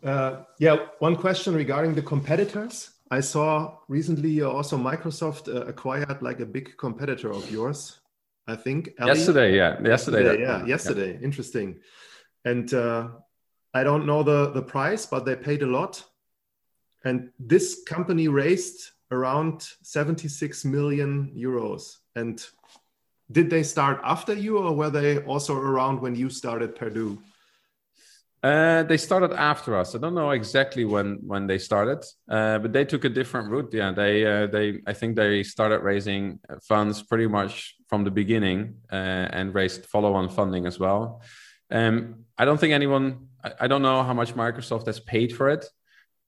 Uh, 0.02 0.42
yeah, 0.58 0.76
one 0.98 1.16
question 1.16 1.54
regarding 1.54 1.94
the 1.94 2.02
competitors. 2.02 2.90
I 3.10 3.20
saw 3.20 3.78
recently 3.88 4.40
also 4.42 4.76
Microsoft 4.76 5.48
uh, 5.48 5.66
acquired 5.66 6.22
like 6.22 6.40
a 6.40 6.46
big 6.46 6.76
competitor 6.78 7.30
of 7.30 7.50
yours. 7.50 8.00
I 8.46 8.56
think 8.56 8.90
Ellie? 8.98 9.10
yesterday. 9.10 9.56
Yeah, 9.56 9.80
yesterday. 9.82 10.24
yesterday 10.24 10.42
yeah, 10.42 10.64
yesterday. 10.64 11.12
Yeah. 11.12 11.24
Interesting. 11.24 11.80
And 12.44 12.72
uh, 12.72 13.08
I 13.74 13.84
don't 13.84 14.06
know 14.06 14.22
the 14.22 14.50
the 14.50 14.62
price, 14.62 15.06
but 15.06 15.24
they 15.24 15.36
paid 15.36 15.62
a 15.62 15.66
lot. 15.66 16.04
And 17.04 17.30
this 17.38 17.82
company 17.86 18.28
raised 18.28 18.90
around 19.10 19.66
76 19.82 20.64
million 20.64 21.32
euros. 21.36 21.96
And 22.14 22.44
did 23.32 23.50
they 23.50 23.62
start 23.62 24.00
after 24.04 24.34
you 24.34 24.58
or 24.58 24.74
were 24.74 24.90
they 24.90 25.18
also 25.18 25.56
around 25.56 26.00
when 26.00 26.14
you 26.14 26.30
started 26.30 26.76
Perdoo? 26.76 27.18
Uh, 28.42 28.82
they 28.84 28.96
started 28.96 29.32
after 29.32 29.76
us. 29.76 29.94
I 29.94 29.98
don't 29.98 30.14
know 30.14 30.30
exactly 30.30 30.86
when 30.86 31.18
when 31.26 31.46
they 31.46 31.58
started, 31.58 32.02
uh, 32.30 32.58
but 32.58 32.72
they 32.72 32.86
took 32.86 33.04
a 33.04 33.10
different 33.10 33.50
route. 33.50 33.68
Yeah, 33.72 33.92
they 33.92 34.24
uh, 34.24 34.46
they 34.46 34.80
I 34.86 34.94
think 34.94 35.16
they 35.16 35.42
started 35.42 35.80
raising 35.80 36.40
funds 36.66 37.02
pretty 37.02 37.26
much 37.26 37.76
from 37.88 38.04
the 38.04 38.10
beginning 38.10 38.76
uh, 38.90 39.26
and 39.38 39.54
raised 39.54 39.84
follow-on 39.86 40.30
funding 40.30 40.66
as 40.66 40.78
well. 40.78 41.22
Um, 41.70 42.24
I 42.38 42.46
don't 42.46 42.58
think 42.58 42.72
anyone. 42.72 43.28
I, 43.44 43.52
I, 43.60 43.66
don't 43.68 43.82
know 43.82 44.02
how 44.02 44.14
much 44.14 44.34
Microsoft 44.34 44.86
has 44.86 45.00
paid 45.00 45.36
for 45.36 45.50
it. 45.50 45.66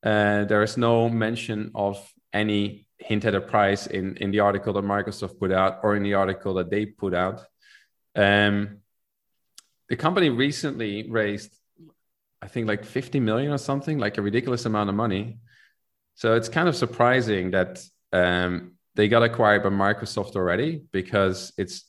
Uh, 0.03 0.45
there 0.45 0.63
is 0.63 0.77
no 0.77 1.09
mention 1.09 1.71
of 1.75 1.97
any 2.33 2.87
hint 2.99 3.25
at 3.25 3.35
a 3.35 3.41
price 3.41 3.87
in 3.87 4.19
in 4.19 4.33
the 4.33 4.41
article 4.41 4.75
that 4.75 4.85
Microsoft 4.85 5.39
put 5.39 5.51
out 5.51 5.81
or 5.83 5.97
in 5.97 6.03
the 6.03 6.15
article 6.15 6.55
that 6.55 6.69
they 6.69 6.85
put 6.85 7.15
out. 7.15 7.47
Um, 8.15 8.83
the 9.89 9.97
company 9.97 10.31
recently 10.31 11.11
raised, 11.11 11.55
I 12.43 12.49
think, 12.49 12.67
like 12.67 12.85
50 12.85 13.21
million 13.21 13.53
or 13.53 13.59
something, 13.59 13.99
like 13.99 14.19
a 14.19 14.23
ridiculous 14.23 14.67
amount 14.67 14.91
of 14.91 14.97
money. 14.97 15.39
So 16.17 16.35
it's 16.35 16.49
kind 16.49 16.69
of 16.69 16.77
surprising 16.77 17.53
that 17.53 17.83
um, 18.13 18.73
they 18.95 19.09
got 19.09 19.23
acquired 19.23 19.63
by 19.63 19.71
Microsoft 19.71 20.35
already 20.35 20.83
because 20.93 21.53
it's 21.57 21.85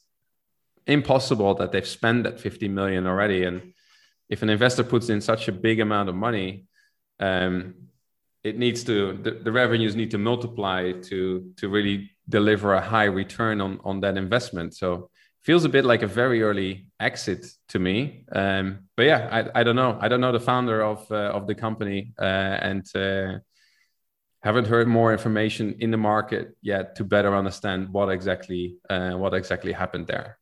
impossible 0.85 1.55
that 1.55 1.71
they've 1.71 1.87
spent 1.87 2.23
that 2.23 2.39
50 2.39 2.67
million 2.67 3.07
already. 3.07 3.43
And 3.43 3.73
if 4.29 4.43
an 4.43 4.49
investor 4.49 4.83
puts 4.83 5.09
in 5.09 5.21
such 5.21 5.47
a 5.47 5.51
big 5.51 5.79
amount 5.79 6.09
of 6.09 6.15
money, 6.15 6.65
um, 7.19 7.73
it 8.43 8.57
needs 8.57 8.83
to 8.83 9.13
the, 9.13 9.31
the 9.31 9.51
revenues 9.51 9.95
need 9.95 10.11
to 10.11 10.17
multiply 10.17 10.91
to 10.91 11.53
to 11.57 11.69
really 11.69 12.11
deliver 12.27 12.73
a 12.73 12.81
high 12.81 13.05
return 13.05 13.61
on 13.61 13.79
on 13.83 14.01
that 14.01 14.17
investment 14.17 14.73
so 14.73 15.09
feels 15.43 15.65
a 15.65 15.69
bit 15.69 15.85
like 15.85 16.01
a 16.01 16.07
very 16.07 16.41
early 16.41 16.87
exit 16.99 17.45
to 17.69 17.79
me. 17.79 18.25
Um, 18.31 18.87
but 18.95 19.05
yeah 19.05 19.27
I, 19.31 19.59
I 19.59 19.63
don't 19.63 19.75
know. 19.75 19.97
I 19.99 20.07
don't 20.07 20.21
know 20.21 20.31
the 20.31 20.39
founder 20.39 20.81
of 20.81 21.09
uh, 21.11 21.37
of 21.37 21.47
the 21.47 21.55
company 21.55 22.13
uh, 22.19 22.57
and 22.69 22.85
uh, 22.95 23.39
haven't 24.41 24.67
heard 24.67 24.87
more 24.87 25.11
information 25.11 25.75
in 25.79 25.91
the 25.91 25.97
market 25.97 26.55
yet 26.61 26.95
to 26.95 27.03
better 27.03 27.35
understand 27.35 27.89
what 27.89 28.09
exactly 28.09 28.77
uh, 28.89 29.11
what 29.11 29.33
exactly 29.33 29.71
happened 29.71 30.07
there. 30.07 30.37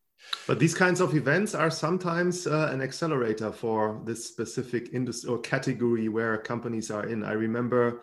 But 0.47 0.59
these 0.59 0.73
kinds 0.73 1.01
of 1.01 1.15
events 1.15 1.55
are 1.55 1.71
sometimes 1.71 2.47
uh, 2.47 2.69
an 2.71 2.81
accelerator 2.81 3.51
for 3.51 4.01
this 4.05 4.25
specific 4.25 4.89
industry 4.93 5.29
or 5.29 5.39
category 5.39 6.09
where 6.09 6.37
companies 6.37 6.91
are 6.91 7.07
in. 7.07 7.23
I 7.23 7.33
remember, 7.33 8.01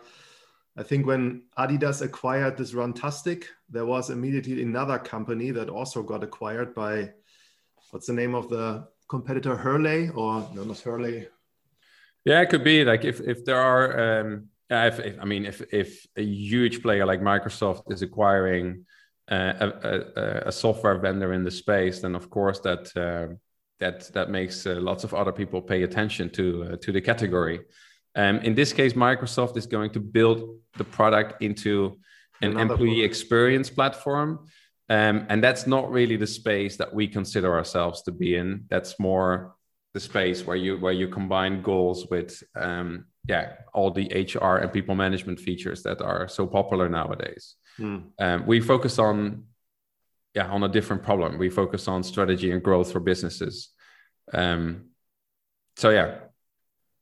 I 0.79 0.83
think 0.83 1.05
when 1.05 1.43
Adidas 1.57 2.01
acquired 2.01 2.55
this 2.55 2.71
Runtastic, 2.71 3.43
there 3.69 3.85
was 3.85 4.09
immediately 4.09 4.61
another 4.63 4.97
company 4.97 5.51
that 5.51 5.69
also 5.69 6.01
got 6.01 6.23
acquired 6.23 6.73
by, 6.73 7.11
what's 7.91 8.07
the 8.07 8.13
name 8.13 8.33
of 8.33 8.47
the 8.47 8.87
competitor, 9.09 9.57
Hurley 9.57 10.07
or 10.15 10.47
no, 10.53 10.63
not 10.63 10.79
Hurley? 10.79 11.27
Yeah, 12.23 12.39
it 12.39 12.49
could 12.49 12.63
be 12.63 12.85
like 12.85 13.03
if 13.03 13.19
if 13.19 13.43
there 13.43 13.59
are. 13.59 14.21
Um, 14.21 14.49
if, 14.69 14.99
if 14.99 15.19
I 15.19 15.25
mean, 15.25 15.45
if 15.45 15.61
if 15.73 16.07
a 16.15 16.23
huge 16.23 16.81
player 16.81 17.05
like 17.05 17.21
Microsoft 17.21 17.91
is 17.91 18.01
acquiring 18.01 18.85
a, 19.27 19.35
a, 19.35 20.47
a, 20.47 20.51
software 20.51 20.97
vendor 20.99 21.33
in 21.33 21.43
the 21.43 21.51
space, 21.51 21.99
then 22.01 22.15
of 22.15 22.29
course 22.29 22.59
that 22.59 22.83
uh, 22.95 23.33
that 23.79 24.13
that 24.13 24.29
makes 24.29 24.65
uh, 24.65 24.75
lots 24.75 25.03
of 25.03 25.13
other 25.13 25.31
people 25.31 25.61
pay 25.61 25.83
attention 25.83 26.29
to 26.31 26.45
uh, 26.63 26.75
to 26.81 26.91
the 26.91 27.01
category. 27.01 27.59
Um, 28.19 28.39
in 28.39 28.53
this 28.53 28.73
case, 28.73 28.93
Microsoft 28.93 29.55
is 29.55 29.65
going 29.65 29.91
to 29.91 30.01
build 30.01 30.59
the 30.77 30.83
product 30.83 31.41
into 31.41 31.97
an 32.41 32.51
Another 32.51 32.73
employee 32.73 33.01
experience 33.01 33.69
platform. 33.69 34.29
Um, 34.89 35.25
and 35.29 35.41
that's 35.41 35.65
not 35.67 35.89
really 35.89 36.17
the 36.17 36.27
space 36.27 36.75
that 36.77 36.93
we 36.93 37.07
consider 37.07 37.55
ourselves 37.55 38.01
to 38.03 38.11
be 38.11 38.35
in. 38.35 38.65
That's 38.69 38.99
more 38.99 39.55
the 39.93 40.01
space 40.01 40.45
where 40.45 40.57
you 40.57 40.77
where 40.77 40.97
you 41.01 41.07
combine 41.07 41.61
goals 41.61 42.07
with 42.11 42.43
um, 42.55 43.05
yeah 43.27 43.53
all 43.73 43.89
the 43.91 44.07
HR 44.35 44.57
and 44.57 44.71
people 44.73 44.95
management 44.95 45.39
features 45.39 45.81
that 45.83 46.01
are 46.01 46.27
so 46.27 46.45
popular 46.45 46.89
nowadays. 46.89 47.55
Mm. 47.79 48.03
Um, 48.19 48.45
we 48.45 48.59
focus 48.59 48.99
on 48.99 49.45
yeah 50.33 50.47
on 50.47 50.63
a 50.63 50.69
different 50.69 51.03
problem. 51.03 51.37
We 51.37 51.49
focus 51.49 51.87
on 51.87 52.03
strategy 52.03 52.51
and 52.51 52.61
growth 52.61 52.91
for 52.91 52.99
businesses. 52.99 53.69
Um, 54.33 54.89
so 55.77 55.89
yeah, 55.91 56.28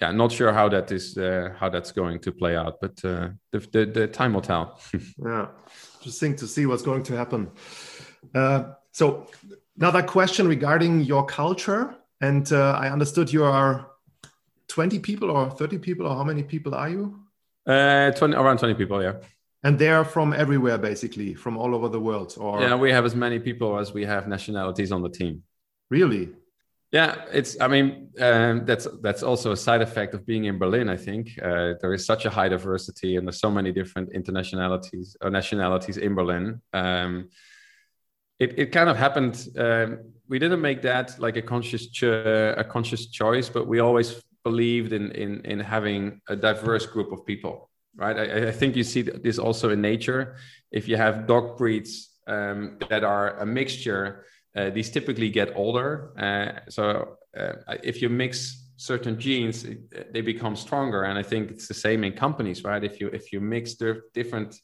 yeah, 0.01 0.11
not 0.11 0.31
sure 0.31 0.53
how 0.53 0.69
that 0.69 0.91
is 0.91 1.17
uh, 1.17 1.53
how 1.59 1.69
that's 1.69 1.91
going 1.91 2.19
to 2.19 2.31
play 2.31 2.55
out, 2.55 2.79
but 2.81 3.03
uh, 3.03 3.29
the, 3.51 3.59
the, 3.71 3.85
the 3.85 4.07
time 4.07 4.33
will 4.33 4.41
tell. 4.41 4.79
yeah, 5.17 5.47
interesting 5.99 6.35
to 6.35 6.47
see 6.47 6.65
what's 6.65 6.83
going 6.83 7.03
to 7.03 7.15
happen. 7.15 7.49
Uh, 8.33 8.73
so 8.91 9.27
another 9.77 10.03
question 10.03 10.47
regarding 10.47 11.01
your 11.01 11.25
culture, 11.25 11.95
and 12.21 12.51
uh, 12.51 12.73
I 12.73 12.89
understood 12.89 13.33
you 13.33 13.43
are 13.43 13.87
twenty 14.67 14.99
people 14.99 15.31
or 15.31 15.49
thirty 15.49 15.77
people, 15.77 16.05
or 16.05 16.15
how 16.15 16.23
many 16.23 16.43
people 16.43 16.75
are 16.75 16.89
you? 16.89 17.19
Uh, 17.65 18.11
20, 18.11 18.35
around 18.35 18.59
twenty 18.59 18.75
people, 18.75 19.01
yeah 19.01 19.13
and 19.63 19.77
they're 19.79 20.05
from 20.05 20.33
everywhere 20.33 20.77
basically 20.77 21.33
from 21.33 21.57
all 21.57 21.73
over 21.75 21.89
the 21.89 21.99
world 21.99 22.35
or 22.39 22.61
yeah 22.61 22.75
we 22.75 22.91
have 22.91 23.05
as 23.05 23.15
many 23.15 23.39
people 23.39 23.77
as 23.77 23.93
we 23.93 24.05
have 24.05 24.27
nationalities 24.27 24.91
on 24.91 25.01
the 25.01 25.09
team 25.09 25.43
really 25.89 26.29
yeah 26.91 27.25
it's 27.31 27.59
i 27.59 27.67
mean 27.67 28.09
um, 28.19 28.65
that's 28.65 28.87
that's 29.01 29.23
also 29.23 29.51
a 29.51 29.57
side 29.57 29.81
effect 29.81 30.13
of 30.13 30.25
being 30.25 30.45
in 30.45 30.57
berlin 30.57 30.89
i 30.89 30.97
think 30.97 31.37
uh, 31.41 31.73
there 31.81 31.93
is 31.93 32.05
such 32.05 32.25
a 32.25 32.29
high 32.29 32.49
diversity 32.49 33.15
and 33.15 33.27
there's 33.27 33.39
so 33.39 33.51
many 33.51 33.71
different 33.71 34.11
internationalities 34.13 35.15
or 35.21 35.29
nationalities 35.29 35.97
in 35.97 36.15
berlin 36.15 36.61
um, 36.73 37.29
it, 38.39 38.57
it 38.57 38.71
kind 38.71 38.89
of 38.89 38.97
happened 38.97 39.47
um, 39.57 39.99
we 40.29 40.39
didn't 40.39 40.61
make 40.61 40.81
that 40.81 41.19
like 41.19 41.37
a 41.37 41.41
conscious 41.41 41.87
a 42.03 42.65
conscious 42.69 43.07
choice 43.07 43.49
but 43.49 43.67
we 43.67 43.79
always 43.79 44.21
believed 44.43 44.93
in 44.93 45.11
in 45.11 45.41
in 45.45 45.59
having 45.59 46.21
a 46.29 46.35
diverse 46.35 46.85
group 46.85 47.11
of 47.11 47.25
people 47.25 47.69
right? 47.97 48.17
I, 48.17 48.47
I, 48.47 48.51
think 48.51 48.75
you 48.75 48.83
see 48.83 49.01
this 49.01 49.39
also 49.39 49.71
in 49.71 49.81
nature. 49.81 50.37
If 50.71 50.87
you 50.87 50.97
have 50.97 51.27
dog 51.27 51.57
breeds 51.57 52.09
um, 52.27 52.77
that 52.89 53.03
are 53.03 53.37
a 53.39 53.45
mixture, 53.45 54.25
uh, 54.57 54.69
these 54.71 54.89
typically 54.89 55.29
get 55.29 55.55
older. 55.55 55.89
Uh, 56.17 56.59
so 56.69 57.17
uh, 57.39 57.53
if 57.83 58.01
you 58.01 58.09
mix 58.09 58.67
certain 58.77 59.19
genes, 59.19 59.65
they 60.11 60.21
become 60.21 60.55
stronger. 60.55 61.03
And 61.03 61.17
I 61.17 61.23
think 61.23 61.51
it's 61.51 61.67
the 61.67 61.73
same 61.73 62.03
in 62.03 62.13
companies, 62.13 62.63
right? 62.63 62.83
If 62.83 62.99
you 62.99 63.07
if 63.09 63.31
you 63.31 63.39
mix 63.39 63.75
different 64.13 64.55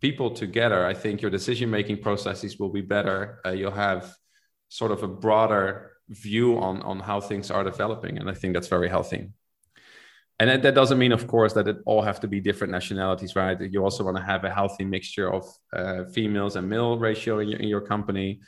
people 0.00 0.30
together, 0.30 0.86
I 0.86 0.94
think 0.94 1.22
your 1.22 1.30
decision 1.30 1.70
making 1.70 2.02
processes 2.02 2.58
will 2.58 2.72
be 2.78 2.82
better. 2.82 3.40
Uh, 3.44 3.52
you'll 3.52 3.80
have 3.88 4.14
sort 4.68 4.92
of 4.92 5.02
a 5.02 5.08
broader 5.08 5.92
view 6.08 6.58
on 6.58 6.82
on 6.82 7.00
how 7.00 7.20
things 7.20 7.50
are 7.50 7.64
developing, 7.64 8.18
and 8.18 8.28
I 8.30 8.34
think 8.34 8.54
that's 8.54 8.68
very 8.68 8.88
healthy. 8.88 9.30
And 10.40 10.48
that, 10.50 10.62
that 10.62 10.74
doesn't 10.74 10.98
mean, 10.98 11.10
of 11.12 11.26
course, 11.26 11.52
that 11.54 11.66
it 11.66 11.78
all 11.84 12.02
have 12.02 12.20
to 12.20 12.28
be 12.28 12.40
different 12.40 12.70
nationalities, 12.70 13.34
right? 13.34 13.60
You 13.60 13.82
also 13.82 14.04
want 14.04 14.18
to 14.18 14.22
have 14.22 14.44
a 14.44 14.54
healthy 14.54 14.84
mixture 14.84 15.32
of 15.32 15.44
uh, 15.72 16.04
females 16.14 16.54
and 16.54 16.68
male 16.68 16.96
ratio 16.96 17.40
in 17.40 17.48
your, 17.48 17.58
in 17.58 17.68
your 17.68 17.80
company, 17.80 18.40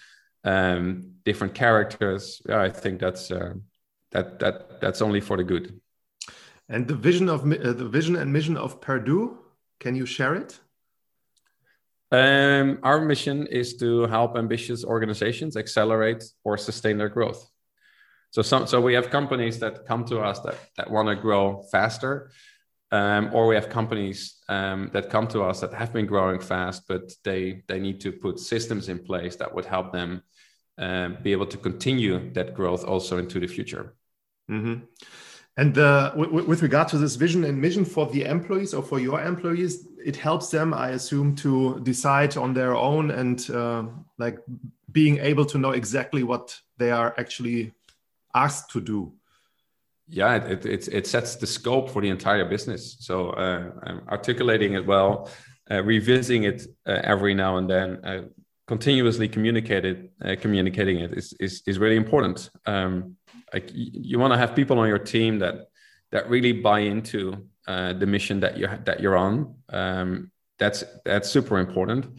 um, 0.44 1.14
different 1.24 1.54
characters. 1.54 2.42
Yeah, 2.48 2.60
I 2.60 2.70
think 2.70 3.00
that's 3.00 3.30
uh, 3.30 3.54
that 4.12 4.38
that 4.40 4.80
that's 4.80 5.02
only 5.02 5.20
for 5.20 5.36
the 5.36 5.44
good. 5.44 5.80
And 6.68 6.86
the 6.86 6.94
vision 6.94 7.28
of 7.28 7.40
uh, 7.42 7.72
the 7.72 7.88
vision 7.88 8.16
and 8.16 8.32
mission 8.32 8.56
of 8.56 8.80
Perdoo, 8.80 9.36
can 9.80 9.96
you 9.96 10.06
share 10.06 10.34
it? 10.34 10.60
Um, 12.12 12.78
our 12.82 13.00
mission 13.00 13.46
is 13.46 13.76
to 13.76 14.06
help 14.06 14.36
ambitious 14.36 14.84
organizations 14.84 15.56
accelerate 15.56 16.24
or 16.42 16.56
sustain 16.56 16.98
their 16.98 17.08
growth. 17.08 17.48
So 18.32 18.42
some 18.42 18.66
so 18.66 18.80
we 18.80 18.94
have 18.94 19.10
companies 19.10 19.58
that 19.58 19.86
come 19.86 20.04
to 20.06 20.20
us 20.20 20.40
that 20.40 20.56
that 20.76 20.90
want 20.90 21.08
to 21.08 21.16
grow 21.16 21.62
faster, 21.72 22.30
um, 22.92 23.30
or 23.32 23.46
we 23.46 23.54
have 23.54 23.68
companies 23.68 24.36
um, 24.48 24.90
that 24.92 25.10
come 25.10 25.26
to 25.28 25.42
us 25.42 25.60
that 25.60 25.72
have 25.72 25.92
been 25.92 26.06
growing 26.06 26.40
fast, 26.40 26.88
but 26.88 27.12
they 27.24 27.62
they 27.68 27.78
need 27.78 28.00
to 28.00 28.12
put 28.12 28.38
systems 28.38 28.88
in 28.88 28.98
place 28.98 29.36
that 29.36 29.54
would 29.54 29.64
help 29.64 29.92
them 29.92 30.22
um, 30.78 31.18
be 31.22 31.32
able 31.32 31.46
to 31.46 31.56
continue 31.56 32.32
that 32.32 32.54
growth 32.54 32.84
also 32.84 33.18
into 33.18 33.38
the 33.38 33.46
future. 33.46 33.94
Mm-hmm. 34.50 34.84
And 35.56 35.76
uh, 35.76 36.12
with 36.16 36.62
regard 36.62 36.88
to 36.88 36.98
this 36.98 37.16
vision 37.16 37.44
and 37.44 37.60
mission 37.60 37.84
for 37.84 38.06
the 38.06 38.24
employees 38.24 38.72
or 38.72 38.82
for 38.82 38.98
your 38.98 39.20
employees, 39.20 39.86
it 40.02 40.16
helps 40.16 40.48
them, 40.48 40.72
I 40.72 40.90
assume, 40.90 41.34
to 41.36 41.80
decide 41.82 42.36
on 42.36 42.54
their 42.54 42.74
own 42.74 43.10
and 43.10 43.50
uh, 43.50 43.84
like 44.16 44.38
being 44.90 45.18
able 45.18 45.44
to 45.46 45.58
know 45.58 45.72
exactly 45.72 46.22
what 46.22 46.58
they 46.78 46.90
are 46.90 47.14
actually 47.18 47.72
asked 48.34 48.70
to 48.70 48.80
do. 48.80 49.12
Yeah, 50.10 50.36
it, 50.36 50.66
it, 50.66 50.88
it 50.88 51.06
sets 51.06 51.36
the 51.36 51.46
scope 51.46 51.90
for 51.90 52.02
the 52.02 52.08
entire 52.08 52.44
business. 52.44 52.96
So 53.00 53.30
uh, 53.30 53.70
articulating 54.08 54.74
it 54.74 54.84
well, 54.84 55.30
uh, 55.70 55.82
revisiting 55.84 56.44
it 56.44 56.66
uh, 56.84 57.00
every 57.04 57.32
now 57.32 57.58
and 57.58 57.70
then, 57.70 58.04
uh, 58.04 58.22
continuously 58.66 59.28
communicated, 59.28 60.10
communicating 60.40 61.00
it 61.00 61.12
is, 61.16 61.32
is, 61.40 61.62
is 61.66 61.78
really 61.78 61.96
important. 61.96 62.50
Um, 62.66 63.16
like 63.52 63.70
you 63.72 64.18
want 64.18 64.32
to 64.32 64.38
have 64.38 64.54
people 64.54 64.78
on 64.78 64.88
your 64.88 64.98
team 64.98 65.38
that 65.40 65.68
that 66.12 66.28
really 66.28 66.52
buy 66.52 66.80
into 66.80 67.48
uh, 67.66 67.92
the 67.92 68.06
mission 68.06 68.40
that 68.40 68.56
you 68.56 68.68
that 68.84 69.00
you're 69.00 69.16
on. 69.16 69.54
Um, 69.68 70.30
that's 70.58 70.84
that's 71.04 71.28
super 71.30 71.58
important. 71.58 72.18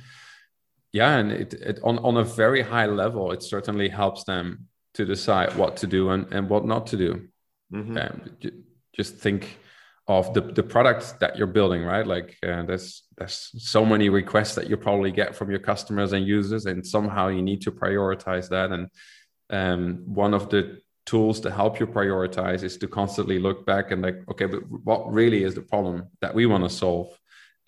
Yeah, 0.94 1.18
and 1.18 1.32
it, 1.32 1.54
it 1.54 1.80
on 1.84 2.00
on 2.00 2.18
a 2.18 2.24
very 2.24 2.62
high 2.62 2.88
level, 2.88 3.32
it 3.32 3.44
certainly 3.44 3.90
helps 3.90 4.24
them 4.24 4.68
to 4.94 5.06
decide 5.06 5.56
what 5.56 5.78
to 5.78 5.88
do 5.88 6.10
and, 6.10 6.32
and 6.34 6.50
what 6.50 6.66
not 6.66 6.88
to 6.88 6.98
do. 6.98 7.28
Mm-hmm. 7.74 7.98
Um, 7.98 8.22
just 8.94 9.16
think 9.16 9.58
of 10.08 10.34
the, 10.34 10.42
the 10.42 10.64
product 10.64 11.20
that 11.20 11.38
you're 11.38 11.48
building, 11.48 11.84
right? 11.84 12.06
Like 12.06 12.38
uh, 12.44 12.64
there's 12.64 13.04
there's 13.18 13.52
so 13.58 13.86
many 13.86 14.10
requests 14.10 14.56
that 14.56 14.70
you 14.70 14.78
probably 14.78 15.12
get 15.12 15.36
from 15.36 15.50
your 15.50 15.60
customers 15.60 16.14
and 16.14 16.26
users, 16.26 16.66
and 16.66 16.86
somehow 16.86 17.28
you 17.30 17.42
need 17.42 17.62
to 17.62 17.72
prioritize 17.72 18.50
that. 18.50 18.72
And 18.72 18.88
um, 19.50 20.04
one 20.06 20.34
of 20.34 20.50
the 20.50 20.82
tools 21.06 21.40
to 21.42 21.52
help 21.52 21.80
you 21.80 21.88
prioritize 21.88 22.64
is 22.64 22.78
to 22.78 22.88
constantly 22.88 23.40
look 23.40 23.66
back 23.66 23.92
and 23.92 24.02
like 24.02 24.18
okay 24.30 24.46
but 24.46 24.62
what 24.70 25.12
really 25.12 25.44
is 25.44 25.56
the 25.56 25.62
problem 25.62 26.08
that 26.22 26.34
we 26.34 26.46
want 26.46 26.64
to 26.64 26.70
solve 26.70 27.08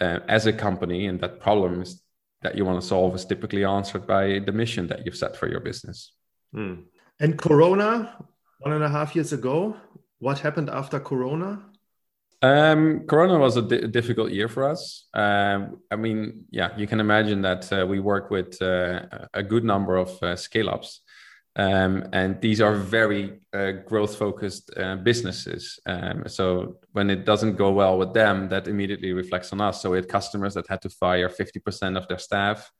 uh, 0.01 0.19
as 0.27 0.45
a 0.45 0.53
company 0.53 1.07
and 1.07 1.19
that 1.19 1.39
problem 1.39 1.81
is 1.81 2.01
that 2.41 2.55
you 2.55 2.63
want 2.63 2.79
to 2.79 2.87
solve 2.87 3.15
is 3.15 3.25
typically 3.25 3.65
answered 3.65 4.05
by 4.05 4.39
the 4.45 4.51
mission 4.51 4.87
that 4.87 5.03
you've 5.05 5.17
set 5.17 5.35
for 5.35 5.47
your 5.49 5.59
business 5.59 6.13
hmm. 6.53 6.75
and 7.19 7.37
corona 7.39 8.15
one 8.59 8.73
and 8.73 8.83
a 8.83 8.89
half 8.89 9.15
years 9.15 9.33
ago 9.33 9.75
what 10.19 10.39
happened 10.39 10.69
after 10.69 10.99
corona 10.99 11.59
um, 12.41 13.05
Corona 13.07 13.39
was 13.39 13.55
a 13.55 13.61
difficult 13.61 14.33
year 14.33 14.49
for 14.49 14.69
us. 14.69 15.05
Um, 15.13 15.79
I 15.89 15.95
mean, 15.95 16.43
yeah, 16.51 16.75
you 16.75 16.87
can 16.87 16.99
imagine 16.99 17.41
that 17.43 17.71
uh, 17.71 17.85
we 17.87 18.01
work 18.01 18.31
with 18.31 18.61
uh, 18.61 19.03
a 19.33 19.41
good 19.41 19.63
number 19.63 19.95
of 19.95 20.21
uh, 20.21 20.35
scale 20.35 20.69
ups 20.69 21.03
um, 21.55 22.09
and 22.13 22.41
these 22.41 22.61
are 22.61 22.75
very 22.75 23.39
uh, 23.53 23.71
growth 23.85 24.15
focused 24.15 24.71
uh, 24.75 24.95
businesses. 24.95 25.79
Um, 25.85 26.23
so 26.27 26.77
when 26.93 27.11
it 27.11 27.25
doesn't 27.25 27.57
go 27.57 27.71
well 27.71 27.97
with 27.99 28.13
them, 28.13 28.49
that 28.49 28.67
immediately 28.67 29.13
reflects 29.13 29.53
on 29.53 29.61
us. 29.61 29.81
So 29.81 29.91
we 29.91 29.97
had 29.97 30.09
customers 30.09 30.55
that 30.55 30.67
had 30.67 30.81
to 30.81 30.89
fire 30.89 31.29
50% 31.29 31.95
of 31.95 32.07
their 32.07 32.17
staff. 32.17 32.71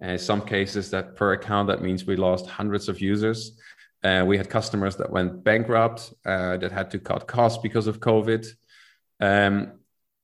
In 0.00 0.18
some 0.18 0.42
cases, 0.42 0.90
that 0.90 1.16
per 1.16 1.32
account, 1.32 1.68
that 1.68 1.82
means 1.82 2.06
we 2.06 2.16
lost 2.16 2.46
hundreds 2.46 2.88
of 2.88 3.00
users. 3.00 3.58
Uh, 4.02 4.24
we 4.26 4.36
had 4.36 4.48
customers 4.48 4.96
that 4.96 5.10
went 5.10 5.44
bankrupt, 5.44 6.12
uh, 6.24 6.56
that 6.56 6.72
had 6.72 6.90
to 6.90 6.98
cut 6.98 7.26
costs 7.26 7.58
because 7.62 7.86
of 7.86 8.00
COVID. 8.00 8.46
Um, 9.20 9.72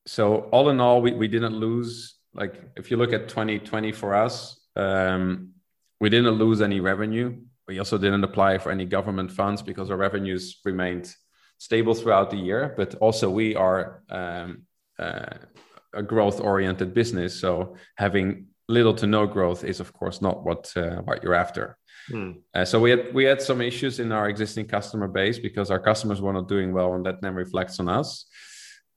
so 0.06 0.48
all 0.52 0.70
in 0.70 0.80
all, 0.80 1.02
we, 1.02 1.12
we 1.12 1.28
didn't 1.28 1.54
lose. 1.54 2.14
Like 2.32 2.54
if 2.76 2.90
you 2.90 2.96
look 2.96 3.12
at 3.12 3.28
2020 3.28 3.92
for 3.92 4.14
us, 4.14 4.58
um, 4.76 5.50
we 6.00 6.08
didn't 6.10 6.34
lose 6.34 6.60
any 6.60 6.80
revenue 6.80 7.36
we 7.68 7.78
also 7.78 7.98
didn't 7.98 8.24
apply 8.24 8.58
for 8.58 8.70
any 8.70 8.84
government 8.84 9.32
funds 9.32 9.62
because 9.62 9.90
our 9.90 9.96
revenues 9.96 10.60
remained 10.64 11.12
stable 11.58 11.94
throughout 11.94 12.30
the 12.30 12.36
year. 12.36 12.74
But 12.76 12.94
also, 12.96 13.28
we 13.28 13.56
are 13.56 14.02
um, 14.08 14.62
uh, 14.98 15.38
a 15.92 16.02
growth 16.02 16.40
oriented 16.40 16.94
business. 16.94 17.40
So, 17.40 17.76
having 17.96 18.46
little 18.68 18.94
to 18.94 19.06
no 19.06 19.26
growth 19.26 19.64
is, 19.64 19.80
of 19.80 19.92
course, 19.92 20.20
not 20.22 20.44
what, 20.44 20.72
uh, 20.76 20.96
what 21.02 21.22
you're 21.22 21.34
after. 21.34 21.76
Hmm. 22.08 22.32
Uh, 22.54 22.64
so 22.64 22.78
we 22.78 22.90
had 22.90 23.12
we 23.14 23.24
had 23.24 23.42
some 23.42 23.60
issues 23.60 23.98
in 23.98 24.12
our 24.12 24.28
existing 24.28 24.66
customer 24.66 25.08
base 25.08 25.38
because 25.38 25.70
our 25.70 25.80
customers 25.80 26.20
were 26.20 26.32
not 26.32 26.48
doing 26.48 26.72
well, 26.72 26.94
and 26.94 27.04
that 27.06 27.20
then 27.20 27.34
reflects 27.34 27.80
on 27.80 27.88
us. 27.88 28.26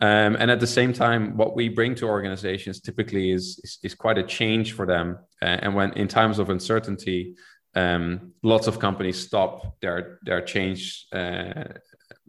Um, 0.02 0.38
and 0.40 0.50
at 0.50 0.62
the 0.62 0.68
same 0.68 0.94
time, 0.94 1.36
what 1.36 1.56
we 1.56 1.68
bring 1.68 1.94
to 1.96 2.08
organizations 2.08 2.80
typically 2.80 3.32
is 3.32 3.60
is, 3.64 3.80
is 3.84 3.96
quite 3.96 4.18
a 4.18 4.24
change 4.24 4.74
for 4.74 4.86
them. 4.86 5.18
Uh, 5.42 5.58
and 5.64 5.76
when 5.76 5.92
in 5.94 6.08
times 6.08 6.40
of 6.40 6.50
uncertainty, 6.50 7.36
um, 7.76 8.34
lots 8.44 8.68
of 8.68 8.80
companies 8.80 9.20
stop 9.20 9.80
their 9.82 10.20
their 10.24 10.42
change 10.42 11.08
uh, 11.12 11.64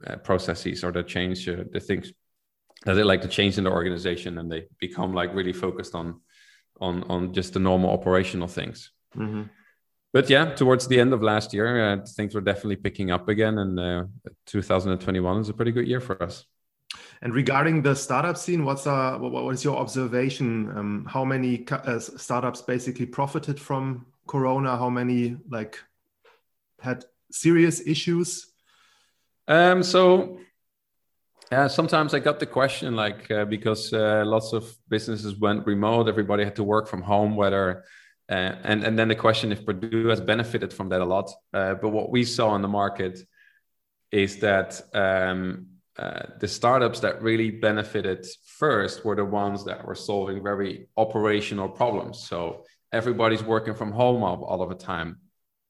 uh, 0.07 0.17
processes 0.25 0.83
or 0.83 0.93
the 0.93 1.03
change 1.03 1.49
uh, 1.49 1.65
the 1.73 1.81
things 1.81 2.13
that 2.87 2.95
they 2.95 3.03
like 3.03 3.21
to 3.23 3.29
change 3.29 3.59
in 3.59 3.65
the 3.65 3.71
organization, 3.71 4.39
and 4.39 4.51
they 4.51 4.67
become 4.79 5.13
like 5.13 5.35
really 5.35 5.53
focused 5.53 5.95
on 5.95 6.21
on 6.81 7.05
on 7.05 7.35
just 7.35 7.53
the 7.53 7.61
normal 7.61 7.91
operational 7.91 8.49
things. 8.49 8.93
Mm-hmm. 9.15 9.43
But 10.13 10.29
yeah, 10.29 10.55
towards 10.55 10.89
the 10.89 10.99
end 10.99 11.13
of 11.13 11.23
last 11.23 11.55
year, 11.55 11.93
uh, 11.93 12.05
things 12.05 12.35
were 12.35 12.41
definitely 12.41 12.77
picking 12.77 13.13
up 13.13 13.29
again, 13.29 13.59
and 13.59 13.79
uh, 13.79 14.05
2021 14.47 15.41
is 15.41 15.49
a 15.49 15.55
pretty 15.55 15.71
good 15.71 15.87
year 15.87 16.01
for 16.01 16.21
us. 16.23 16.45
And 17.23 17.33
regarding 17.33 17.83
the 17.83 17.95
startup 17.95 18.37
scene, 18.37 18.65
what's 18.65 18.87
uh, 18.87 19.19
what 19.19 19.55
is 19.55 19.63
your 19.63 19.77
observation? 19.77 20.77
Um, 20.77 21.07
how 21.09 21.25
many 21.25 21.65
uh, 21.71 22.01
startups 22.01 22.63
basically 22.63 23.07
profited 23.07 23.61
from 23.61 24.07
corona 24.31 24.77
how 24.77 24.89
many 24.89 25.37
like 25.49 25.81
had 26.81 27.05
serious 27.33 27.85
issues 27.85 28.47
um 29.49 29.83
so 29.83 30.39
yeah 31.51 31.67
sometimes 31.67 32.15
i 32.15 32.21
got 32.21 32.39
the 32.39 32.47
question 32.47 32.95
like 32.95 33.29
uh, 33.33 33.45
because 33.45 33.93
uh, 33.93 34.23
lots 34.25 34.53
of 34.53 34.63
businesses 34.89 35.35
went 35.37 35.67
remote 35.67 36.09
everybody 36.09 36.45
had 36.45 36.55
to 36.55 36.63
work 36.63 36.87
from 36.87 37.03
home 37.03 37.35
whether 37.35 37.83
uh, 38.31 38.55
and 38.65 38.85
and 38.85 38.99
then 38.99 39.09
the 39.09 39.15
question 39.15 39.53
if 39.53 39.65
Perdoo 39.65 40.09
has 40.11 40.21
benefited 40.21 40.73
from 40.73 40.89
that 40.91 41.01
a 41.01 41.05
lot 41.05 41.31
uh, 41.53 41.75
but 41.75 41.91
what 41.91 42.11
we 42.11 42.25
saw 42.25 42.55
in 42.55 42.63
the 42.63 42.69
market 42.69 43.21
is 44.11 44.39
that 44.39 44.81
um, 44.95 45.67
uh, 45.99 46.23
the 46.41 46.49
startups 46.49 47.01
that 47.01 47.23
really 47.23 47.51
benefited 47.51 48.27
first 48.59 49.05
were 49.05 49.17
the 49.17 49.25
ones 49.25 49.65
that 49.65 49.85
were 49.87 49.95
solving 49.95 50.43
very 50.43 50.89
operational 50.97 51.69
problems 51.69 52.27
so 52.27 52.65
everybody's 52.93 53.43
working 53.43 53.75
from 53.75 53.93
home 53.93 54.23
all, 54.23 54.45
all 54.45 54.63
of 54.63 54.69
the 54.69 54.75
time. 54.75 55.19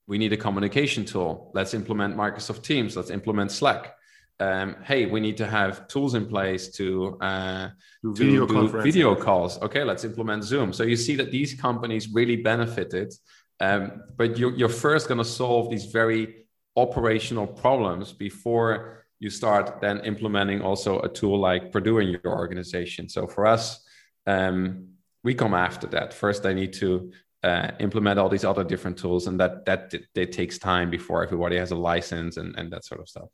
We 0.06 0.18
need 0.18 0.32
a 0.32 0.36
communication 0.36 1.04
tool. 1.04 1.50
Let's 1.54 1.74
implement 1.74 2.16
Microsoft 2.16 2.62
Teams. 2.62 2.96
Let's 2.96 3.10
implement 3.10 3.52
Slack. 3.52 3.94
Um, 4.40 4.76
hey, 4.84 5.04
we 5.06 5.20
need 5.20 5.36
to 5.36 5.46
have 5.46 5.86
tools 5.86 6.14
in 6.14 6.26
place 6.26 6.68
to, 6.78 7.18
uh, 7.20 7.68
do 8.02 8.14
to 8.14 8.24
video, 8.24 8.46
do 8.46 8.82
video 8.82 9.14
calls. 9.14 9.60
Okay, 9.60 9.84
let's 9.84 10.04
implement 10.04 10.44
Zoom. 10.44 10.72
So 10.72 10.82
you 10.82 10.96
see 10.96 11.14
that 11.16 11.30
these 11.30 11.52
companies 11.54 12.08
really 12.08 12.36
benefited, 12.36 13.12
um, 13.60 14.02
but 14.16 14.38
you're, 14.38 14.54
you're 14.56 14.70
first 14.70 15.08
going 15.08 15.18
to 15.18 15.24
solve 15.24 15.70
these 15.70 15.86
very 15.86 16.46
operational 16.74 17.46
problems 17.46 18.12
before 18.12 19.04
you 19.18 19.28
start 19.28 19.80
then 19.82 20.00
implementing 20.00 20.62
also 20.62 21.00
a 21.00 21.08
tool 21.08 21.38
like 21.38 21.70
Perdoo 21.70 22.02
in 22.02 22.08
your 22.08 22.38
organization. 22.38 23.08
So 23.08 23.26
for 23.26 23.46
us, 23.46 23.84
um, 24.26 24.88
we 25.22 25.34
come 25.34 25.52
after 25.52 25.86
that. 25.88 26.14
First, 26.14 26.46
I 26.46 26.54
need 26.54 26.72
to 26.74 27.12
uh, 27.42 27.72
implement 27.78 28.18
all 28.18 28.30
these 28.30 28.44
other 28.44 28.64
different 28.64 28.96
tools, 28.96 29.26
and 29.26 29.38
that 29.40 29.66
that 29.66 29.94
it 30.14 30.32
takes 30.32 30.58
time 30.58 30.90
before 30.90 31.22
everybody 31.22 31.56
has 31.56 31.70
a 31.70 31.76
license 31.76 32.38
and 32.38 32.54
and 32.58 32.72
that 32.72 32.84
sort 32.84 33.00
of 33.00 33.08
stuff. 33.08 33.28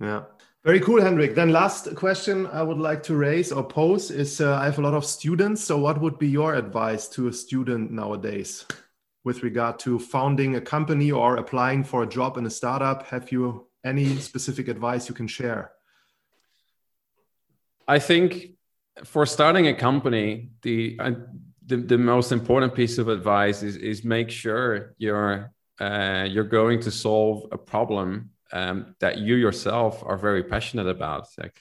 Yeah. 0.00 0.24
Very 0.64 0.80
cool, 0.80 1.00
Henrik. 1.00 1.34
Then 1.34 1.52
last 1.52 1.94
question 1.94 2.46
I 2.46 2.62
would 2.62 2.78
like 2.78 3.02
to 3.04 3.14
raise 3.14 3.52
or 3.52 3.62
pose 3.62 4.10
is 4.10 4.40
uh, 4.40 4.56
I 4.56 4.64
have 4.64 4.78
a 4.78 4.82
lot 4.82 4.94
of 4.94 5.04
students. 5.04 5.62
So 5.62 5.78
what 5.78 6.00
would 6.00 6.18
be 6.18 6.28
your 6.28 6.54
advice 6.54 7.06
to 7.08 7.28
a 7.28 7.32
student 7.32 7.90
nowadays 7.90 8.64
with 9.24 9.42
regard 9.42 9.78
to 9.80 9.98
founding 9.98 10.56
a 10.56 10.60
company 10.60 11.12
or 11.12 11.36
applying 11.36 11.84
for 11.84 12.02
a 12.02 12.06
job 12.06 12.38
in 12.38 12.46
a 12.46 12.50
startup? 12.50 13.06
Have 13.08 13.30
you 13.30 13.68
any 13.84 14.16
specific 14.16 14.68
advice 14.68 15.06
you 15.06 15.14
can 15.14 15.28
share? 15.28 15.72
I 17.86 17.98
think 17.98 18.52
for 19.04 19.26
starting 19.26 19.66
a 19.68 19.74
company, 19.74 20.50
the 20.62 20.96
uh, 20.98 21.12
the, 21.66 21.76
the 21.76 21.98
most 21.98 22.32
important 22.32 22.74
piece 22.74 22.96
of 22.98 23.08
advice 23.08 23.62
is 23.62 23.76
is 23.76 24.02
make 24.02 24.30
sure 24.30 24.94
you're 24.96 25.52
uh, 25.78 26.26
you're 26.26 26.44
going 26.44 26.80
to 26.80 26.90
solve 26.90 27.46
a 27.52 27.58
problem 27.58 28.30
um, 28.54 28.94
that 29.00 29.18
you 29.18 29.34
yourself 29.34 30.02
are 30.06 30.16
very 30.16 30.44
passionate 30.44 30.86
about. 30.86 31.26
Like 31.36 31.60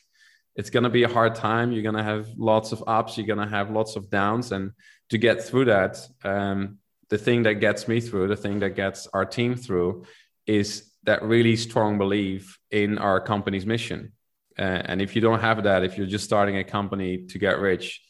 it's 0.55 0.69
going 0.69 0.83
to 0.83 0.89
be 0.89 1.03
a 1.03 1.09
hard 1.09 1.35
time. 1.35 1.71
You're 1.71 1.83
going 1.83 1.95
to 1.95 2.03
have 2.03 2.29
lots 2.37 2.71
of 2.71 2.83
ups. 2.87 3.17
You're 3.17 3.27
going 3.27 3.45
to 3.45 3.55
have 3.57 3.71
lots 3.71 3.95
of 3.95 4.09
downs, 4.09 4.51
and 4.51 4.71
to 5.09 5.17
get 5.17 5.43
through 5.43 5.65
that, 5.65 5.97
um, 6.23 6.77
the 7.09 7.17
thing 7.17 7.43
that 7.43 7.55
gets 7.55 7.87
me 7.87 7.99
through, 7.99 8.27
the 8.27 8.37
thing 8.37 8.59
that 8.59 8.75
gets 8.75 9.07
our 9.07 9.25
team 9.25 9.55
through, 9.55 10.05
is 10.45 10.91
that 11.03 11.23
really 11.23 11.55
strong 11.55 11.97
belief 11.97 12.59
in 12.71 12.97
our 12.97 13.19
company's 13.19 13.65
mission. 13.65 14.13
Uh, 14.57 14.61
and 14.61 15.01
if 15.01 15.15
you 15.15 15.21
don't 15.21 15.39
have 15.39 15.63
that, 15.63 15.83
if 15.83 15.97
you're 15.97 16.07
just 16.07 16.23
starting 16.23 16.57
a 16.57 16.63
company 16.63 17.25
to 17.25 17.39
get 17.39 17.59
rich, 17.59 18.01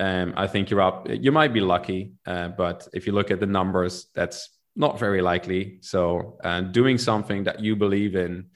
um, 0.00 0.34
I 0.36 0.48
think 0.48 0.70
you're 0.70 0.82
up. 0.82 1.06
You 1.08 1.30
might 1.30 1.52
be 1.52 1.60
lucky, 1.60 2.12
uh, 2.26 2.48
but 2.48 2.88
if 2.92 3.06
you 3.06 3.12
look 3.12 3.30
at 3.30 3.38
the 3.38 3.46
numbers, 3.46 4.08
that's 4.12 4.50
not 4.76 4.98
very 4.98 5.22
likely. 5.22 5.78
So, 5.80 6.38
uh, 6.42 6.60
doing 6.62 6.98
something 6.98 7.44
that 7.44 7.60
you 7.60 7.76
believe 7.76 8.16
in, 8.16 8.46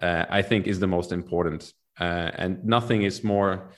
uh, 0.00 0.26
I 0.28 0.42
think, 0.42 0.66
is 0.66 0.80
the 0.80 0.86
most 0.86 1.12
important. 1.12 1.72
Uh, 1.98 2.30
and 2.34 2.64
nothing 2.64 3.02
is 3.02 3.22
more 3.22 3.70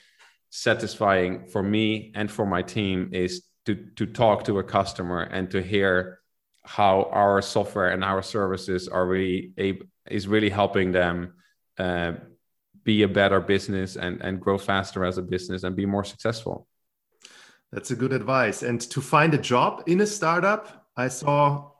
satisfying 0.49 1.45
for 1.47 1.61
me 1.61 2.11
and 2.15 2.31
for 2.31 2.45
my 2.45 2.61
team 2.61 3.09
is 3.11 3.43
to 3.65 3.75
to 3.95 4.05
talk 4.05 4.45
to 4.45 4.59
a 4.59 4.63
customer 4.63 5.21
and 5.23 5.51
to 5.51 5.61
hear 5.61 6.19
how 6.63 7.09
our 7.11 7.41
software 7.41 7.89
and 7.89 8.03
our 8.03 8.21
services 8.21 8.87
are 8.87 9.05
really 9.05 9.53
is 10.09 10.27
really 10.27 10.49
helping 10.49 10.91
them 10.91 11.33
uh, 11.77 12.13
be 12.83 13.03
a 13.03 13.07
better 13.07 13.41
business 13.41 13.97
and 13.97 14.21
and 14.21 14.39
grow 14.39 14.57
faster 14.57 15.03
as 15.03 15.17
a 15.17 15.21
business 15.21 15.63
and 15.63 15.75
be 15.75 15.85
more 15.85 16.05
successful. 16.05 16.67
That's 17.71 17.91
a 17.91 17.95
good 17.95 18.13
advice. 18.13 18.63
And 18.63 18.79
to 18.91 19.01
find 19.01 19.33
a 19.33 19.37
job 19.37 19.83
in 19.87 19.99
a 19.99 20.07
startup, 20.07 20.87
I 20.95 21.09
saw 21.09 21.71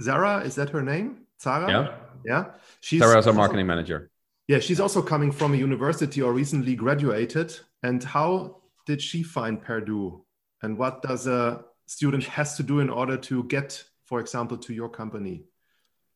Zara, 0.00 0.40
is 0.40 0.54
that 0.56 0.70
her 0.70 0.82
name? 0.82 1.26
Zara? 1.40 1.70
Yeah. 1.70 1.94
Yeah. 2.24 2.44
She's 2.80 3.00
Zara 3.00 3.18
is 3.18 3.26
our 3.26 3.32
marketing 3.32 3.66
manager. 3.66 4.10
Yeah, 4.48 4.60
she's 4.60 4.80
also 4.80 5.02
coming 5.02 5.30
from 5.30 5.54
a 5.54 5.56
university 5.56 6.22
or 6.22 6.32
recently 6.32 6.74
graduated. 6.74 7.58
And 7.82 8.02
how 8.02 8.62
did 8.86 9.00
she 9.02 9.22
find 9.22 9.62
Perdoo? 9.62 10.22
And 10.62 10.78
what 10.78 11.02
does 11.02 11.26
a 11.26 11.64
student 11.86 12.24
has 12.24 12.56
to 12.56 12.62
do 12.62 12.80
in 12.80 12.90
order 12.90 13.16
to 13.16 13.44
get, 13.44 13.84
for 14.06 14.20
example, 14.20 14.56
to 14.58 14.72
your 14.72 14.88
company? 14.88 15.44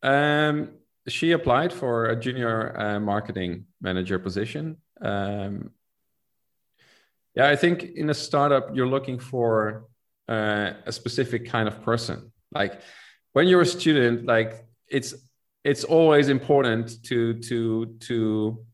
Um, 0.03 0.71
she 1.09 1.33
applied 1.33 1.73
for 1.73 2.07
a 2.07 2.17
junior 2.17 2.79
uh, 2.79 3.01
marketing 3.01 3.67
manager 3.81 4.19
position. 4.19 4.79
Um, 5.01 5.71
yeah, 7.35 7.49
I 7.49 7.57
think 7.57 7.83
in 7.83 8.11
a 8.11 8.15
startup 8.15 8.75
you're 8.75 8.89
looking 8.89 9.19
for 9.19 9.85
uh, 10.29 10.73
a 10.87 10.93
specific 10.93 11.49
kind 11.49 11.69
of 11.69 11.83
person. 11.83 12.33
Like 12.53 12.81
when 13.33 13.49
you're 13.49 13.63
a 13.63 13.67
student 13.67 14.27
like 14.27 14.65
it's 14.89 15.15
it's 15.65 15.85
always 15.85 16.29
important 16.29 17.03
to 17.05 17.35
to 17.41 17.87
to 18.01 18.65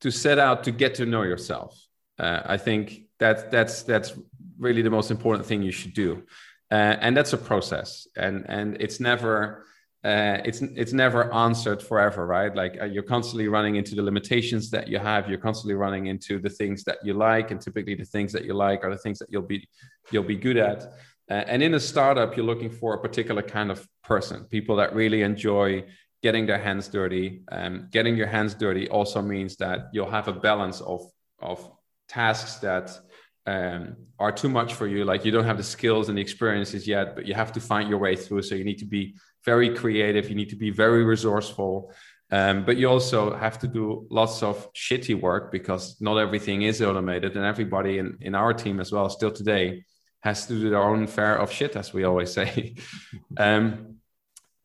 to 0.00 0.10
set 0.10 0.38
out 0.38 0.64
to 0.64 0.70
get 0.70 0.94
to 0.96 1.06
know 1.06 1.22
yourself. 1.22 1.78
Uh, 2.18 2.42
i 2.44 2.56
think 2.56 3.04
that 3.18 3.50
that's 3.50 3.82
that's 3.82 4.12
really 4.60 4.82
the 4.82 4.90
most 4.90 5.10
important 5.10 5.46
thing 5.46 5.62
you 5.62 5.72
should 5.72 5.94
do. 5.94 6.22
Uh, 6.70 6.96
and 7.00 7.16
that's 7.16 7.32
a 7.32 7.38
process. 7.38 8.06
And 8.16 8.44
and 8.48 8.76
it's 8.80 9.00
never 9.00 9.64
uh, 10.04 10.38
it's 10.44 10.62
it's 10.62 10.92
never 10.92 11.32
answered 11.34 11.82
forever 11.82 12.26
right? 12.26 12.54
Like 12.54 12.78
uh, 12.80 12.86
you're 12.86 13.02
constantly 13.02 13.48
running 13.48 13.76
into 13.76 13.94
the 13.94 14.02
limitations 14.02 14.70
that 14.70 14.88
you 14.88 14.98
have. 14.98 15.28
You're 15.28 15.38
constantly 15.38 15.74
running 15.74 16.06
into 16.06 16.38
the 16.38 16.48
things 16.48 16.84
that 16.84 16.98
you 17.04 17.14
like. 17.14 17.50
And 17.50 17.60
typically 17.60 17.94
the 17.94 18.04
things 18.04 18.32
that 18.32 18.44
you 18.44 18.54
like 18.54 18.84
are 18.84 18.90
the 18.90 18.98
things 18.98 19.18
that 19.18 19.28
you'll 19.30 19.42
be 19.42 19.68
you'll 20.10 20.22
be 20.22 20.36
good 20.36 20.56
at 20.56 20.92
and 21.30 21.62
in 21.62 21.74
a 21.74 21.80
startup, 21.80 22.36
you're 22.36 22.46
looking 22.46 22.70
for 22.70 22.94
a 22.94 22.98
particular 22.98 23.42
kind 23.42 23.70
of 23.70 23.86
person, 24.02 24.44
people 24.44 24.76
that 24.76 24.94
really 24.94 25.22
enjoy 25.22 25.84
getting 26.22 26.46
their 26.46 26.58
hands 26.58 26.88
dirty. 26.88 27.42
Um, 27.50 27.88
getting 27.90 28.16
your 28.16 28.26
hands 28.26 28.54
dirty 28.54 28.88
also 28.88 29.22
means 29.22 29.56
that 29.56 29.90
you'll 29.92 30.10
have 30.10 30.28
a 30.28 30.32
balance 30.32 30.80
of, 30.80 31.02
of 31.40 31.70
tasks 32.08 32.56
that 32.56 32.98
um, 33.46 33.96
are 34.18 34.32
too 34.32 34.48
much 34.48 34.74
for 34.74 34.86
you. 34.86 35.04
Like 35.04 35.24
you 35.24 35.30
don't 35.30 35.44
have 35.44 35.56
the 35.56 35.62
skills 35.62 36.08
and 36.08 36.18
the 36.18 36.22
experiences 36.22 36.86
yet, 36.86 37.14
but 37.14 37.26
you 37.26 37.34
have 37.34 37.52
to 37.52 37.60
find 37.60 37.88
your 37.88 37.98
way 37.98 38.16
through. 38.16 38.42
So 38.42 38.54
you 38.54 38.64
need 38.64 38.78
to 38.78 38.84
be 38.84 39.14
very 39.44 39.74
creative. 39.74 40.28
You 40.28 40.34
need 40.34 40.50
to 40.50 40.56
be 40.56 40.70
very 40.70 41.04
resourceful. 41.04 41.92
Um, 42.32 42.64
but 42.64 42.76
you 42.76 42.88
also 42.88 43.34
have 43.34 43.58
to 43.60 43.66
do 43.66 44.06
lots 44.10 44.42
of 44.42 44.72
shitty 44.72 45.20
work 45.20 45.50
because 45.50 46.00
not 46.00 46.16
everything 46.16 46.62
is 46.62 46.80
automated. 46.82 47.36
And 47.36 47.44
everybody 47.44 47.98
in, 47.98 48.18
in 48.20 48.34
our 48.34 48.52
team 48.52 48.78
as 48.78 48.92
well, 48.92 49.08
still 49.08 49.32
today, 49.32 49.84
has 50.20 50.46
to 50.46 50.54
do 50.54 50.70
their 50.70 50.82
own 50.82 51.06
fair 51.06 51.36
of 51.36 51.50
shit, 51.50 51.76
as 51.76 51.92
we 51.92 52.04
always 52.04 52.32
say. 52.32 52.74
um, 53.36 53.96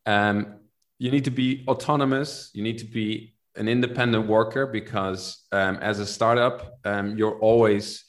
um, 0.05 0.55
you 0.99 1.11
need 1.11 1.25
to 1.25 1.31
be 1.31 1.63
autonomous. 1.67 2.51
You 2.53 2.63
need 2.63 2.77
to 2.79 2.85
be 2.85 3.35
an 3.55 3.67
independent 3.67 4.27
worker 4.27 4.65
because 4.65 5.45
um, 5.51 5.77
as 5.77 5.99
a 5.99 6.05
startup, 6.05 6.77
um, 6.83 7.17
you're 7.17 7.39
always 7.39 8.05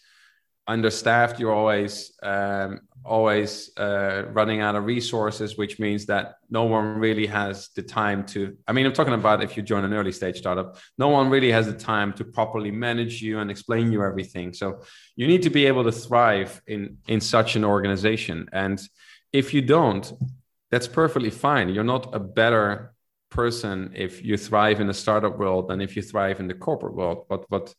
understaffed. 0.67 1.39
You're 1.39 1.55
always 1.55 2.13
um, 2.23 2.81
always 3.07 3.71
uh, 3.77 4.25
running 4.33 4.61
out 4.61 4.75
of 4.75 4.85
resources, 4.85 5.57
which 5.57 5.79
means 5.79 6.07
that 6.07 6.37
no 6.51 6.65
one 6.65 6.99
really 6.99 7.27
has 7.27 7.69
the 7.77 7.83
time 7.83 8.25
to. 8.27 8.57
I 8.67 8.73
mean, 8.73 8.87
I'm 8.87 8.93
talking 8.93 9.15
about 9.15 9.43
if 9.43 9.57
you 9.57 9.63
join 9.63 9.85
an 9.85 9.95
early 9.95 10.13
stage 10.13 10.39
startup, 10.39 10.79
no 10.99 11.09
one 11.09 11.31
really 11.31 11.53
has 11.53 11.67
the 11.67 11.73
time 11.73 12.13
to 12.15 12.25
properly 12.25 12.71
manage 12.71 13.23
you 13.23 13.39
and 13.39 13.51
explain 13.51 13.93
you 13.93 14.03
everything. 14.03 14.53
So 14.53 14.83
you 15.15 15.27
need 15.27 15.43
to 15.43 15.51
be 15.51 15.67
able 15.67 15.85
to 15.85 15.93
thrive 15.93 16.61
in 16.67 16.99
in 17.07 17.21
such 17.21 17.57
an 17.57 17.65
organization, 17.65 18.49
and 18.53 18.81
if 19.33 19.55
you 19.55 19.63
don't, 19.63 20.13
that's 20.71 20.89
perfectly 20.89 21.31
fine. 21.31 21.69
You're 21.69 21.85
not 21.85 22.15
a 22.15 22.21
better 22.21 22.95
person 23.31 23.93
if 23.95 24.25
you 24.25 24.37
thrive 24.37 24.81
in 24.81 24.87
the 24.87 24.95
startup 24.95 25.39
world 25.39 25.69
than 25.69 25.81
if 25.81 25.97
you 25.97 26.03
thrive 26.03 26.41
in 26.41 26.49
the 26.49 26.55
corporate 26.55 26.95
world. 26.95 27.27
But 27.29 27.45
what 27.51 27.75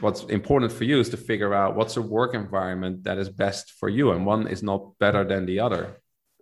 what's 0.00 0.24
important 0.24 0.72
for 0.72 0.84
you 0.84 0.98
is 0.98 1.08
to 1.10 1.16
figure 1.16 1.54
out 1.54 1.76
what's 1.76 1.96
a 1.96 2.02
work 2.02 2.34
environment 2.34 3.04
that 3.04 3.18
is 3.18 3.28
best 3.28 3.72
for 3.78 3.88
you 3.88 4.10
and 4.10 4.26
one 4.26 4.46
is 4.48 4.62
not 4.62 4.98
better 4.98 5.24
than 5.24 5.46
the 5.46 5.60
other. 5.60 5.96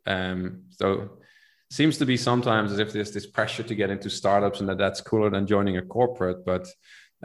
Um, 0.06 0.64
so 0.70 1.18
seems 1.70 1.98
to 1.98 2.06
be 2.06 2.16
sometimes 2.16 2.72
as 2.72 2.78
if 2.78 2.92
there's 2.92 3.12
this 3.12 3.26
pressure 3.26 3.62
to 3.62 3.74
get 3.74 3.90
into 3.90 4.10
startups 4.10 4.60
and 4.60 4.68
that 4.68 4.78
that's 4.78 5.00
cooler 5.00 5.30
than 5.30 5.46
joining 5.46 5.76
a 5.76 5.82
corporate 5.82 6.44
but 6.44 6.66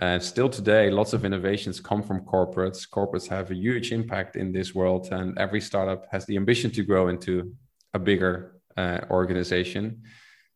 uh, 0.02 0.20
still 0.20 0.48
today 0.48 0.92
lots 0.92 1.14
of 1.14 1.26
innovations 1.26 1.80
come 1.80 2.04
from 2.04 2.22
corporates. 2.22 2.88
Corporates 2.88 3.28
have 3.28 3.50
a 3.50 3.56
huge 3.56 3.92
impact 3.92 4.36
in 4.36 4.52
this 4.52 4.76
world 4.76 5.08
and 5.12 5.38
every 5.38 5.60
startup 5.60 6.06
has 6.12 6.26
the 6.26 6.36
ambition 6.36 6.70
to 6.72 6.84
grow 6.84 7.08
into 7.08 7.54
a 7.94 8.00
bigger 8.00 8.60
uh, 8.76 9.00
organization. 9.10 10.04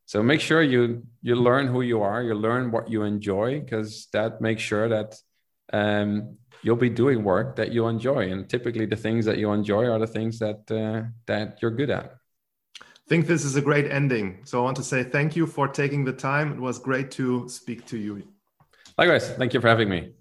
So 0.05 0.21
make 0.21 0.41
sure 0.41 0.61
you 0.61 1.03
you 1.21 1.35
learn 1.35 1.67
who 1.67 1.81
you 1.81 2.01
are 2.01 2.21
you 2.21 2.35
learn 2.35 2.71
what 2.71 2.89
you 2.89 3.03
enjoy 3.03 3.61
because 3.61 4.07
that 4.13 4.41
makes 4.41 4.61
sure 4.61 4.89
that 4.89 5.15
um, 5.73 6.37
you'll 6.63 6.75
be 6.75 6.89
doing 6.89 7.23
work 7.23 7.55
that 7.55 7.71
you 7.71 7.87
enjoy, 7.87 8.31
and 8.31 8.49
typically 8.49 8.85
the 8.85 8.95
things 8.95 9.25
that 9.25 9.37
you 9.37 9.51
enjoy 9.51 9.85
are 9.85 9.99
the 9.99 10.07
things 10.07 10.39
that 10.39 10.59
uh, 10.71 11.07
that 11.27 11.59
you're 11.61 11.71
good 11.71 11.89
at. 11.89 12.15
I 12.81 13.07
think 13.09 13.27
this 13.27 13.43
is 13.43 13.55
a 13.55 13.61
great 13.61 13.91
ending. 13.91 14.41
So 14.45 14.59
I 14.59 14.63
want 14.63 14.77
to 14.77 14.83
say 14.83 15.03
thank 15.03 15.35
you 15.35 15.45
for 15.45 15.67
taking 15.67 16.05
the 16.05 16.13
time. 16.13 16.53
It 16.53 16.59
was 16.59 16.79
great 16.79 17.11
to 17.11 17.49
speak 17.49 17.85
to 17.87 17.97
you. 17.97 18.23
Likewise, 18.97 19.29
thank 19.31 19.53
you 19.53 19.59
for 19.59 19.67
having 19.67 19.89
me. 19.89 20.13